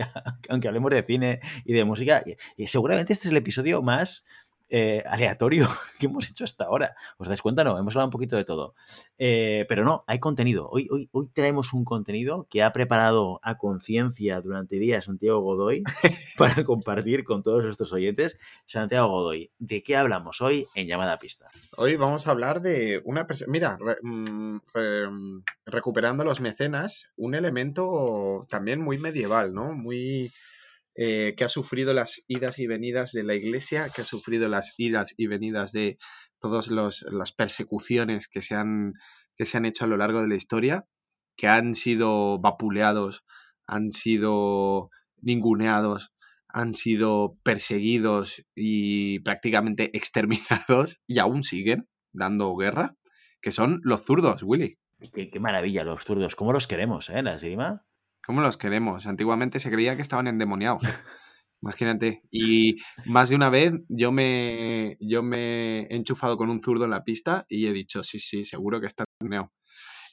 aunque 0.49 0.69
hablemos 0.69 0.91
de 0.91 1.03
cine 1.03 1.41
y 1.65 1.73
de 1.73 1.85
música, 1.85 2.23
y, 2.27 2.63
y 2.63 2.67
seguramente 2.67 3.13
este 3.15 3.29
es 3.29 3.31
el 3.31 3.37
episodio 3.39 3.81
más 3.83 4.25
eh, 4.71 5.03
aleatorio 5.07 5.67
que 5.99 6.07
hemos 6.07 6.29
hecho 6.31 6.45
hasta 6.45 6.65
ahora. 6.65 6.95
¿Os 7.19 7.29
dais 7.29 7.43
cuenta? 7.43 7.65
No, 7.65 7.79
hemos 7.79 7.95
hablado 7.95 8.07
un 8.09 8.13
poquito 8.13 8.37
de 8.37 8.45
todo. 8.45 8.75
Eh, 9.19 9.67
pero 9.69 9.85
no, 9.85 10.05
hay 10.07 10.19
contenido. 10.19 10.69
Hoy, 10.71 10.87
hoy, 10.91 11.09
hoy 11.13 11.29
traemos 11.35 11.73
un 11.75 11.85
contenido 11.85 12.47
que 12.49 12.63
ha 12.63 12.73
preparado 12.73 13.41
a 13.43 13.59
conciencia 13.59 14.41
durante 14.41 14.77
días 14.79 15.05
Santiago 15.07 15.41
Godoy 15.41 15.83
para 16.39 16.65
compartir 16.65 17.25
con 17.25 17.43
todos 17.43 17.65
nuestros 17.65 17.93
oyentes. 17.93 18.39
Santiago 18.67 19.09
Godoy, 19.09 19.51
¿de 19.59 19.83
qué 19.83 19.97
hablamos 19.97 20.41
hoy 20.41 20.67
en 20.75 20.87
Llamada 20.87 21.15
a 21.15 21.19
Pista? 21.19 21.49
Hoy 21.77 21.97
vamos 21.97 22.27
a 22.27 22.31
hablar 22.31 22.61
de 22.63 23.03
una 23.05 23.27
persona. 23.27 23.51
Mira, 23.53 23.79
re- 23.81 23.99
mm, 24.03 24.59
re- 24.73 25.11
mm, 25.11 25.43
recuperando 25.67 26.25
los 26.25 26.41
mecenas, 26.41 27.09
un 27.17 27.35
elemento 27.35 28.47
también 28.49 28.81
muy 28.81 28.99
medieval, 28.99 29.53
¿no? 29.53 29.73
Muy. 29.75 30.31
Eh, 31.03 31.33
que 31.35 31.45
ha 31.45 31.49
sufrido 31.49 31.95
las 31.95 32.23
idas 32.29 32.59
y 32.59 32.67
venidas 32.67 33.13
de 33.13 33.25
la 33.25 33.35
iglesia, 33.35 33.89
que 33.89 34.03
ha 34.03 34.05
sufrido 34.05 34.51
las 34.51 34.75
idas 34.77 35.15
y 35.17 35.29
venidas 35.29 35.73
de 35.73 35.97
todas 36.41 36.69
las 36.69 37.33
persecuciones 37.33 38.29
que 38.29 38.43
se, 38.43 38.55
han, 38.55 38.93
que 39.35 39.47
se 39.47 39.57
han 39.57 39.65
hecho 39.65 39.87
a 39.87 39.89
lo 39.89 39.97
largo 39.97 40.21
de 40.21 40.29
la 40.29 40.35
historia, 40.35 40.85
que 41.39 41.47
han 41.47 41.75
sido 41.75 42.39
vapuleados, 42.39 43.25
han 43.67 43.93
sido 43.93 44.91
ninguneados, 45.23 46.13
han 46.49 46.75
sido 46.75 47.39
perseguidos 47.45 48.45
y 48.55 49.21
prácticamente 49.21 49.85
exterminados 49.97 51.01
y 51.07 51.19
aún 51.19 51.45
siguen 51.45 51.89
dando 52.13 52.55
guerra, 52.57 52.95
que 53.41 53.53
son 53.53 53.81
los 53.85 54.05
zurdos, 54.05 54.43
Willy. 54.43 54.77
Qué, 55.15 55.41
maravilla, 55.41 55.83
los 55.83 56.05
zurdos. 56.05 56.35
¿Cómo 56.35 56.53
los 56.53 56.67
queremos, 56.67 57.09
eh, 57.09 57.23
la? 57.23 57.39
¿Cómo 58.25 58.41
los 58.43 58.57
queremos? 58.57 59.07
Antiguamente 59.07 59.61
se 59.61 59.71
creía 59.71 59.97
que 59.97 60.03
estaban 60.03 60.27
endemoniados. 60.29 60.83
Imagínate. 61.63 62.23
Y 62.31 62.77
más 63.07 63.29
de 63.31 63.37
una 63.37 63.51
vez 63.51 63.73
yo 63.89 64.13
me, 64.13 64.97
yo 65.01 65.23
me 65.23 65.83
he 65.83 65.97
enchufado 65.97 66.37
con 66.37 66.51
un 66.51 66.63
zurdo 66.63 66.85
en 66.85 66.91
la 66.91 67.05
pista 67.05 67.47
y 67.49 67.67
he 67.67 67.73
dicho, 67.73 68.03
sí, 68.05 68.19
sí, 68.21 68.45
seguro 68.45 68.81
que 68.81 68.87
está 68.87 69.05
endemoniado. 69.21 69.53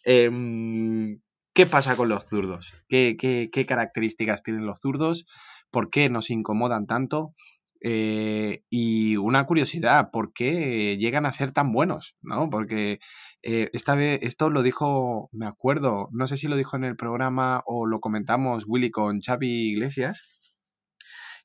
Em, 0.06 1.20
¿Qué 1.54 1.66
pasa 1.68 1.96
con 1.98 2.10
los 2.10 2.26
zurdos? 2.26 2.74
¿Qué, 2.88 3.18
qué- 3.20 3.50
qué 3.52 3.66
características 3.66 4.44
tienen 4.44 4.66
los 4.68 4.80
zurdos? 4.82 5.26
¿Por 5.72 5.90
qué 5.90 6.10
nos 6.10 6.30
incomodan 6.32 6.88
tanto? 6.88 7.34
Eh, 7.82 8.64
y 8.70 9.18
una 9.18 9.46
curiosidad, 9.46 10.10
¿por 10.12 10.34
qué 10.34 10.98
llegan 10.98 11.26
a 11.26 11.32
ser 11.32 11.52
tan 11.52 11.72
buenos? 11.72 12.16
¿no? 12.22 12.50
Porque 12.50 13.00
eh, 13.44 13.70
esta 13.74 13.96
vez, 13.96 14.20
esto 14.24 14.50
lo 14.50 14.64
dijo, 14.64 15.30
me 15.32 15.46
acuerdo, 15.46 16.10
no 16.12 16.28
sé 16.28 16.38
si 16.38 16.48
lo 16.48 16.56
dijo 16.56 16.76
en 16.76 16.84
el 16.84 16.96
programa 16.96 17.64
o 17.66 17.86
lo 17.86 18.00
comentamos 18.00 18.66
Willy 18.68 18.92
con 18.92 19.22
Xavi 19.22 19.72
Iglesias, 19.72 20.62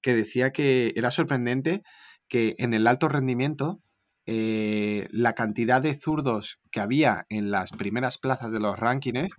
que 0.00 0.14
decía 0.14 0.52
que 0.52 0.92
era 0.96 1.10
sorprendente 1.10 1.82
que 2.28 2.54
en 2.58 2.74
el 2.74 2.86
alto 2.86 3.08
rendimiento 3.08 3.80
eh, 4.26 5.08
la 5.10 5.34
cantidad 5.34 5.82
de 5.82 5.94
zurdos 5.94 6.60
que 6.70 6.80
había 6.80 7.26
en 7.28 7.50
las 7.50 7.72
primeras 7.72 8.18
plazas 8.18 8.52
de 8.52 8.60
los 8.60 8.78
rankings 8.78 9.34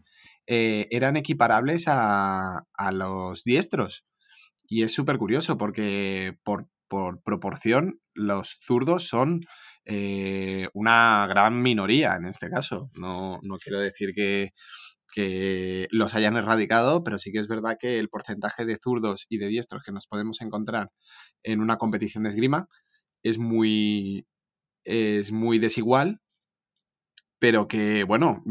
eran 0.46 1.16
equiparables 1.16 1.86
a, 1.88 2.66
a 2.74 2.92
los 2.92 3.46
diestros. 3.46 4.06
Y 4.68 4.84
es 4.84 4.94
súper 4.94 5.18
curioso 5.18 5.58
porque 5.58 6.38
por, 6.44 6.68
por 6.94 7.24
proporción 7.24 8.00
los 8.14 8.56
zurdos 8.62 9.08
son 9.08 9.42
eh, 9.84 10.68
una 10.76 11.26
gran 11.28 11.60
minoría 11.64 12.16
en 12.16 12.28
este 12.28 12.52
caso. 12.52 12.86
No, 13.00 13.40
no 13.42 13.58
quiero 13.58 13.80
decir 13.80 14.14
que, 14.14 14.52
que 15.12 15.88
los 15.90 16.14
hayan 16.14 16.38
erradicado, 16.38 17.04
pero 17.04 17.18
sí 17.18 17.32
que 17.32 17.40
es 17.40 17.48
verdad 17.48 17.78
que 17.80 17.98
el 17.98 18.10
porcentaje 18.10 18.66
de 18.66 18.78
zurdos 18.78 19.26
y 19.28 19.40
de 19.40 19.48
diestros 19.48 19.82
que 19.84 19.92
nos 19.92 20.06
podemos 20.06 20.40
encontrar 20.42 20.92
en 21.42 21.62
una 21.62 21.80
competición 21.80 22.26
de 22.26 22.30
esgrima 22.30 22.68
es 23.24 23.40
muy, 23.40 24.28
es 24.84 25.32
muy 25.32 25.58
desigual, 25.58 26.20
pero 27.44 27.68
que, 27.68 28.06
bueno, 28.06 28.42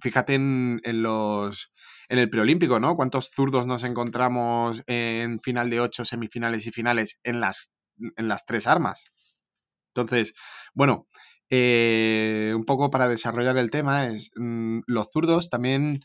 fíjate 0.00 0.34
en, 0.34 0.80
los 0.84 1.72
en 2.08 2.20
el 2.20 2.30
preolímpico, 2.30 2.78
¿no? 2.78 2.94
¿Cuántos 2.94 3.32
zurdos 3.34 3.66
nos 3.66 3.82
encontramos 3.82 4.84
en 4.86 5.40
final 5.40 5.68
de 5.68 5.80
ocho, 5.80 6.04
semifinales 6.04 6.64
y 6.64 6.70
finales 6.70 7.18
en 7.24 7.40
las, 7.40 7.72
en 8.16 8.28
las 8.28 8.46
tres 8.46 8.68
armas? 8.68 9.06
Entonces, 9.92 10.34
bueno, 10.74 11.08
eh, 11.50 12.52
un 12.54 12.64
poco 12.64 12.88
para 12.88 13.08
desarrollar 13.08 13.58
el 13.58 13.72
tema 13.72 14.08
mm, 14.36 14.82
los 14.86 15.10
zurdos 15.10 15.50
también 15.50 15.98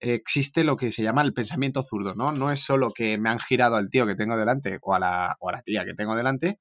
existe 0.00 0.64
lo 0.64 0.76
que 0.76 0.92
se 0.92 1.02
llama 1.02 1.22
el 1.22 1.32
pensamiento 1.32 1.82
zurdo, 1.82 2.14
¿no? 2.14 2.30
No 2.30 2.52
es 2.52 2.60
solo 2.60 2.92
que 2.92 3.16
me 3.16 3.30
han 3.30 3.38
girado 3.38 3.76
al 3.76 3.88
tío 3.88 4.06
que 4.06 4.16
tengo 4.16 4.36
delante 4.36 4.80
o 4.82 4.94
a 4.94 4.98
la, 4.98 5.36
o 5.40 5.48
a 5.48 5.52
la 5.52 5.62
tía 5.62 5.86
que 5.86 5.94
tengo 5.94 6.14
delante, 6.14 6.60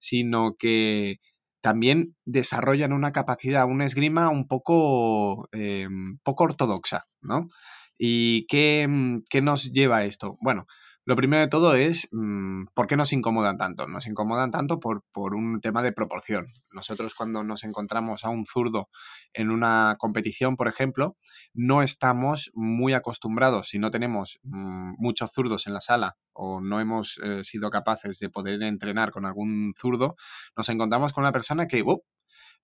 sino 0.00 0.56
que 0.58 1.20
también 1.60 2.14
desarrollan 2.24 2.92
una 2.92 3.12
capacidad, 3.12 3.66
una 3.66 3.84
esgrima 3.84 4.28
un 4.30 4.46
poco, 4.48 5.48
eh, 5.52 5.88
poco 6.22 6.44
ortodoxa, 6.44 7.06
¿no? 7.20 7.48
¿Y 7.98 8.46
qué, 8.46 8.88
qué 9.28 9.42
nos 9.42 9.70
lleva 9.72 9.98
a 9.98 10.04
esto? 10.04 10.38
Bueno, 10.40 10.66
lo 11.04 11.16
primero 11.16 11.42
de 11.42 11.48
todo 11.48 11.74
es 11.74 12.08
mm, 12.12 12.66
por 12.74 12.86
qué 12.86 12.96
nos 12.96 13.12
incomodan 13.12 13.56
tanto. 13.56 13.86
Nos 13.86 14.06
incomodan 14.06 14.50
tanto 14.50 14.80
por, 14.80 15.02
por 15.12 15.34
un 15.34 15.60
tema 15.60 15.82
de 15.82 15.92
proporción. 15.92 16.46
Nosotros 16.70 17.14
cuando 17.14 17.42
nos 17.42 17.64
encontramos 17.64 18.24
a 18.24 18.28
un 18.28 18.44
zurdo 18.44 18.88
en 19.32 19.50
una 19.50 19.96
competición, 19.98 20.56
por 20.56 20.68
ejemplo, 20.68 21.16
no 21.54 21.82
estamos 21.82 22.50
muy 22.54 22.92
acostumbrados, 22.92 23.68
si 23.68 23.78
no 23.78 23.90
tenemos 23.90 24.40
mm, 24.42 24.94
muchos 24.98 25.32
zurdos 25.32 25.66
en 25.66 25.74
la 25.74 25.80
sala 25.80 26.16
o 26.32 26.60
no 26.60 26.80
hemos 26.80 27.18
eh, 27.22 27.44
sido 27.44 27.70
capaces 27.70 28.18
de 28.18 28.30
poder 28.30 28.62
entrenar 28.62 29.10
con 29.10 29.26
algún 29.26 29.72
zurdo, 29.76 30.16
nos 30.56 30.68
encontramos 30.68 31.12
con 31.12 31.24
una 31.24 31.32
persona 31.32 31.66
que 31.66 31.82
¡uh! 31.82 32.02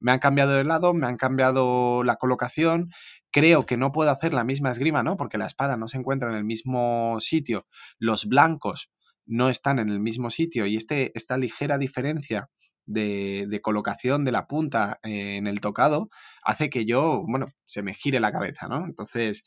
Me 0.01 0.13
han 0.13 0.19
cambiado 0.19 0.53
de 0.53 0.65
lado, 0.65 0.95
me 0.95 1.07
han 1.07 1.17
cambiado 1.17 2.03
la 2.05 2.17
colocación, 2.17 2.91
creo 3.31 3.67
que 3.67 3.77
no 3.77 3.93
puedo 3.93 4.11
hacer 4.11 4.35
la 4.35 4.45
misma 4.45 4.71
esgrima, 4.71 5.03
¿no? 5.03 5.17
Porque 5.17 5.39
la 5.39 5.47
espada 5.47 5.77
no 5.77 5.89
se 5.89 5.99
encuentra 5.99 6.31
en 6.31 6.37
el 6.37 6.45
mismo 6.45 7.17
sitio, 7.21 7.67
los 7.99 8.27
blancos 8.27 8.91
no 9.27 9.49
están 9.49 9.79
en 9.79 9.89
el 9.89 10.01
mismo 10.01 10.31
sitio 10.31 10.67
y 10.67 10.77
este, 10.77 11.13
esta 11.15 11.37
ligera 11.37 11.79
diferencia 11.79 12.49
de, 12.87 13.61
colocación 13.63 14.25
de 14.25 14.33
la 14.33 14.47
punta 14.47 15.01
eh, 15.03 15.37
en 15.37 15.47
el 15.47 15.61
tocado 15.61 16.09
hace 16.45 16.71
que 16.71 16.87
yo, 16.87 17.25
bueno, 17.27 17.47
se 17.65 17.83
me 17.83 17.95
gire 17.95 18.21
la 18.21 18.33
cabeza, 18.33 18.69
¿no? 18.69 18.85
Entonces, 18.85 19.43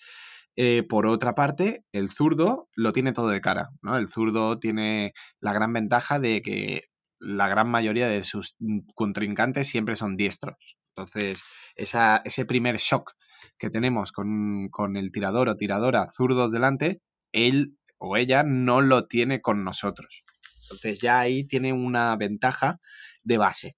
eh, 0.55 0.83
por 0.83 1.07
otra 1.07 1.35
parte, 1.35 1.85
el 1.93 2.09
zurdo 2.09 2.67
lo 2.75 2.91
tiene 2.91 3.13
todo 3.13 3.29
de 3.29 3.41
cara, 3.41 3.69
¿no? 3.81 3.97
El 3.97 4.09
zurdo 4.09 4.59
tiene 4.59 5.13
la 5.39 5.53
gran 5.53 5.71
ventaja 5.73 6.19
de 6.19 6.41
que 6.41 6.83
la 7.19 7.47
gran 7.47 7.69
mayoría 7.69 8.07
de 8.07 8.23
sus 8.23 8.55
contrincantes 8.95 9.67
siempre 9.67 9.95
son 9.95 10.15
diestros. 10.15 10.77
Entonces, 10.95 11.43
esa, 11.75 12.21
ese 12.25 12.45
primer 12.45 12.77
shock 12.77 13.13
que 13.57 13.69
tenemos 13.69 14.11
con, 14.11 14.69
con, 14.69 14.97
el 14.97 15.11
tirador 15.11 15.49
o 15.49 15.55
tiradora 15.55 16.09
zurdos 16.11 16.51
delante, 16.51 17.01
él 17.31 17.77
o 17.97 18.17
ella 18.17 18.43
no 18.43 18.81
lo 18.81 19.07
tiene 19.07 19.41
con 19.41 19.63
nosotros. 19.63 20.23
Entonces 20.63 21.01
ya 21.01 21.19
ahí 21.19 21.45
tiene 21.45 21.73
una 21.73 22.15
ventaja 22.15 22.79
de 23.23 23.37
base. 23.37 23.75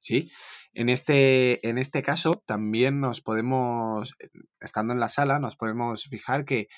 ¿sí? 0.00 0.30
En, 0.72 0.88
este, 0.88 1.66
en 1.68 1.78
este 1.78 2.02
caso 2.02 2.42
también 2.46 3.00
nos 3.00 3.20
podemos, 3.20 4.14
estando 4.60 4.94
en 4.94 5.00
la 5.00 5.08
sala, 5.08 5.38
nos 5.38 5.56
podemos 5.56 6.04
fijar 6.04 6.44
que 6.44 6.68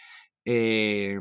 eh, 0.44 1.18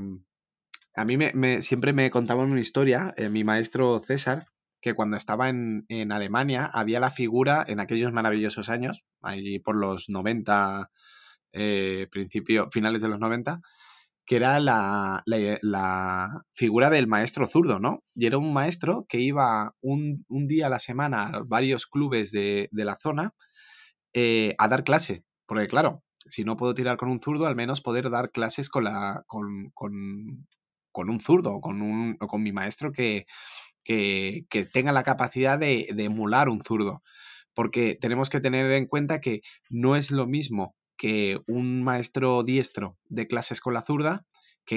A 0.96 1.06
mí 1.06 1.18
me, 1.18 1.62
siempre 1.62 1.94
me 1.94 2.10
contaban 2.10 2.52
una 2.52 2.62
historia, 2.62 3.14
eh, 3.18 3.30
mi 3.30 3.44
maestro 3.44 4.02
César, 4.06 4.48
que 4.82 4.94
cuando 4.94 5.18
estaba 5.18 5.50
en, 5.50 6.12
Alemania 6.12 6.70
había 6.74 7.00
la 7.00 7.12
figura 7.12 7.64
en 7.68 7.80
aquellos 7.80 8.12
maravillosos 8.12 8.70
años, 8.70 9.04
ahí 9.22 9.60
por 9.60 9.76
los 9.76 10.10
90, 10.10 10.90
eh, 11.54 12.08
principio, 12.12 12.70
finales 12.72 13.02
de 13.02 13.10
los 13.10 13.20
90, 13.20 13.62
que 14.26 14.36
era 14.36 14.60
la, 14.60 15.24
figura 16.54 16.90
del 16.90 17.08
maestro 17.08 17.48
zurdo, 17.48 17.80
¿no? 17.80 18.04
Y 18.14 18.28
era 18.28 18.38
un 18.38 18.54
maestro 18.54 19.06
que 19.10 19.20
iba 19.20 19.74
un, 19.82 20.24
día 20.30 20.68
a 20.68 20.70
la 20.70 20.80
semana 20.80 21.30
a 21.30 21.44
varios 21.46 21.88
clubes 21.88 22.32
de, 22.32 22.70
la 22.72 22.98
zona 22.98 23.34
eh, 24.14 24.56
a 24.60 24.68
dar 24.68 24.84
clase, 24.84 25.24
porque 25.48 25.68
claro, 25.68 26.04
si 26.28 26.44
no 26.44 26.56
puedo 26.56 26.74
tirar 26.74 26.98
con 26.98 27.10
un 27.10 27.22
zurdo, 27.22 27.48
al 27.48 27.56
menos 27.56 27.82
poder 27.82 28.10
dar 28.10 28.32
clases 28.32 28.70
con, 28.70 28.84
la, 28.84 29.24
con, 29.26 29.74
un 30.94 31.20
zurdo, 31.20 31.60
con, 31.60 31.82
un, 31.82 32.18
con 32.18 32.44
mi 32.44 32.52
maestro 32.52 32.92
que, 32.92 33.26
que, 33.84 34.46
tenga 34.72 34.92
la 34.92 35.04
capacidad 35.04 35.60
de, 35.60 35.88
emular 35.98 36.50
un 36.50 36.62
zurdo. 36.64 37.04
Porque 37.54 37.98
tenemos 38.00 38.30
que 38.30 38.40
tener 38.40 38.72
en 38.72 38.86
cuenta 38.86 39.22
que 39.22 39.42
no 39.70 39.96
es 39.96 40.12
lo 40.12 40.28
mismo 40.28 40.76
que 40.98 41.40
un 41.48 41.84
maestro 41.84 42.44
diestro 42.44 42.98
de 43.06 43.28
clases 43.28 43.62
con 43.62 43.74
la 43.74 43.82
zurda 43.82 44.26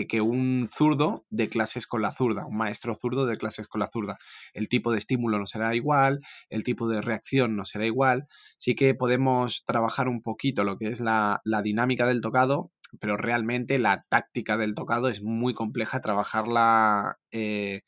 que, 0.08 0.20
un 0.22 0.66
zurdo 0.68 1.26
de 1.28 1.48
clases 1.48 1.86
con 1.86 2.02
la 2.02 2.12
zurda, 2.12 2.46
un 2.46 2.56
maestro 2.56 2.94
zurdo 2.94 3.26
de 3.26 3.36
clases 3.36 3.68
con 3.68 3.80
la 3.80 3.88
zurda. 3.88 4.16
El 4.54 4.68
tipo 4.68 4.90
de 4.90 4.98
estímulo 4.98 5.38
no 5.38 5.46
será 5.46 5.74
igual, 5.74 6.20
el 6.48 6.64
tipo 6.64 6.88
de 6.88 7.02
reacción 7.02 7.56
no 7.56 7.64
será 7.64 7.86
igual. 7.86 8.26
Sí 8.56 8.74
que 8.74 8.94
podemos 8.94 9.64
trabajar 9.64 10.08
un 10.08 10.22
poquito 10.22 10.64
lo 10.64 10.78
que 10.78 10.88
es 10.88 11.00
la, 11.00 11.42
dinámica 11.62 12.06
del 12.06 12.22
tocado, 12.22 12.70
pero 13.00 13.16
realmente 13.16 13.78
la 13.78 14.04
táctica 14.08 14.56
del 14.56 14.74
tocado 14.74 15.08
es 15.08 15.22
muy 15.22 15.52
compleja 15.52 16.00
trabajarla 16.00 17.18
eh, 17.30 17.82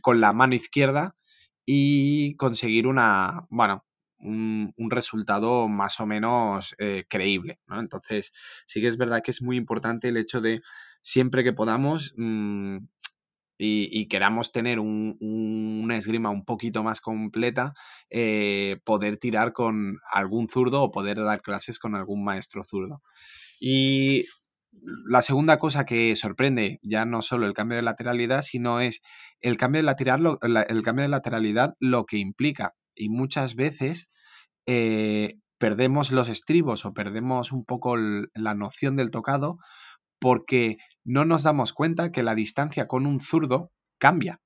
con 0.00 0.20
la 0.20 0.32
mano 0.32 0.54
izquierda 0.54 1.16
y 1.64 2.36
conseguir 2.36 2.86
una, 2.86 3.42
bueno, 3.50 3.84
un, 4.18 4.90
resultado 4.90 5.68
más 5.68 6.00
o 6.00 6.06
menos 6.06 6.74
eh, 6.78 7.04
creíble. 7.08 7.60
Entonces, 7.70 8.32
sí 8.66 8.80
que 8.80 8.88
es 8.88 8.98
verdad 8.98 9.22
que 9.22 9.30
es 9.30 9.42
muy 9.42 9.56
importante 9.56 10.08
el 10.08 10.16
hecho 10.16 10.40
de 10.40 10.62
siempre 11.02 11.44
que 11.44 11.52
podamos 11.52 12.14
mm, 12.16 12.78
y, 13.62 14.08
queramos 14.08 14.52
tener 14.52 14.78
una 14.80 15.96
esgrima 15.96 16.30
un 16.30 16.44
poquito 16.44 16.82
más 16.82 17.00
completa, 17.02 17.74
eh, 18.08 18.78
poder 18.84 19.18
tirar 19.18 19.52
con 19.52 19.98
algún 20.10 20.48
zurdo 20.48 20.82
o 20.82 20.90
poder 20.90 21.18
dar 21.18 21.42
clases 21.42 21.78
con 21.78 21.94
algún 21.94 22.24
maestro 22.24 22.62
zurdo. 22.64 23.02
Y 23.60 24.24
la 24.72 25.22
segunda 25.22 25.58
cosa 25.58 25.84
que 25.84 26.14
sorprende 26.16 26.78
ya 26.82 27.04
no 27.04 27.22
solo 27.22 27.46
el 27.46 27.54
cambio 27.54 27.76
de 27.76 27.82
lateralidad, 27.82 28.42
sino 28.42 28.80
es 28.80 29.02
el 29.40 29.56
cambio 29.56 29.82
de, 29.82 29.90
el 30.68 30.82
cambio 30.82 31.02
de 31.02 31.08
lateralidad 31.08 31.74
lo 31.78 32.04
que 32.04 32.18
implica. 32.18 32.74
Y 32.94 33.08
muchas 33.08 33.54
veces 33.54 34.08
eh, 34.66 35.34
perdemos 35.58 36.10
los 36.12 36.28
estribos 36.28 36.84
o 36.84 36.94
perdemos 36.94 37.52
un 37.52 37.64
poco 37.64 37.96
la 37.96 38.54
noción 38.54 38.96
del 38.96 39.10
tocado 39.10 39.58
porque 40.18 40.76
no 41.04 41.24
nos 41.24 41.42
damos 41.42 41.72
cuenta 41.72 42.12
que 42.12 42.22
la 42.22 42.34
distancia 42.34 42.86
con 42.86 43.06
un 43.06 43.20
zurdo 43.20 43.70
cambia. 43.98 44.40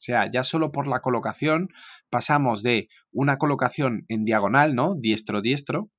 O 0.00 0.02
sea, 0.02 0.30
ya 0.30 0.44
solo 0.44 0.72
por 0.72 0.88
la 0.88 1.00
colocación 1.00 1.68
pasamos 2.08 2.62
de 2.62 2.88
una 3.12 3.36
colocación 3.36 4.04
en 4.08 4.24
diagonal, 4.24 4.74
¿no? 4.74 4.94
Diestro-diestro, 4.94 5.90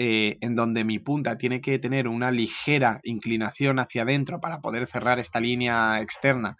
eh, 0.00 0.38
en 0.42 0.54
donde 0.54 0.84
mi 0.84 1.00
punta 1.00 1.38
tiene 1.38 1.60
que 1.60 1.80
tener 1.80 2.06
una 2.06 2.30
ligera 2.30 3.00
inclinación 3.02 3.80
hacia 3.80 4.02
adentro 4.02 4.40
para 4.40 4.60
poder 4.60 4.86
cerrar 4.86 5.18
esta 5.18 5.40
línea 5.40 6.00
externa 6.00 6.54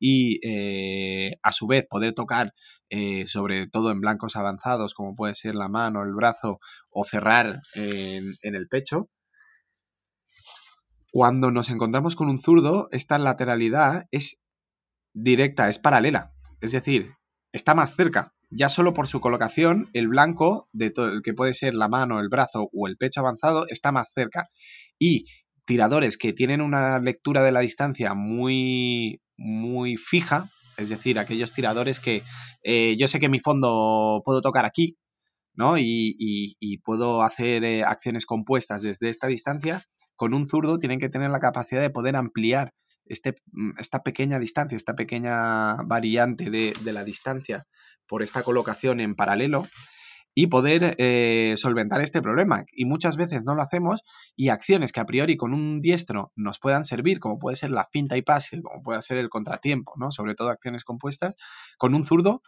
y 0.00 0.40
eh, 0.44 1.36
a 1.44 1.52
su 1.52 1.68
vez 1.68 1.86
poder 1.88 2.12
tocar 2.12 2.54
eh, 2.90 3.28
sobre 3.28 3.68
todo 3.68 3.92
en 3.92 4.00
blancos 4.00 4.34
avanzados 4.34 4.94
como 4.94 5.14
puede 5.14 5.34
ser 5.34 5.54
la 5.54 5.68
mano, 5.68 6.02
el 6.02 6.12
brazo 6.12 6.58
o 6.90 7.04
cerrar 7.04 7.60
en, 7.76 8.34
en 8.42 8.54
el 8.56 8.66
pecho. 8.66 9.08
Cuando 11.12 11.52
nos 11.52 11.70
encontramos 11.70 12.16
con 12.16 12.28
un 12.28 12.40
zurdo, 12.40 12.88
esta 12.90 13.16
lateralidad 13.20 14.06
es 14.10 14.40
directa, 15.14 15.68
es 15.68 15.78
paralela. 15.78 16.32
Es 16.60 16.72
decir, 16.72 17.12
está 17.52 17.76
más 17.76 17.94
cerca 17.94 18.32
ya 18.54 18.68
solo 18.68 18.92
por 18.92 19.08
su 19.08 19.20
colocación, 19.20 19.88
el 19.92 20.08
blanco, 20.08 20.68
de 20.72 20.90
todo, 20.90 21.08
el 21.08 21.22
que 21.22 21.34
puede 21.34 21.54
ser 21.54 21.74
la 21.74 21.88
mano, 21.88 22.20
el 22.20 22.28
brazo 22.28 22.68
o 22.72 22.86
el 22.86 22.96
pecho 22.96 23.20
avanzado, 23.20 23.66
está 23.68 23.92
más 23.92 24.12
cerca. 24.12 24.48
Y 24.98 25.24
tiradores 25.64 26.18
que 26.18 26.32
tienen 26.32 26.60
una 26.60 26.98
lectura 26.98 27.42
de 27.42 27.52
la 27.52 27.60
distancia 27.60 28.14
muy, 28.14 29.20
muy 29.36 29.96
fija, 29.96 30.50
es 30.76 30.90
decir, 30.90 31.18
aquellos 31.18 31.52
tiradores 31.52 32.00
que 32.00 32.22
eh, 32.62 32.96
yo 32.98 33.08
sé 33.08 33.20
que 33.20 33.28
mi 33.28 33.40
fondo 33.40 34.22
puedo 34.24 34.40
tocar 34.40 34.64
aquí, 34.64 34.96
¿no? 35.54 35.76
Y, 35.78 36.56
puedo 36.84 37.22
hacer 37.22 37.64
eh, 37.64 37.84
acciones 37.84 38.26
compuestas 38.26 38.82
desde 38.82 39.08
esta 39.08 39.28
distancia, 39.28 39.82
con 40.16 40.34
un 40.34 40.46
zurdo 40.46 40.78
tienen 40.78 40.98
que 40.98 41.08
tener 41.08 41.30
la 41.30 41.40
capacidad 41.40 41.80
de 41.80 41.90
poder 41.90 42.16
ampliar 42.16 42.72
este, 43.06 43.34
mm, 43.52 43.72
esta 43.78 44.02
pequeña 44.02 44.38
distancia, 44.38 44.76
esta 44.76 44.94
pequeña 44.94 45.76
variante 45.84 46.50
de, 46.50 46.74
de 46.82 46.92
la 46.92 47.04
distancia 47.04 47.66
por 48.06 48.22
esta 48.22 48.42
colocación 48.42 49.00
en 49.00 49.14
paralelo 49.14 49.66
y 50.34 50.46
poder 50.46 50.94
eh, 50.98 51.54
solventar 51.56 52.00
este 52.00 52.22
problema. 52.22 52.64
Y 52.72 52.84
muchas 52.84 53.16
veces 53.16 53.42
no 53.44 53.54
lo 53.54 53.62
hacemos 53.62 54.02
y 54.36 54.48
acciones 54.48 54.92
que 54.92 55.00
a 55.00 55.06
priori 55.06 55.36
con 55.36 55.52
un 55.52 55.80
diestro 55.80 56.32
nos 56.36 56.58
puedan 56.58 56.84
servir, 56.84 57.18
como 57.20 57.38
puede 57.38 57.56
ser 57.56 57.70
la 57.70 57.88
finta 57.92 58.16
y 58.16 58.22
pase, 58.22 58.62
como 58.62 58.82
puede 58.82 59.02
ser 59.02 59.18
el 59.18 59.28
contratiempo, 59.28 59.92
¿no? 59.96 60.10
sobre 60.10 60.34
todo 60.34 60.50
acciones 60.50 60.84
compuestas, 60.84 61.36
con 61.78 61.94
un 61.94 62.06
zurdo 62.06 62.42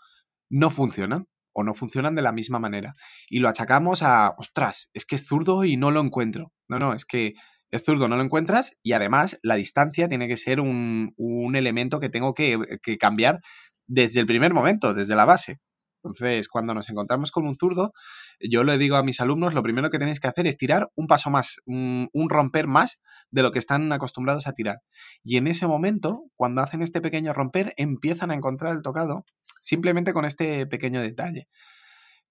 no 0.51 0.71
funcionan 0.71 1.27
o 1.53 1.63
no 1.63 1.75
funcionan 1.75 2.15
de 2.15 2.23
la 2.23 2.33
misma 2.33 2.59
manera. 2.59 2.95
Y 3.29 3.39
lo 3.39 3.49
achacamos 3.49 4.03
a, 4.03 4.35
ostras, 4.39 4.89
es 4.93 5.07
que 5.07 5.17
es 5.17 5.27
zurdo 5.27 5.65
y 5.65 5.77
no 5.77 5.91
lo 5.91 6.01
encuentro. 6.01 6.53
No, 6.69 6.79
no, 6.79 6.95
es 6.95 7.05
que 7.05 7.35
es 7.75 7.85
zurdo, 7.85 8.07
no 8.07 8.17
lo 8.17 8.23
encuentras 8.23 8.77
y 8.85 8.93
además 8.93 9.41
la 9.43 9.57
distancia 9.57 10.09
tiene 10.09 10.29
que 10.29 10.37
ser 10.37 10.61
un, 10.61 11.13
un 11.17 11.57
elemento 11.57 11.99
que 11.99 12.09
tengo 12.09 12.33
que, 12.33 12.79
cambiar 13.01 13.41
desde 13.89 14.21
el 14.21 14.27
primer 14.27 14.55
momento, 14.55 14.95
desde 14.95 15.17
la 15.17 15.25
base. 15.25 15.59
Entonces, 15.97 16.49
cuando 16.49 16.73
nos 16.73 16.89
encontramos 16.89 17.33
con 17.33 17.49
un 17.49 17.57
zurdo, 17.57 17.93
yo 18.39 18.63
le 18.63 18.79
digo 18.79 18.95
a 18.95 19.03
mis 19.03 19.21
alumnos, 19.21 19.55
lo 19.55 19.63
primero 19.65 19.91
que 19.91 19.99
tenéis 19.99 20.21
que 20.21 20.29
hacer 20.29 20.47
es 20.47 20.57
tirar 20.57 20.89
un 20.95 21.09
paso 21.09 21.31
más, 21.31 21.63
un, 21.67 22.09
romper 22.29 22.69
más 22.69 23.01
de 23.31 23.43
lo 23.43 23.51
que 23.51 23.59
están 23.59 23.91
acostumbrados 23.91 24.47
a 24.47 24.53
tirar. 24.53 24.83
Y 25.25 25.37
en 25.37 25.49
ese 25.49 25.67
momento, 25.67 26.27
cuando 26.37 26.63
hacen 26.63 26.81
este 26.81 27.01
pequeño 27.01 27.33
romper, 27.33 27.75
empiezan 27.77 28.31
a 28.31 28.35
encontrar 28.35 28.77
el 28.77 28.83
tocado 28.83 29.25
simplemente 29.61 30.13
con 30.13 30.27
este 30.27 30.67
pequeño 30.67 31.01
detalle. 31.01 31.49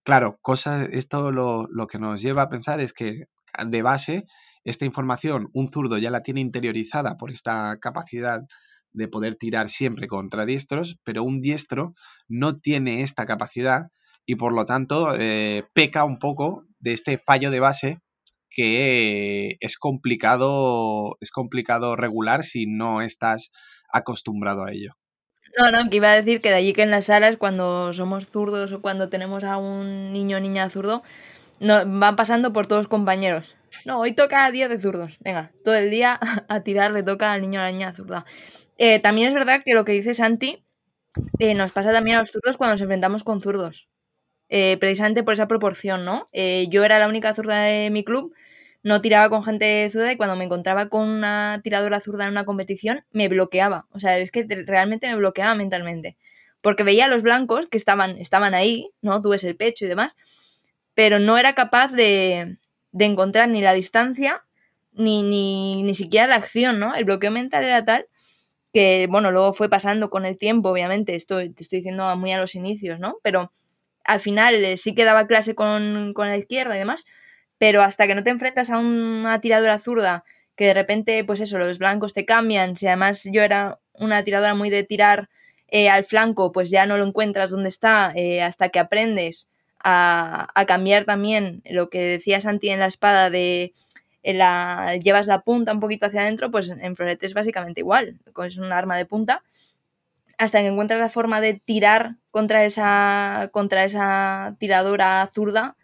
Claro, 0.04 0.38
cosa, 0.42 0.86
esto 0.86 1.32
lo, 1.32 1.68
lo 1.70 1.88
que 1.88 2.00
nos 2.00 2.22
lleva 2.22 2.44
a 2.44 2.50
pensar 2.50 2.80
es 2.80 2.94
que 2.94 3.26
de 3.66 3.82
base, 3.82 4.26
esta 4.64 4.86
información 4.86 5.50
un 5.54 5.72
zurdo 5.72 5.98
ya 5.98 6.12
la 6.12 6.24
tiene 6.24 6.42
interiorizada 6.42 7.18
por 7.18 7.32
esta 7.32 7.78
capacidad 7.80 8.42
de 8.92 9.08
poder 9.08 9.36
tirar 9.36 9.70
siempre 9.70 10.08
contra 10.08 10.46
diestros, 10.46 10.98
pero 11.04 11.24
un 11.24 11.42
diestro 11.42 11.94
no 12.28 12.60
tiene 12.60 13.02
esta 13.02 13.26
capacidad 13.26 13.88
y 14.26 14.36
por 14.36 14.54
lo 14.54 14.66
tanto 14.66 15.14
eh, 15.18 15.64
peca 15.74 16.06
un 16.06 16.20
poco 16.20 16.66
de 16.80 16.94
este 16.94 17.18
fallo 17.18 17.52
de 17.52 17.60
base 17.60 18.00
que 18.50 19.58
es 19.60 19.78
complicado, 19.78 21.18
es 21.20 21.32
complicado 21.32 21.96
regular 21.96 22.44
si 22.44 22.68
no 22.68 23.02
estás 23.02 23.52
acostumbrado 23.92 24.64
a 24.64 24.72
ello. 24.72 24.94
No, 25.58 25.72
no, 25.72 25.90
que 25.90 25.98
iba 25.98 26.12
a 26.12 26.16
decir 26.16 26.40
que 26.40 26.50
de 26.50 26.56
allí 26.56 26.74
que 26.74 26.84
en 26.84 26.92
las 26.92 27.06
salas, 27.06 27.38
cuando 27.38 27.94
somos 27.94 28.28
zurdos 28.28 28.72
o 28.72 28.82
cuando 28.82 29.10
tenemos 29.10 29.44
a 29.44 29.58
un 29.58 30.14
niño 30.14 30.38
o 30.38 30.40
niña 30.40 30.70
zurdo, 30.70 31.04
no, 31.60 31.84
van 32.00 32.16
pasando 32.16 32.54
por 32.54 32.68
todos 32.68 32.88
compañeros. 32.88 33.56
No, 33.86 34.00
hoy 34.00 34.14
toca 34.14 34.50
día 34.52 34.68
de 34.68 34.80
zurdos. 34.80 35.18
Venga, 35.20 35.52
todo 35.64 35.76
el 35.76 35.90
día 35.90 36.20
a 36.48 36.62
tirar 36.62 36.92
le 36.92 37.04
toca 37.04 37.34
al 37.34 37.42
niño 37.42 37.60
a 37.60 37.64
la 37.64 37.72
niña 37.72 37.94
zurda. 37.94 38.26
Eh, 38.78 39.00
también 39.00 39.28
es 39.28 39.34
verdad 39.34 39.62
que 39.64 39.74
lo 39.74 39.86
que 39.86 39.92
dice 39.92 40.14
Santi 40.14 40.64
eh, 41.40 41.54
nos 41.54 41.72
pasa 41.72 41.92
también 41.92 42.18
a 42.18 42.20
los 42.20 42.32
zurdos 42.32 42.58
cuando 42.58 42.74
nos 42.74 42.82
enfrentamos 42.82 43.24
con 43.24 43.42
zurdos. 43.42 43.88
Eh, 44.50 44.78
precisamente 44.80 45.24
por 45.24 45.34
esa 45.34 45.48
proporción, 45.48 46.06
¿no? 46.06 46.28
yo 46.34 46.84
era 46.84 47.00
la 47.00 47.08
única 47.08 47.34
zurda 47.34 47.62
de 47.62 47.90
mi 47.90 48.04
club, 48.04 48.36
no 48.84 49.02
tiraba 49.02 49.30
con 49.30 49.44
gente 49.44 49.90
zurda 49.90 50.12
y 50.12 50.18
cuando 50.18 50.36
me 50.36 50.44
encontraba 50.44 50.90
con 50.90 51.08
una 51.08 51.62
tiradora 51.64 52.02
zurda 52.02 52.26
en 52.26 52.32
una 52.32 52.46
competición, 52.46 53.04
me 53.12 53.30
bloqueaba. 53.30 53.88
O 53.92 54.00
sea, 54.00 54.20
es 54.20 54.30
que 54.30 54.46
realmente 54.68 55.08
me 55.08 55.16
bloqueaba 55.16 55.56
mentalmente. 55.56 56.18
Porque 56.62 56.84
veía 56.84 57.06
a 57.06 57.08
los 57.08 57.24
blancos 57.24 57.68
que 57.68 57.78
estaban, 57.78 58.18
estaban 58.18 58.54
ahí, 58.54 58.92
¿no? 59.02 59.22
Tú 59.22 59.30
ves 59.30 59.44
el 59.44 59.56
pecho 59.56 59.86
y 59.86 59.88
demás, 59.88 60.16
pero 60.94 61.20
no 61.20 61.38
era 61.38 61.56
capaz 61.56 61.92
de, 61.92 62.58
de 62.94 63.06
encontrar 63.06 63.50
ni 63.50 63.62
la 63.62 63.74
distancia 63.74 64.46
ni, 64.94 65.24
ni, 65.24 65.84
ni 65.84 65.94
siquiera 65.94 66.28
la 66.28 66.36
acción, 66.36 66.80
¿no? 66.80 66.96
El 66.96 67.04
bloqueo 67.06 67.32
mental 67.32 67.66
era 67.66 67.84
tal 67.84 68.08
que 68.74 69.08
bueno, 69.10 69.32
luego 69.32 69.54
fue 69.54 69.70
pasando 69.70 70.10
con 70.10 70.26
el 70.26 70.38
tiempo, 70.38 70.70
obviamente, 70.70 71.16
esto 71.16 71.38
te 71.38 71.62
estoy 71.64 71.80
diciendo 71.80 72.18
muy 72.18 72.32
a 72.32 72.40
los 72.40 72.56
inicios, 72.56 73.00
¿no? 73.00 73.18
Pero 73.22 73.52
al 74.04 74.20
final 74.20 74.66
eh, 74.66 74.78
sí 74.78 74.96
que 74.96 75.06
daba 75.06 75.28
clase 75.28 75.56
con, 75.56 76.14
la 76.16 76.38
izquierda 76.38 76.76
y 76.76 76.80
demás, 76.80 77.06
pero 77.60 77.84
hasta 77.84 78.08
que 78.08 78.16
no 78.16 78.24
te 78.24 78.32
enfrentas 78.32 78.72
a 78.72 78.80
una 78.80 79.40
tiradora 79.42 79.78
zurda 79.78 80.24
que 80.56 80.66
de 80.66 80.74
repente, 80.74 81.24
pues 81.24 81.40
eso, 81.40 81.58
los 81.60 81.78
blancos 81.78 82.14
te 82.14 82.26
cambian, 82.26 82.76
si 82.76 82.88
además 82.88 83.28
yo 83.32 83.42
era 83.44 83.80
una 83.94 84.24
tiradora 84.24 84.56
muy 84.56 84.70
de 84.70 84.84
tirar 84.84 85.30
eh, 85.68 85.90
al 85.90 86.04
flanco, 86.04 86.52
pues 86.52 86.70
ya 86.72 86.86
no 86.86 86.98
lo 86.98 87.06
encuentras 87.06 87.52
donde 87.52 87.70
está 87.70 88.12
eh, 88.16 88.42
hasta 88.42 88.70
que 88.70 88.80
aprendes 88.80 89.50
a, 89.84 90.64
cambiar 90.68 91.06
también 91.06 91.62
lo 91.66 91.90
que 91.90 92.02
decía 92.02 92.42
Santi 92.42 92.70
en 92.70 92.80
la 92.80 92.88
espada 92.88 93.30
de 93.30 93.74
la, 94.24 94.98
llevas 95.02 95.28
la 95.28 95.42
punta 95.42 95.74
un 95.74 95.80
poquito 95.80 96.06
hacia 96.06 96.22
adentro, 96.22 96.50
pues 96.50 96.70
en 96.70 96.96
florete 96.96 97.26
es 97.26 97.34
básicamente 97.34 97.82
igual, 97.82 98.20
es 98.46 98.58
un 98.58 98.72
arma 98.72 98.98
de 98.98 99.06
punta, 99.06 99.44
hasta 100.38 100.62
que 100.62 100.68
encuentras 100.68 101.00
la 101.00 101.10
forma 101.10 101.42
de 101.42 101.56
tirar 101.56 102.16
contra 102.32 102.66
esa, 102.66 103.50
contra 103.52 103.84
esa 103.84 104.56
tiradora 104.60 105.30
zurda, 105.34 105.76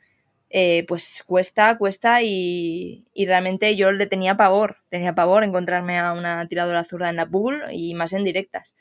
eh, 0.49 0.85
pues 0.87 1.23
cuesta, 1.27 1.77
cuesta 1.77 2.23
y, 2.23 3.05
y, 3.13 3.25
realmente 3.27 3.75
yo 3.75 3.91
le 3.91 4.07
tenía 4.07 4.35
pavor, 4.35 4.77
tenía 4.89 5.13
pavor 5.13 5.43
encontrarme 5.43 5.99
a 5.99 6.13
una 6.13 6.47
tiradora 6.47 6.83
zurda 6.83 7.09
en 7.09 7.17
la 7.17 7.27
pool 7.27 7.61
y 7.71 7.93
más 7.93 8.13
en 8.13 8.23
directas, 8.23 8.73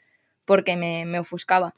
porque 0.47 0.77
me, 0.77 1.05
me 1.05 1.19
ofuscaba. 1.19 1.75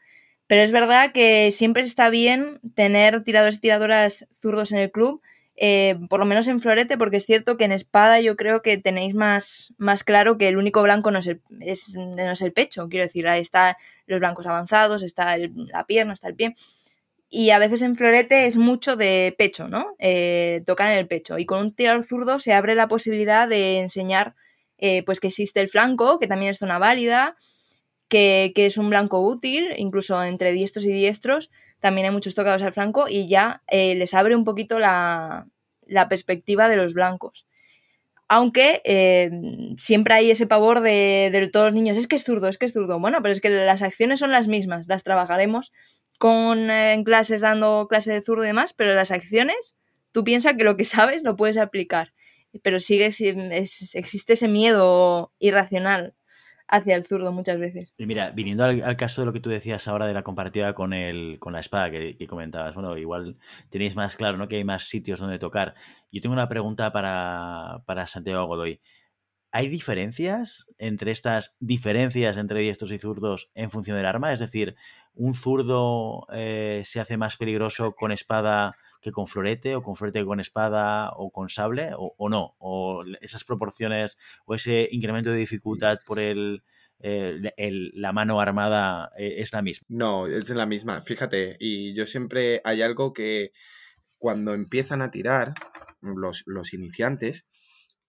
Pero 0.50 0.62
es 0.62 0.72
verdad 0.72 1.12
que 1.12 1.52
siempre 1.52 1.84
está 1.84 2.10
bien 2.10 2.58
tener 2.74 3.22
tiradores 3.22 3.58
y 3.58 3.60
tiradoras 3.60 4.26
zurdos 4.32 4.72
en 4.72 4.78
el 4.78 4.90
club, 4.90 5.22
eh, 5.54 5.96
por 6.08 6.18
lo 6.18 6.26
menos 6.26 6.48
en 6.48 6.58
florete, 6.58 6.98
porque 6.98 7.18
es 7.18 7.24
cierto 7.24 7.56
que 7.56 7.66
en 7.66 7.70
espada 7.70 8.20
yo 8.20 8.34
creo 8.34 8.60
que 8.60 8.76
tenéis 8.76 9.14
más, 9.14 9.72
más 9.78 10.02
claro 10.02 10.38
que 10.38 10.48
el 10.48 10.56
único 10.56 10.82
blanco 10.82 11.12
no 11.12 11.20
es 11.20 11.28
el, 11.28 11.40
no 11.94 12.32
es 12.32 12.42
el 12.42 12.52
pecho, 12.52 12.88
quiero 12.88 13.04
decir, 13.04 13.28
ahí 13.28 13.40
están 13.40 13.76
los 14.08 14.18
blancos 14.18 14.44
avanzados, 14.48 15.04
está 15.04 15.36
la 15.38 15.86
pierna, 15.86 16.14
está 16.14 16.26
el 16.26 16.34
pie 16.34 16.52
y 17.28 17.50
a 17.50 17.60
veces 17.60 17.82
en 17.82 17.94
florete 17.94 18.46
es 18.46 18.56
mucho 18.56 18.96
de 18.96 19.32
pecho, 19.38 19.68
¿no? 19.68 19.94
Eh, 20.00 20.64
tocar 20.66 20.90
en 20.90 20.98
el 20.98 21.06
pecho. 21.06 21.38
Y 21.38 21.46
con 21.46 21.60
un 21.60 21.72
tirador 21.76 22.02
zurdo 22.02 22.40
se 22.40 22.54
abre 22.54 22.74
la 22.74 22.88
posibilidad 22.88 23.46
de 23.46 23.78
enseñar 23.78 24.34
eh, 24.78 25.04
pues 25.04 25.20
que 25.20 25.28
existe 25.28 25.60
el 25.60 25.68
flanco, 25.68 26.18
que 26.18 26.26
también 26.26 26.50
es 26.50 26.58
zona 26.58 26.80
válida, 26.80 27.36
que, 28.10 28.52
es 28.54 28.76
un 28.76 28.90
blanco 28.90 29.20
útil, 29.20 29.72
incluso 29.78 30.22
entre 30.22 30.52
diestros 30.52 30.84
y 30.84 30.92
diestros, 30.92 31.50
también 31.78 32.06
hay 32.06 32.12
muchos 32.12 32.34
tocados 32.34 32.60
al 32.60 32.74
flanco 32.74 33.06
y 33.08 33.26
ya 33.26 33.62
eh, 33.68 33.94
les 33.94 34.12
abre 34.12 34.36
un 34.36 34.44
poquito 34.44 34.78
la, 34.78 35.46
perspectiva 36.10 36.68
de 36.68 36.76
los 36.76 36.92
blancos. 36.92 37.46
Aunque 38.28 38.82
siempre 39.76 40.14
hay 40.14 40.30
ese 40.30 40.46
pavor 40.46 40.82
de, 40.82 41.30
de 41.32 41.48
todos 41.48 41.66
los 41.66 41.74
niños, 41.74 41.96
es 41.96 42.06
que 42.06 42.14
es 42.14 42.22
zurdo, 42.22 42.46
es 42.46 42.58
que 42.58 42.66
es 42.66 42.72
zurdo. 42.72 43.00
Bueno, 43.00 43.22
pero 43.22 43.32
es 43.32 43.40
que 43.40 43.50
las 43.50 43.82
acciones 43.82 44.20
son 44.20 44.30
las 44.30 44.46
mismas, 44.46 44.86
las 44.86 45.02
trabajaremos 45.02 45.72
con 46.20 46.70
eh, 46.70 46.92
en 46.92 47.02
clases 47.02 47.40
dando 47.40 47.86
clase 47.88 48.12
de 48.12 48.20
zurdo 48.20 48.44
y 48.44 48.48
demás, 48.48 48.74
pero 48.74 48.94
las 48.94 49.10
acciones, 49.10 49.74
tú 50.12 50.22
piensas 50.22 50.54
que 50.54 50.64
lo 50.64 50.76
que 50.76 50.84
sabes 50.84 51.22
lo 51.24 51.34
puedes 51.34 51.56
aplicar, 51.56 52.12
pero 52.62 52.78
sigue 52.78 53.06
existe 53.06 54.34
ese 54.34 54.46
miedo 54.46 55.32
irracional 55.38 56.12
hacia 56.70 56.94
el 56.94 57.04
zurdo 57.04 57.32
muchas 57.32 57.58
veces. 57.58 57.94
Mira, 57.98 58.30
viniendo 58.30 58.64
al, 58.64 58.96
caso 58.96 59.22
de 59.22 59.26
lo 59.26 59.32
que 59.32 59.40
tú 59.40 59.50
decías 59.50 59.88
ahora 59.88 60.06
de 60.06 60.14
la 60.14 60.22
comparativa 60.22 60.72
con 60.74 60.92
el 60.92 61.38
con 61.40 61.52
la 61.52 61.60
espada 61.60 61.90
que, 61.90 62.26
comentabas, 62.26 62.74
bueno, 62.74 62.96
igual 62.96 63.36
tenéis 63.68 63.96
más 63.96 64.16
claro, 64.16 64.38
¿no? 64.38 64.48
Que 64.48 64.56
hay 64.56 64.64
más 64.64 64.84
sitios 64.84 65.20
donde 65.20 65.38
tocar. 65.38 65.74
Yo 66.12 66.20
tengo 66.20 66.32
una 66.32 66.48
pregunta 66.48 66.92
para, 66.92 67.82
para 67.86 68.06
Santiago 68.06 68.46
Godoy. 68.46 68.80
¿Hay 69.52 69.68
diferencias 69.68 70.68
entre 70.78 71.10
estas 71.10 71.56
diferencias 71.58 72.36
entre 72.36 72.60
diestros 72.60 72.92
y 72.92 73.00
zurdos 73.00 73.50
en 73.54 73.72
función 73.72 73.96
del 73.96 74.06
arma? 74.06 74.32
Es 74.32 74.38
decir, 74.38 74.76
¿un 75.14 75.34
zurdo 75.34 76.26
eh, 76.32 76.82
se 76.84 77.00
hace 77.00 77.16
más 77.16 77.36
peligroso 77.36 77.96
con 77.96 78.12
espada 78.12 78.76
que 79.00 79.12
con 79.12 79.26
florete, 79.26 79.74
o 79.74 79.82
con 79.82 79.96
florete 79.96 80.24
con 80.24 80.40
espada, 80.40 81.10
o 81.16 81.30
con 81.30 81.48
sable, 81.48 81.90
o, 81.96 82.28
no? 82.28 82.54
¿O 82.58 83.04
esas 83.20 83.44
proporciones, 83.44 84.16
o 84.44 84.54
ese 84.54 84.88
incremento 84.90 85.30
de 85.30 85.38
dificultad 85.38 85.98
por 86.06 86.18
el, 86.18 86.62
la 86.98 88.12
mano 88.12 88.40
armada 88.40 89.10
eh, 89.16 89.36
es 89.38 89.52
la 89.52 89.62
misma? 89.62 89.86
No, 89.88 90.26
es 90.26 90.50
la 90.50 90.66
misma. 90.66 91.02
Fíjate, 91.02 91.56
y 91.58 91.94
yo 91.94 92.06
siempre 92.06 92.60
hay 92.64 92.82
algo 92.82 93.12
que 93.12 93.52
cuando 94.18 94.52
empiezan 94.54 95.00
a 95.00 95.10
tirar 95.10 95.54
los, 96.02 96.42
los 96.46 96.74
iniciantes, 96.74 97.46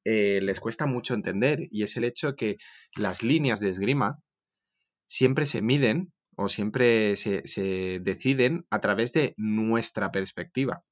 eh, 0.04 0.40
les 0.42 0.60
cuesta 0.60 0.86
mucho 0.88 1.14
entender 1.14 1.68
y 1.70 1.84
es 1.84 1.96
el 1.96 2.04
hecho 2.06 2.36
que 2.36 2.58
las 2.96 3.22
líneas 3.22 3.60
de 3.60 3.70
esgrima 3.70 4.20
siempre 5.06 5.46
se 5.46 5.62
miden 5.62 6.12
o 6.36 6.50
siempre 6.50 7.16
se, 7.18 7.42
deciden 8.02 8.66
a 8.70 8.80
través 8.80 9.14
de 9.14 9.34
nuestra 9.38 10.12
perspectiva. 10.12 10.84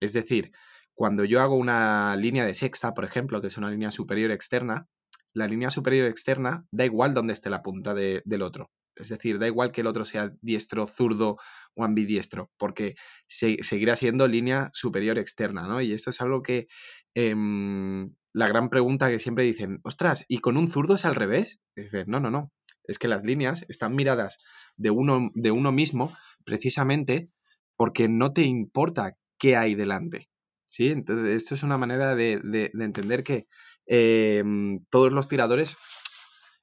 Es 0.00 0.12
decir, 0.12 0.52
cuando 0.94 1.24
yo 1.24 1.40
hago 1.40 1.56
una 1.56 2.16
línea 2.16 2.44
de 2.44 2.54
sexta, 2.54 2.94
por 2.94 3.04
ejemplo, 3.04 3.40
que 3.40 3.48
es 3.48 3.56
una 3.56 3.70
línea 3.70 3.90
superior 3.90 4.30
externa, 4.30 4.88
la 5.32 5.46
línea 5.46 5.70
superior 5.70 6.06
externa 6.06 6.64
da 6.70 6.84
igual 6.84 7.14
donde 7.14 7.34
esté 7.34 7.50
la 7.50 7.62
punta 7.62 7.94
del 7.94 8.42
otro. 8.42 8.70
Es 8.96 9.10
decir, 9.10 9.38
da 9.38 9.46
igual 9.46 9.72
que 9.72 9.82
el 9.82 9.86
otro 9.86 10.06
sea 10.06 10.32
diestro, 10.40 10.86
zurdo 10.86 11.36
o 11.74 11.84
ambidiestro, 11.84 12.50
porque 12.56 12.94
seguirá 13.28 13.94
siendo 13.94 14.26
línea 14.26 14.70
superior 14.72 15.18
externa, 15.18 15.68
¿no? 15.68 15.82
Y 15.82 15.92
esto 15.92 16.08
es 16.08 16.20
algo 16.22 16.42
que 16.42 16.66
em, 17.14 18.14
la 18.32 18.48
gran 18.48 18.70
pregunta 18.70 19.10
que 19.10 19.18
siempre 19.18 19.44
dicen, 19.44 19.80
ostras, 19.82 20.24
¿y 20.28 20.38
con 20.38 20.56
un 20.56 20.68
zurdo 20.68 20.94
es 20.94 21.04
al 21.04 21.14
revés? 21.14 21.60
dices, 21.74 22.08
no, 22.08 22.20
no, 22.20 22.30
no. 22.30 22.50
Es 22.86 22.98
que 22.98 23.08
las 23.08 23.24
líneas 23.24 23.64
están 23.68 23.94
miradas 23.94 24.38
de 24.76 24.90
uno, 24.90 25.28
de 25.34 25.50
uno 25.50 25.72
mismo 25.72 26.14
precisamente 26.44 27.30
porque 27.76 28.08
no 28.08 28.32
te 28.32 28.42
importa 28.42 29.16
qué 29.38 29.56
hay 29.56 29.74
delante. 29.74 30.28
¿Sí? 30.66 30.90
Entonces, 30.90 31.36
esto 31.36 31.54
es 31.54 31.62
una 31.62 31.78
manera 31.78 32.14
de, 32.14 32.40
entender 32.74 33.22
que 33.22 33.46
em, 33.86 34.84
todos 34.90 35.12
los 35.12 35.28
tiradores 35.28 35.76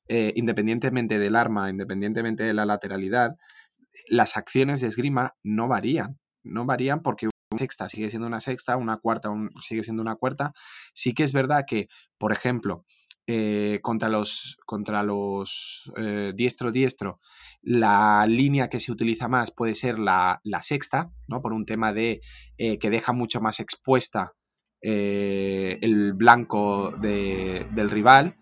eh, 0.10 0.34
independientemente 0.36 1.18
del 1.18 1.36
arma, 1.36 1.70
independientemente 1.70 2.44
de 2.44 2.54
la 2.54 2.66
lateralidad, 2.66 3.38
las 4.08 4.38
acciones 4.38 4.82
de 4.82 4.88
esgrima 4.88 5.36
no 5.44 5.68
varían. 5.68 6.20
No 6.44 6.66
varían 6.66 7.02
porque 7.02 7.28
una 7.28 7.60
sexta 7.60 7.88
sigue 7.88 8.10
siendo 8.10 8.28
una 8.28 8.40
sexta, 8.40 8.76
una 8.76 8.98
cuarta 8.98 9.30
sigue 9.62 9.84
siendo 9.84 10.02
una 10.02 10.16
cuarta. 10.16 10.54
Sí 10.94 11.14
que 11.14 11.24
es 11.24 11.32
verdad 11.32 11.64
que, 11.68 11.88
por 12.18 12.34
ejemplo, 12.34 12.86
eh, 13.28 13.80
contra 13.82 14.10
los, 14.10 14.58
contra 14.66 15.04
los 15.04 15.92
eh, 15.98 16.34
diestro-diestro, 16.36 17.20
la 17.62 18.26
línea 18.28 18.70
que 18.70 18.80
se 18.80 18.92
utiliza 18.92 19.28
más 19.28 19.52
puede 19.52 19.76
ser 19.76 20.00
la, 20.00 20.42
sexta, 20.62 21.12
¿no? 21.28 21.42
Por 21.42 21.54
un 21.54 21.66
tema 21.66 21.94
de 21.94 22.22
que 22.58 22.90
deja 22.90 23.14
mucho 23.14 23.42
más 23.42 23.60
expuesta 23.60 24.34
el 24.82 26.14
blanco 26.14 26.92
del 26.92 27.90
rival 27.90 28.36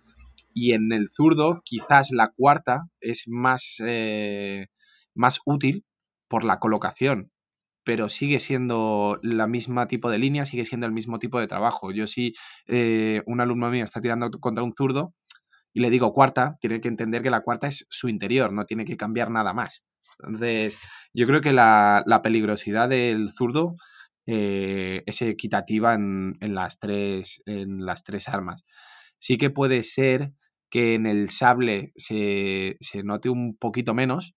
y 0.53 0.73
en 0.73 0.91
el 0.91 1.09
zurdo 1.09 1.61
quizás 1.63 2.11
la 2.11 2.31
cuarta 2.35 2.87
es 2.99 3.25
más, 3.27 3.81
eh, 3.85 4.67
más 5.13 5.39
útil 5.45 5.85
por 6.27 6.43
la 6.43 6.59
colocación, 6.59 7.31
pero 7.91 8.07
sigue 8.07 8.39
siendo 8.39 9.19
la 9.21 9.47
misma 9.47 9.85
tipo 9.85 10.09
de 10.09 10.17
línea, 10.17 10.45
sigue 10.45 10.63
siendo 10.63 10.87
el 10.87 10.93
mismo 10.93 11.19
tipo 11.19 11.41
de 11.41 11.47
trabajo. 11.47 11.91
Yo 11.91 12.07
si 12.07 12.31
eh, 12.67 13.21
un 13.25 13.41
alumno 13.41 13.69
mío 13.69 13.83
está 13.83 13.99
tirando 13.99 14.31
contra 14.31 14.63
un 14.63 14.73
zurdo 14.73 15.13
y 15.73 15.81
le 15.81 15.89
digo 15.89 16.13
cuarta, 16.13 16.55
tiene 16.61 16.79
que 16.79 16.87
entender 16.87 17.21
que 17.21 17.29
la 17.29 17.41
cuarta 17.41 17.67
es 17.67 17.85
su 17.89 18.07
interior, 18.07 18.53
no 18.53 18.63
tiene 18.63 18.85
que 18.85 18.95
cambiar 18.95 19.29
nada 19.29 19.51
más. 19.51 19.85
Entonces, 20.19 20.79
yo 21.13 21.27
creo 21.27 21.41
que 21.41 21.51
la, 21.51 22.21
peligrosidad 22.23 22.87
del 22.87 23.27
zurdo 23.29 23.75
eh, 24.25 25.03
es 25.05 25.21
equitativa 25.21 25.93
en, 25.93 26.37
en, 26.39 26.55
las 26.55 26.79
tres, 26.79 27.43
en 27.45 27.85
las 27.85 28.05
tres 28.05 28.29
armas 28.29 28.63
sí 29.19 29.37
que 29.37 29.49
puede 29.49 29.83
ser 29.83 30.31
que 30.69 30.93
en 30.95 31.05
el 31.05 31.29
sable 31.29 31.91
se, 31.97 32.77
note 33.03 33.29
un 33.29 33.57
poquito 33.57 33.93
menos 33.93 34.33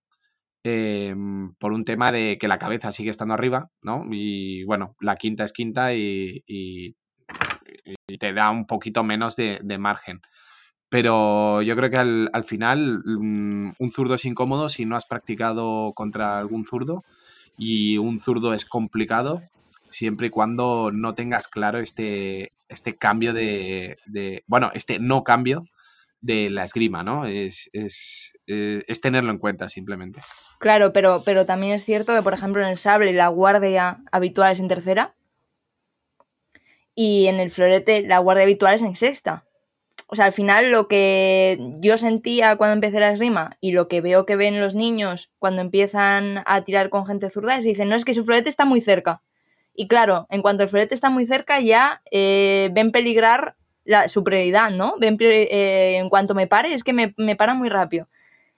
em, 0.65 1.55
por 1.55 1.73
un 1.73 1.85
tema 1.85 2.11
de 2.11 2.39
que 2.39 2.49
la 2.49 2.59
cabeza 2.59 2.93
sigue 2.93 3.11
estando 3.11 3.35
arriba, 3.35 3.71
¿no? 3.83 4.05
Y 4.11 4.65
bueno, 4.65 4.97
la 5.01 5.17
quinta 5.17 5.45
es 5.45 5.53
quinta 5.53 5.95
y, 5.95 6.45
te 8.19 8.33
da 8.33 8.51
un 8.51 8.67
poquito 8.67 9.05
menos 9.05 9.37
de, 9.37 9.79
margen. 9.79 10.21
Pero 10.89 11.63
yo 11.63 11.77
creo 11.77 11.91
que 11.91 11.99
al, 11.99 12.31
al, 12.33 12.45
final 12.45 13.03
mm, 13.05 13.75
un 13.79 13.91
zurdo 13.91 14.15
es 14.15 14.25
incómodo 14.25 14.69
si 14.69 14.87
no 14.87 14.97
has 14.97 15.07
practicado 15.07 15.93
contra 15.95 16.39
algún 16.39 16.65
zurdo 16.67 17.05
y 17.59 17.99
un 17.99 18.21
zurdo 18.21 18.55
es 18.55 18.65
complicado 18.65 19.43
siempre 19.95 20.27
y 20.27 20.31
cuando 20.31 20.91
no 20.93 21.15
tengas 21.15 21.49
claro 21.49 21.79
este, 21.79 22.53
este 22.69 22.97
cambio 22.97 23.33
de, 23.33 23.97
bueno, 24.47 24.71
este 24.75 24.99
no 24.99 25.23
cambio 25.23 25.67
de 26.25 26.49
la 26.49 26.65
esgrima, 26.65 27.03
¿no? 27.03 27.27
Es, 27.27 27.69
eh, 27.75 28.83
es, 28.87 29.01
tenerlo 29.03 29.31
en 29.31 29.39
cuenta 29.39 29.69
simplemente. 29.69 30.21
Claro, 30.59 30.91
pero, 30.91 31.23
pero 31.23 31.45
también 31.45 31.75
es 31.75 31.85
cierto 31.85 32.15
que, 32.15 32.23
por 32.23 32.33
ejemplo, 32.33 32.63
en 32.63 32.69
el 32.69 32.79
sable 32.79 33.13
la 33.13 33.29
guardia 33.29 33.99
habitual 34.11 34.53
es 34.53 34.59
en 34.59 34.69
tercera 34.69 35.15
y 36.95 37.27
en 37.27 37.41
el 37.41 37.51
florete 37.51 38.03
la 38.07 38.21
guardia 38.21 38.45
habitual 38.45 38.75
es 38.75 38.83
en 38.83 38.97
sexta. 38.97 39.45
O 40.07 40.17
sea, 40.17 40.25
al 40.25 40.33
final 40.33 40.71
lo 40.71 40.89
que 40.89 41.59
yo 41.81 41.99
sentía 41.99 42.57
cuando 42.57 42.73
empecé 42.73 43.01
la 43.01 43.13
esgrima 43.13 43.59
y 43.61 43.73
lo 43.73 43.87
que 43.87 44.01
veo 44.01 44.25
que 44.25 44.37
ven 44.37 44.63
los 44.63 44.75
niños 44.75 45.31
cuando 45.39 45.61
empiezan 45.61 46.43
a 46.47 46.65
tirar 46.65 46.89
con 46.89 47.05
gente 47.05 47.29
zurda 47.29 47.57
es 47.57 47.65
dicen, 47.65 47.91
no, 47.91 47.97
es 47.97 48.07
que 48.07 48.15
su 48.15 48.25
florete 48.25 48.49
está 48.49 48.65
muy 48.65 48.81
cerca. 48.81 49.23
Y 49.75 49.89
claro, 49.89 50.27
en 50.31 50.41
cuanto 50.41 50.63
el 50.63 50.71
florete 50.71 50.95
está 50.95 51.11
muy 51.11 51.27
cerca, 51.27 51.61
ya 51.61 52.01
eh, 52.11 52.71
ven 52.73 52.93
peligrar 52.93 53.57
la, 53.85 54.09
su 54.09 54.25
prioridad, 54.25 54.71
¿no? 54.71 54.95
Eh, 55.01 55.97
en 55.97 56.09
cuanto 56.09 56.35
me 56.35 56.47
pare, 56.47 56.73
es 56.73 56.85
que 56.85 56.93
me, 56.93 57.15
me 57.17 57.37
para 57.37 57.55
muy 57.55 57.69
rápido. 57.69 58.09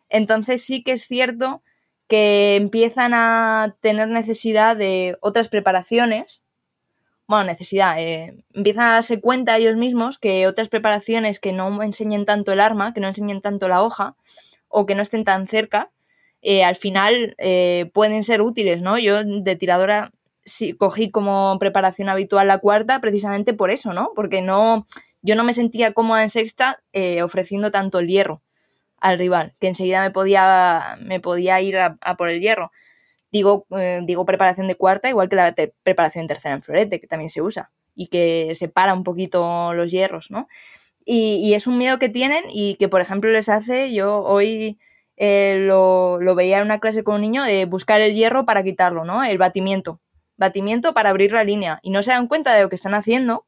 Entonces 0.08 0.62
sí 0.62 0.82
que 0.82 0.92
es 0.92 1.02
cierto 1.06 1.62
que 2.08 2.56
empiezan 2.56 3.12
a 3.14 3.76
tener 3.80 4.08
necesidad 4.08 4.76
de 4.76 5.18
otras 5.20 5.48
preparaciones. 5.48 6.42
Bueno, 7.26 7.44
necesidad, 7.44 8.00
eh, 8.00 8.44
empiezan 8.54 8.84
a 8.84 8.92
darse 8.92 9.20
cuenta 9.20 9.56
ellos 9.56 9.76
mismos 9.76 10.18
que 10.18 10.46
otras 10.46 10.68
preparaciones 10.68 11.40
que 11.40 11.52
no 11.52 11.82
enseñen 11.82 12.24
tanto 12.24 12.52
el 12.52 12.60
arma, 12.60 12.94
que 12.94 13.00
no 13.00 13.08
enseñen 13.08 13.40
tanto 13.40 13.68
la 13.68 13.82
hoja 13.82 14.16
o 14.68 14.86
que 14.86 14.94
no 14.94 15.02
estén 15.02 15.24
tan 15.24 15.48
cerca, 15.48 15.90
eh, 16.42 16.62
al 16.62 16.76
final 16.76 17.34
eh, 17.38 17.90
pueden 17.92 18.22
ser 18.22 18.42
útiles, 18.42 18.80
¿no? 18.80 18.98
Yo 18.98 19.24
de 19.24 19.56
tiradora 19.56 20.12
sí, 20.44 20.74
cogí 20.74 21.10
como 21.10 21.58
preparación 21.58 22.08
habitual 22.08 22.46
la 22.46 22.58
cuarta 22.58 23.00
precisamente 23.00 23.54
por 23.54 23.70
eso, 23.70 23.92
¿no? 23.92 24.12
Porque 24.14 24.42
no, 24.42 24.86
yo 25.26 25.34
no 25.34 25.44
me 25.44 25.52
sentía 25.52 25.92
cómoda 25.92 26.22
en 26.22 26.30
sexta 26.30 26.82
ofreciendo 27.22 27.70
tanto 27.70 27.98
el 27.98 28.08
hierro 28.08 28.42
al 29.00 29.18
rival, 29.18 29.54
que 29.60 29.68
enseguida 29.68 30.02
me 30.02 30.10
podía, 30.10 30.96
me 31.00 31.20
podía 31.20 31.60
ir 31.60 31.78
a, 31.78 31.96
por 32.16 32.28
el 32.28 32.40
hierro. 32.40 32.72
Digo, 33.30 33.66
eh, 33.70 34.00
digo 34.04 34.24
preparación 34.24 34.68
de 34.68 34.76
cuarta, 34.76 35.08
igual 35.08 35.28
que 35.28 35.36
la 35.36 35.54
preparación 35.82 36.22
en 36.22 36.28
tercera 36.28 36.54
en 36.54 36.62
florete, 36.62 37.00
que 37.00 37.06
también 37.06 37.28
se 37.28 37.42
usa 37.42 37.70
y 37.94 38.08
que 38.08 38.52
separa 38.54 38.94
un 38.94 39.04
poquito 39.04 39.74
los 39.74 39.90
hierros, 39.90 40.30
¿no? 40.30 40.48
Y, 41.08 41.54
es 41.54 41.66
un 41.68 41.78
miedo 41.78 41.98
que 41.98 42.08
tienen 42.08 42.44
y 42.50 42.74
que, 42.76 42.88
por 42.88 43.00
ejemplo, 43.00 43.30
les 43.30 43.48
hace, 43.48 43.92
yo 43.92 44.22
hoy 44.22 44.78
eh, 45.16 45.58
lo, 45.60 46.18
veía 46.34 46.58
en 46.58 46.64
una 46.64 46.80
clase 46.80 47.04
con 47.04 47.16
un 47.16 47.20
niño, 47.20 47.44
de 47.44 47.64
buscar 47.64 48.00
el 48.00 48.14
hierro 48.14 48.44
para 48.44 48.64
quitarlo, 48.64 49.04
¿no? 49.04 49.22
El 49.22 49.38
batimiento. 49.38 50.00
Batimiento 50.36 50.94
para 50.94 51.10
abrir 51.10 51.32
la 51.32 51.44
línea. 51.44 51.78
Y 51.82 51.90
no 51.90 52.02
se 52.02 52.10
dan 52.10 52.26
cuenta 52.26 52.54
de 52.54 52.62
lo 52.62 52.68
que 52.68 52.74
están 52.74 52.94
haciendo, 52.94 53.46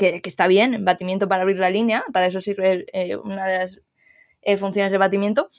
que, 0.00 0.20
está 0.24 0.46
bien, 0.46 0.84
batimiento 0.84 1.28
para 1.28 1.42
abrir 1.42 1.58
la 1.58 1.70
línea, 1.70 2.04
para 2.12 2.26
eso 2.26 2.40
sirve 2.40 2.86
eh, 2.92 3.16
una 3.16 3.46
de 3.46 3.58
las 3.58 3.80
eh, 4.42 4.56
funciones 4.56 4.90
de 4.92 4.98
batimiento, 4.98 5.50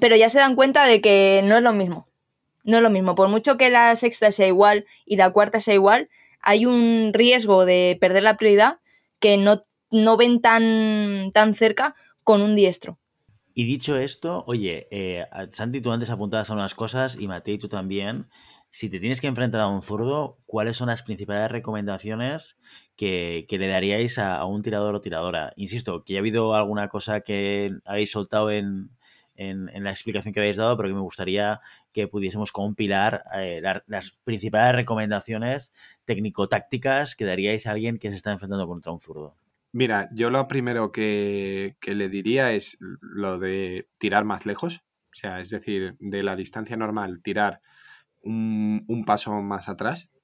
pero 0.00 0.14
ya 0.14 0.28
se 0.28 0.38
dan 0.38 0.56
cuenta 0.56 0.86
de 0.86 1.00
que 1.00 1.40
no 1.42 1.56
es 1.56 1.62
lo 1.62 1.72
mismo. 1.72 2.06
No 2.64 2.76
es 2.76 2.82
lo 2.82 2.90
mismo. 2.90 3.14
Por 3.14 3.28
mucho 3.28 3.56
que 3.56 3.70
la 3.70 3.94
sexta 3.96 4.32
sea 4.32 4.46
igual 4.46 4.86
y 5.06 5.16
la 5.16 5.30
cuarta 5.30 5.60
sea 5.60 5.74
igual, 5.74 6.10
hay 6.40 6.66
un 6.66 7.12
riesgo 7.14 7.64
de 7.64 7.96
perder 8.00 8.24
la 8.24 8.36
prioridad 8.36 8.80
que 9.20 9.36
no, 9.36 9.62
no 9.90 10.16
ven 10.16 10.40
tan, 10.40 11.30
tan 11.32 11.54
cerca 11.54 11.94
con 12.24 12.42
un 12.42 12.56
diestro. 12.56 12.98
Y 13.54 13.64
dicho 13.64 13.96
esto, 13.96 14.44
oye, 14.46 14.86
eh, 14.90 15.24
Santi, 15.52 15.80
tú 15.80 15.90
antes 15.90 16.10
apuntabas 16.10 16.50
a 16.50 16.54
unas 16.54 16.74
cosas 16.74 17.16
y 17.18 17.26
Matei, 17.26 17.56
tú 17.56 17.68
también. 17.68 18.26
Si 18.76 18.90
te 18.90 19.00
tienes 19.00 19.22
que 19.22 19.26
enfrentar 19.26 19.62
a 19.62 19.68
un 19.68 19.80
zurdo, 19.80 20.36
¿cuáles 20.44 20.76
son 20.76 20.88
las 20.88 21.02
principales 21.02 21.50
recomendaciones 21.50 22.58
que, 22.94 23.46
le 23.48 23.68
daríais 23.68 24.18
a, 24.18 24.44
un 24.44 24.60
tirador 24.60 24.94
o 24.94 25.00
tiradora? 25.00 25.54
Insisto, 25.56 26.04
que 26.04 26.12
ya 26.12 26.18
ha 26.18 26.20
habido 26.20 26.54
alguna 26.54 26.90
cosa 26.90 27.22
que 27.22 27.72
habéis 27.86 28.10
soltado 28.10 28.50
en, 28.50 28.90
la 29.34 29.90
explicación 29.90 30.34
que 30.34 30.40
habéis 30.40 30.58
dado, 30.58 30.76
pero 30.76 30.90
que 30.90 30.94
me 30.94 31.00
gustaría 31.00 31.62
que 31.94 32.06
pudiésemos 32.06 32.52
compilar 32.52 33.24
eh, 33.34 33.62
las 33.86 34.10
principales 34.24 34.74
recomendaciones 34.74 35.72
técnico-tácticas 36.04 37.16
que 37.16 37.24
daríais 37.24 37.66
a 37.66 37.70
alguien 37.70 37.96
que 37.96 38.10
se 38.10 38.16
está 38.16 38.30
enfrentando 38.30 38.66
contra 38.66 38.92
un 38.92 39.00
zurdo. 39.00 39.38
Mira, 39.72 40.10
yo 40.12 40.28
lo 40.28 40.46
primero 40.48 40.92
que, 40.92 41.76
le 41.82 42.08
diría 42.10 42.52
es 42.52 42.76
lo 43.00 43.38
de 43.38 43.88
tirar 43.96 44.26
más 44.26 44.44
lejos, 44.44 44.84
o 45.14 45.14
sea, 45.14 45.40
es 45.40 45.48
decir, 45.48 45.96
de 45.98 46.22
la 46.22 46.36
distancia 46.36 46.76
normal, 46.76 47.22
tirar 47.22 47.62
un, 48.26 49.04
paso 49.06 49.40
más 49.42 49.68
atrás. 49.68 50.20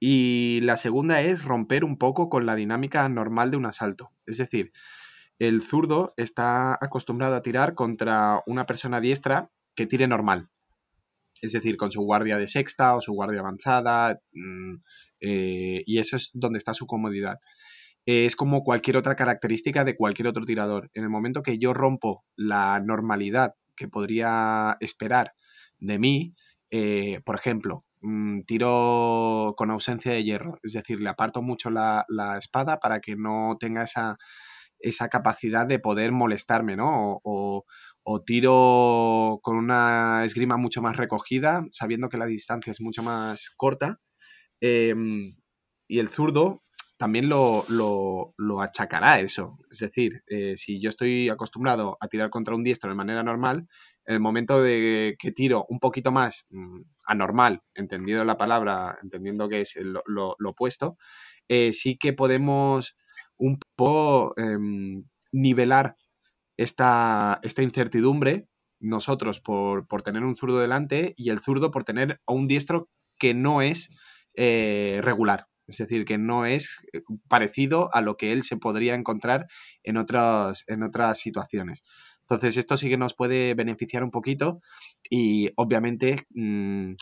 Y 0.00 0.60
la 0.62 0.76
segunda 0.76 1.22
es 1.22 1.44
romper 1.44 1.84
un 1.84 1.96
poco 1.96 2.28
con 2.28 2.46
la 2.46 2.56
dinámica 2.56 3.08
normal 3.08 3.50
de 3.50 3.56
un 3.56 3.66
asalto. 3.66 4.10
Es 4.26 4.38
decir, 4.38 4.72
el 5.38 5.62
zurdo 5.62 6.12
está 6.16 6.74
acostumbrado 6.74 7.36
a 7.36 7.42
tirar 7.42 7.74
contra 7.74 8.42
una 8.46 8.66
persona 8.66 9.00
diestra 9.00 9.50
que 9.74 9.86
tire 9.86 10.06
normal. 10.06 10.50
Es 11.40 11.52
decir, 11.52 11.76
con 11.76 11.90
su 11.90 12.02
guardia 12.02 12.38
de 12.38 12.48
sexta 12.48 12.96
o 12.96 13.00
su 13.00 13.12
guardia 13.12 13.40
avanzada. 13.40 14.20
Mm, 14.32 14.76
eh, 15.20 15.82
y 15.86 15.98
eso 15.98 16.16
es 16.16 16.30
donde 16.34 16.58
está 16.58 16.74
su 16.74 16.86
comodidad. 16.86 17.40
es 18.06 18.36
como 18.36 18.62
cualquier 18.62 18.98
otra 18.98 19.16
característica 19.16 19.82
de 19.84 19.96
cualquier 19.96 20.28
otro 20.28 20.44
tirador. 20.44 20.90
En 20.92 21.04
el 21.04 21.08
momento 21.08 21.42
que 21.42 21.58
yo 21.58 21.72
rompo 21.72 22.24
la 22.36 22.78
normalidad 22.80 23.54
que 23.76 23.88
podría 23.88 24.76
esperar 24.80 25.32
de 25.80 25.98
mí, 25.98 26.34
eh, 26.70 27.20
por 27.24 27.36
ejemplo, 27.36 27.84
mm, 28.00 28.42
tiro 28.42 29.54
con 29.56 29.70
ausencia 29.70 30.12
de 30.12 30.24
hierro, 30.24 30.58
es 30.62 30.72
decir, 30.72 31.00
le 31.00 31.08
aparto 31.10 31.42
mucho 31.42 31.70
la, 31.70 32.04
espada 32.38 32.80
para 32.80 33.00
que 33.00 33.16
no 33.16 33.56
tenga 33.60 33.82
esa, 33.84 34.18
capacidad 35.10 35.66
de 35.66 35.78
poder 35.78 36.12
molestarme, 36.12 36.76
¿no? 36.76 37.20
O, 37.24 37.64
tiro 38.26 39.40
con 39.42 39.56
una 39.56 40.24
esgrima 40.24 40.56
mucho 40.56 40.82
más 40.82 40.96
recogida, 40.96 41.66
sabiendo 41.72 42.08
que 42.08 42.18
la 42.18 42.26
distancia 42.26 42.70
es 42.70 42.80
mucho 42.80 43.02
más 43.02 43.50
corta. 43.56 44.00
Em, 44.60 45.36
y 45.88 45.98
el 46.00 46.08
zurdo 46.08 46.62
también 46.96 47.28
lo, 47.28 47.64
lo, 47.68 48.60
achacará 48.62 49.20
eso. 49.20 49.58
Es 49.70 49.78
decir, 49.78 50.22
eh, 50.28 50.54
si 50.56 50.80
yo 50.80 50.88
estoy 50.88 51.28
acostumbrado 51.28 51.96
a 52.00 52.08
tirar 52.08 52.30
contra 52.30 52.54
un 52.54 52.62
diestro 52.62 52.90
de 52.90 52.96
manera 52.96 53.22
normal, 53.22 53.66
en 54.06 54.14
el 54.14 54.20
momento 54.20 54.62
de 54.62 55.16
que 55.18 55.32
tiro 55.32 55.66
un 55.68 55.80
poquito 55.80 56.12
más 56.12 56.46
mm, 56.50 56.82
anormal, 57.06 57.62
entendiendo 57.74 58.24
la 58.24 58.36
palabra, 58.36 58.98
entendiendo 59.02 59.48
que 59.48 59.62
es 59.62 59.76
lo, 60.06 60.36
opuesto, 60.44 60.96
eh, 61.48 61.72
sí 61.72 61.96
que 61.98 62.12
podemos 62.12 62.96
un 63.36 63.58
poco 63.76 64.34
em, 64.36 65.04
nivelar 65.32 65.96
esta, 66.56 67.40
esta, 67.42 67.62
incertidumbre 67.62 68.46
nosotros 68.80 69.40
por, 69.40 69.86
tener 70.04 70.22
un 70.22 70.36
zurdo 70.36 70.60
delante 70.60 71.14
y 71.16 71.30
el 71.30 71.40
zurdo 71.40 71.70
por 71.70 71.84
tener 71.84 72.20
a 72.26 72.32
un 72.32 72.46
diestro 72.46 72.88
que 73.18 73.34
no 73.34 73.62
es 73.62 73.90
eh, 74.34 75.00
regular. 75.02 75.48
Es 75.66 75.78
decir, 75.78 76.04
que 76.04 76.18
no 76.18 76.46
es 76.46 76.84
eh, 76.92 77.00
parecido 77.28 77.88
a 77.94 78.00
lo 78.00 78.16
que 78.16 78.32
él 78.32 78.42
se 78.42 78.56
podría 78.56 78.94
encontrar 78.94 79.46
en 79.82 79.96
otras, 79.96 80.64
en 80.68 80.82
otras 80.82 81.18
situaciones. 81.18 81.82
Entonces, 82.22 82.56
esto 82.56 82.76
sí 82.76 82.88
que 82.88 82.96
nos 82.96 83.14
puede 83.14 83.54
beneficiar 83.54 84.02
un 84.02 84.10
poquito 84.10 84.60
y 85.10 85.50
obviamente 85.56 86.26
mm, 86.30 86.94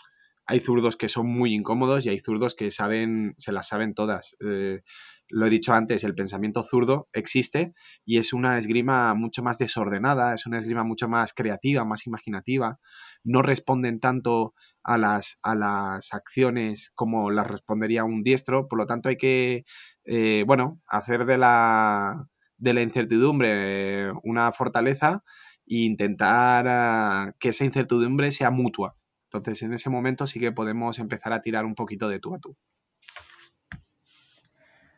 hay 0.45 0.59
zurdos 0.59 0.97
que 0.97 1.09
son 1.09 1.27
muy 1.27 1.53
incómodos 1.53 2.05
y 2.05 2.09
hay 2.09 2.19
zurdos 2.19 2.55
que 2.55 2.71
saben, 2.71 3.33
se 3.37 3.51
las 3.51 3.67
saben 3.67 3.93
todas. 3.93 4.35
Eh, 4.45 4.81
lo 5.29 5.47
he 5.47 5.49
dicho 5.49 5.73
antes, 5.73 6.03
el 6.03 6.15
pensamiento 6.15 6.63
zurdo 6.63 7.07
existe 7.13 7.73
y 8.05 8.17
es 8.17 8.33
una 8.33 8.57
esgrima 8.57 9.13
mucho 9.15 9.41
más 9.41 9.57
desordenada, 9.57 10.33
es 10.33 10.45
una 10.45 10.59
esgrima 10.59 10.83
mucho 10.83 11.07
más 11.07 11.33
creativa, 11.33 11.85
más 11.85 12.05
imaginativa. 12.05 12.79
No 13.23 13.41
responden 13.41 13.99
tanto 13.99 14.53
a 14.83 14.97
las, 14.97 15.39
a 15.41 15.55
las 15.55 16.13
acciones 16.13 16.91
como 16.93 17.31
las 17.31 17.47
respondería 17.47 18.03
un 18.03 18.21
diestro, 18.21 18.67
por 18.67 18.79
lo 18.79 18.85
tanto 18.85 19.09
hay 19.09 19.17
que, 19.17 19.63
eh, 20.05 20.43
bueno, 20.45 20.81
hacer 20.87 21.25
de 21.25 21.37
la, 21.37 22.27
de 22.57 22.73
la 22.73 22.81
incertidumbre 22.81 24.11
una 24.23 24.51
fortaleza 24.51 25.23
e 25.65 25.77
intentar 25.85 26.67
ah, 26.67 27.33
que 27.39 27.49
esa 27.49 27.65
incertidumbre 27.65 28.31
sea 28.31 28.51
mutua. 28.51 28.97
Entonces, 29.37 29.63
en 29.63 29.73
ese 29.73 29.89
momento 29.89 30.27
sí 30.27 30.39
que 30.39 30.51
podemos 30.51 30.99
empezar 30.99 31.33
a 31.33 31.41
tirar 31.41 31.65
un 31.65 31.75
poquito 31.75 32.09
de 32.09 32.19
tú 32.19 32.35
a 32.35 32.39
tú. 32.39 32.55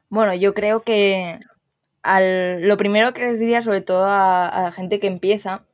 Bueno, 0.09 0.33
yo 0.33 0.53
creo 0.53 0.83
que 0.83 1.39
lo 2.03 2.77
primero 2.77 3.13
que 3.13 3.25
les 3.25 3.39
diría, 3.39 3.61
sobre 3.61 3.81
todo 3.81 4.05
a, 4.05 4.61
la 4.63 4.71
gente 4.71 4.99
que 4.99 5.07
empieza, 5.07 5.65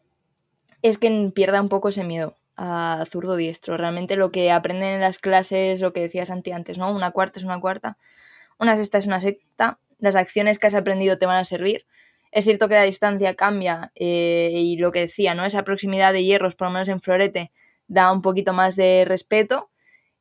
es 0.82 0.97
que 0.97 1.32
pierda 1.36 1.62
un 1.62 1.70
poco 1.70 1.89
ese 1.89 2.03
miedo 2.03 2.36
a 2.55 3.03
zurdo 3.09 3.36
diestro. 3.36 3.78
Realmente 3.78 4.16
lo 4.16 4.32
que 4.32 4.51
aprenden 4.51 4.95
en 4.95 5.01
las 5.01 5.20
clases, 5.20 5.82
lo 5.82 5.93
que 5.93 6.01
decías 6.01 6.32
antes, 6.32 6.78
¿no? 6.78 6.91
Una 6.91 7.12
cuarta 7.12 7.39
es 7.39 7.45
una 7.45 7.59
cuarta, 7.59 7.97
una 8.59 8.76
sexta 8.76 8.97
es 8.97 9.07
una 9.07 9.20
sexta, 9.20 9.80
las 9.99 10.16
acciones 10.16 10.59
que 10.59 10.68
has 10.68 10.76
aprendido 10.76 11.18
te 11.18 11.26
van 11.26 11.38
a 11.38 11.43
servir. 11.43 11.86
Es 12.32 12.45
cierto 12.45 12.70
que 12.70 12.76
la 12.76 12.84
distancia 12.84 13.36
cambia 13.36 13.91
eh, 13.95 14.51
y 14.53 14.78
lo 14.78 14.91
que 14.91 15.01
decía, 15.01 15.36
¿no? 15.36 15.45
Esa 15.45 15.64
proximidad 15.64 16.14
de 16.14 16.24
hierros, 16.24 16.55
por 16.55 16.68
lo 16.68 16.74
menos 16.74 16.88
en 16.88 17.01
florete, 17.01 17.51
da 17.92 18.12
un 18.12 18.22
poquito 18.22 18.54
más 18.54 18.76
de 18.76 19.06
respeto, 19.06 19.70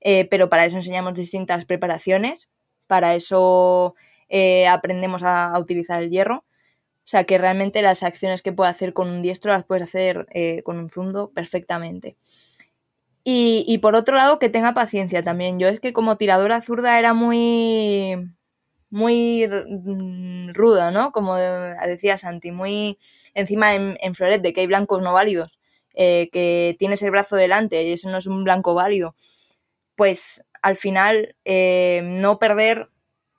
eh, 0.01 0.27
pero 0.31 0.49
para 0.49 0.65
eso 0.65 0.77
enseñamos 0.77 1.15
distintas 1.15 1.65
preparaciones, 1.65 2.49
para 2.87 3.15
eso 3.15 3.95
eh, 4.29 4.67
aprendemos 4.67 5.23
a, 5.23 5.57
utilizar 5.59 6.03
el 6.03 6.11
hierro. 6.11 6.45
O 7.05 7.09
sea 7.11 7.25
que 7.25 7.39
realmente 7.39 7.83
las 7.83 8.03
acciones 8.03 8.43
que 8.43 8.53
puedes 8.53 8.75
hacer 8.75 8.93
con 8.93 9.09
un 9.09 9.23
diestro 9.23 9.53
las 9.53 9.65
puedes 9.65 9.85
hacer 9.85 10.27
con 10.65 10.79
un 10.79 10.91
zundo 10.91 11.31
perfectamente. 11.33 12.17
Y, 13.25 13.65
y, 13.67 13.79
por 13.79 13.95
otro 13.95 14.17
lado, 14.17 14.39
que 14.39 14.49
tenga 14.49 14.75
paciencia 14.75 15.23
también. 15.23 15.59
Yo 15.59 15.69
es 15.69 15.81
que 15.81 15.93
como 15.93 16.17
tiradora 16.17 16.61
zurda 16.61 16.99
era 16.99 17.15
muy 17.15 18.31
muy 18.91 19.47
mm, 19.49 20.53
ruda, 20.53 20.91
¿no? 20.91 21.13
Como 21.13 21.37
decía 21.37 22.19
Santi, 22.19 22.53
muy 22.53 22.99
encima 23.35 23.75
en, 23.75 23.97
en 24.01 24.43
de 24.43 24.53
que 24.53 24.61
hay 24.61 24.67
blancos 24.67 25.03
no 25.03 25.13
válidos, 25.13 25.59
eh, 25.95 26.29
que 26.33 26.77
tienes 26.79 27.03
el 27.03 27.11
brazo 27.11 27.37
delante 27.37 27.83
y 27.83 27.93
eso 27.93 28.11
no 28.11 28.19
es 28.19 28.27
un 28.27 28.45
blanco 28.45 28.75
válido. 28.75 29.15
Pues 29.97 30.45
al 30.63 30.77
final 30.77 31.37
eh, 31.45 32.01
no 32.05 32.39
perder 32.39 32.91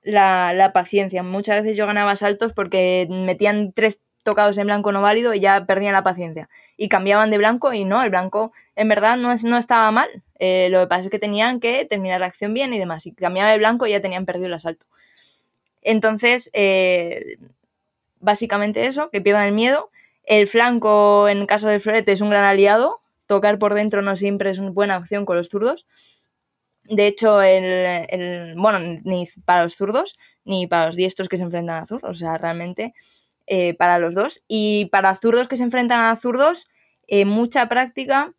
la, 0.02 0.54
la 0.54 0.74
paciencia. 0.74 1.24
Muchas 1.24 1.62
veces 1.62 1.78
yo 1.78 1.88
ganaba 1.88 2.16
saltos 2.16 2.54
porque 2.54 3.08
metían 3.10 3.74
tres 3.74 4.02
tocados 4.24 4.58
en 4.60 4.68
blanco 4.68 4.92
no 4.92 5.02
válido 5.02 5.34
y 5.34 5.40
ya 5.40 5.66
perdían 5.66 5.94
la 5.94 6.04
paciencia. 6.04 6.50
Y 6.78 6.90
cambiaban 6.90 7.32
de 7.32 7.38
blanco 7.38 7.74
y 7.74 7.86
no, 7.86 8.04
el 8.04 8.10
blanco 8.10 8.52
en 8.76 8.88
verdad 8.90 9.18
no, 9.18 9.32
es, 9.32 9.44
no 9.44 9.58
estaba 9.58 9.90
mal. 9.92 10.10
Eh, 10.38 10.70
lo 10.70 10.82
que 10.82 10.88
pasa 10.88 11.02
es 11.02 11.10
que 11.10 11.20
tenían 11.20 11.60
que 11.60 11.86
terminar 11.86 12.20
la 12.20 12.28
acción 12.28 12.54
bien 12.54 12.74
y 12.74 12.80
demás. 12.80 13.06
Y 13.08 13.14
cambiaban 13.14 13.52
de 13.52 13.58
blanco 13.58 13.88
y 13.88 13.92
ya 13.92 14.02
tenían 14.02 14.26
perdido 14.26 14.48
el 14.48 14.54
asalto. 14.54 14.86
Entonces, 15.82 16.52
básicamente 18.20 18.86
eso, 18.86 19.10
que 19.10 19.22
pierdan 19.22 19.48
el 19.48 19.54
miedo. 19.54 19.90
El 20.24 20.48
flanco, 20.48 21.28
en 21.28 21.46
caso 21.46 21.68
del 21.68 21.82
florete, 21.82 22.12
es 22.12 22.22
un 22.22 22.30
gran 22.30 22.44
aliado. 22.44 23.02
Tocar 23.26 23.60
por 23.60 23.74
dentro 23.74 24.02
no 24.02 24.16
siempre 24.16 24.52
es 24.52 24.60
una 24.60 24.72
buena 24.72 24.98
opción 24.98 25.26
con 25.26 25.38
los 25.38 25.50
zurdos. 25.50 25.86
De 26.84 27.08
hecho, 27.08 27.42
el, 27.42 28.56
bueno, 28.58 28.80
ni 29.04 29.26
para 29.46 29.64
los 29.64 29.76
zurdos 29.76 30.18
ni 30.44 30.66
para 30.66 30.88
los 30.88 30.96
diestros 30.96 31.30
que 31.30 31.38
se 31.38 31.44
enfrentan 31.44 31.82
a 31.82 31.86
zurdos. 31.86 32.18
O 32.18 32.20
sea, 32.20 32.38
realmente 32.38 32.94
eh, 33.48 33.74
para 33.76 34.00
los 34.00 34.16
dos. 34.16 34.44
Y 34.48 34.86
para 34.86 35.16
zurdos 35.16 35.48
que 35.48 35.58
se 35.58 35.64
enfrentan 35.64 36.02
a 36.02 36.16
zurdos, 36.16 36.68
eh, 37.08 37.26
mucha 37.26 37.70
práctica 37.70 38.34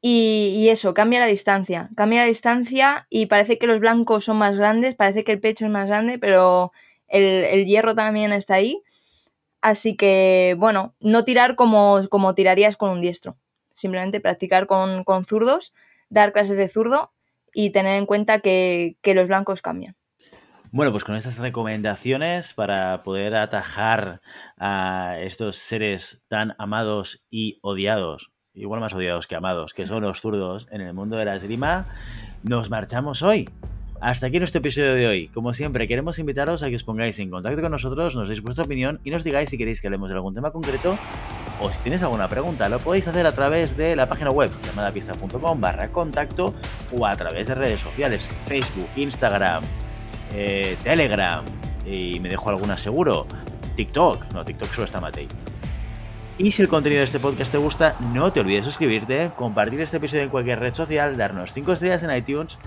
y, 0.00 0.68
eso, 0.68 0.94
cambia 0.94 1.18
la 1.20 1.26
distancia. 1.26 1.90
Cambia 1.96 2.20
la 2.20 2.26
distancia 2.26 3.06
y 3.10 3.26
parece 3.26 3.58
que 3.58 3.66
los 3.66 3.80
blancos 3.80 4.24
son 4.24 4.38
más 4.38 4.56
grandes, 4.56 4.94
parece 4.94 5.24
que 5.24 5.32
el 5.32 5.40
pecho 5.40 5.64
es 5.66 5.72
más 5.72 5.88
grande, 5.88 6.18
pero 6.18 6.72
el, 7.08 7.64
hierro 7.64 7.94
también 7.94 8.32
está 8.32 8.54
ahí. 8.54 8.82
Así 9.60 9.96
que, 9.96 10.54
bueno, 10.58 10.94
no 11.00 11.24
tirar 11.24 11.56
como, 11.56 12.00
como 12.08 12.34
tirarías 12.34 12.76
con 12.76 12.90
un 12.90 13.00
diestro. 13.00 13.36
Simplemente 13.72 14.20
practicar 14.20 14.66
con, 14.66 15.04
con 15.04 15.24
zurdos, 15.24 15.72
dar 16.10 16.32
clases 16.32 16.56
de 16.56 16.68
zurdo 16.68 17.12
y 17.52 17.70
tener 17.70 17.96
en 17.96 18.06
cuenta 18.06 18.40
que, 18.40 18.96
que 19.02 19.14
los 19.14 19.28
blancos 19.28 19.62
cambian. 19.62 19.96
Bueno, 20.70 20.92
pues 20.92 21.02
con 21.02 21.16
estas 21.16 21.38
recomendaciones 21.38 22.52
para 22.52 23.02
poder 23.02 23.34
atajar 23.34 24.20
a 24.58 25.16
estos 25.20 25.56
seres 25.56 26.22
tan 26.28 26.54
amados 26.58 27.24
y 27.30 27.58
odiados, 27.62 28.32
igual 28.52 28.80
más 28.80 28.92
odiados 28.92 29.26
que 29.26 29.34
amados, 29.34 29.72
que 29.72 29.86
son 29.86 30.02
los 30.02 30.20
zurdos 30.20 30.68
en 30.70 30.82
el 30.82 30.92
mundo 30.92 31.16
de 31.16 31.24
la 31.24 31.36
esgrima, 31.36 31.86
nos 32.42 32.68
marchamos 32.68 33.22
hoy. 33.22 33.48
Hasta 34.00 34.26
aquí 34.26 34.38
nuestro 34.38 34.60
episodio 34.60 34.94
de 34.94 35.08
hoy. 35.08 35.28
Como 35.28 35.52
siempre, 35.52 35.88
queremos 35.88 36.20
invitaros 36.20 36.62
a 36.62 36.68
que 36.68 36.76
os 36.76 36.84
pongáis 36.84 37.18
en 37.18 37.30
contacto 37.30 37.60
con 37.60 37.72
nosotros, 37.72 38.14
nos 38.14 38.28
deis 38.28 38.40
vuestra 38.40 38.64
opinión 38.64 39.00
y 39.02 39.10
nos 39.10 39.24
digáis 39.24 39.50
si 39.50 39.58
queréis 39.58 39.80
que 39.80 39.88
hablemos 39.88 40.08
de 40.08 40.14
algún 40.14 40.34
tema 40.34 40.52
concreto 40.52 40.96
o 41.60 41.68
si 41.68 41.78
tenéis 41.80 42.04
alguna 42.04 42.28
pregunta, 42.28 42.68
lo 42.68 42.78
podéis 42.78 43.08
hacer 43.08 43.26
a 43.26 43.32
través 43.32 43.76
de 43.76 43.96
la 43.96 44.08
página 44.08 44.30
web 44.30 44.52
llamadapista.com 44.66 45.60
barra 45.60 45.88
contacto 45.88 46.54
o 46.96 47.06
a 47.06 47.16
través 47.16 47.48
de 47.48 47.56
redes 47.56 47.80
sociales, 47.80 48.28
Facebook, 48.46 48.88
Instagram, 48.94 49.64
eh, 50.32 50.76
Telegram, 50.84 51.44
y 51.84 52.20
me 52.20 52.28
dejo 52.28 52.50
alguna 52.50 52.76
seguro, 52.76 53.26
TikTok, 53.74 54.32
no, 54.32 54.44
TikTok 54.44 54.72
solo 54.72 54.84
está 54.84 55.00
Matei. 55.00 55.26
Y 56.38 56.52
si 56.52 56.62
el 56.62 56.68
contenido 56.68 57.00
de 57.00 57.06
este 57.06 57.18
podcast 57.18 57.50
te 57.50 57.58
gusta, 57.58 57.96
no 58.12 58.32
te 58.32 58.38
olvides 58.38 58.64
suscribirte, 58.64 59.32
compartir 59.34 59.80
este 59.80 59.96
episodio 59.96 60.22
en 60.22 60.28
cualquier 60.28 60.60
red 60.60 60.72
social, 60.72 61.16
darnos 61.16 61.52
5 61.52 61.72
estrellas 61.72 62.04
en 62.04 62.14
iTunes 62.14 62.58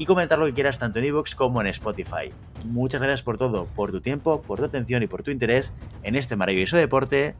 y 0.00 0.06
comentar 0.06 0.38
lo 0.38 0.46
que 0.46 0.54
quieras 0.54 0.78
tanto 0.78 0.98
en 0.98 1.04
iVoox 1.04 1.34
como 1.34 1.60
en 1.60 1.66
Spotify. 1.66 2.32
Muchas 2.64 3.02
gracias 3.02 3.22
por 3.22 3.36
todo, 3.36 3.66
por 3.66 3.90
tu 3.90 4.00
tiempo, 4.00 4.40
por 4.40 4.58
tu 4.58 4.64
atención 4.64 5.02
y 5.02 5.06
por 5.06 5.22
tu 5.22 5.30
interés 5.30 5.74
en 6.02 6.16
este 6.16 6.36
maravilloso 6.36 6.78
deporte 6.78 7.34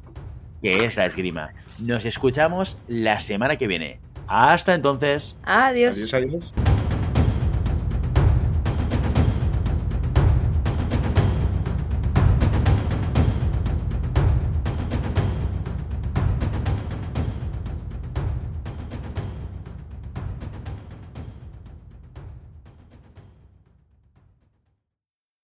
que 0.60 0.84
es 0.84 0.94
la 0.94 1.06
esgrima. 1.06 1.54
Nos 1.78 2.04
escuchamos 2.04 2.76
la 2.86 3.18
semana 3.18 3.56
que 3.56 3.66
viene. 3.66 3.98
Hasta 4.26 4.74
entonces. 4.74 5.38
Adiós. 5.42 5.96
Adiós, 5.96 6.14
adiós. 6.14 6.54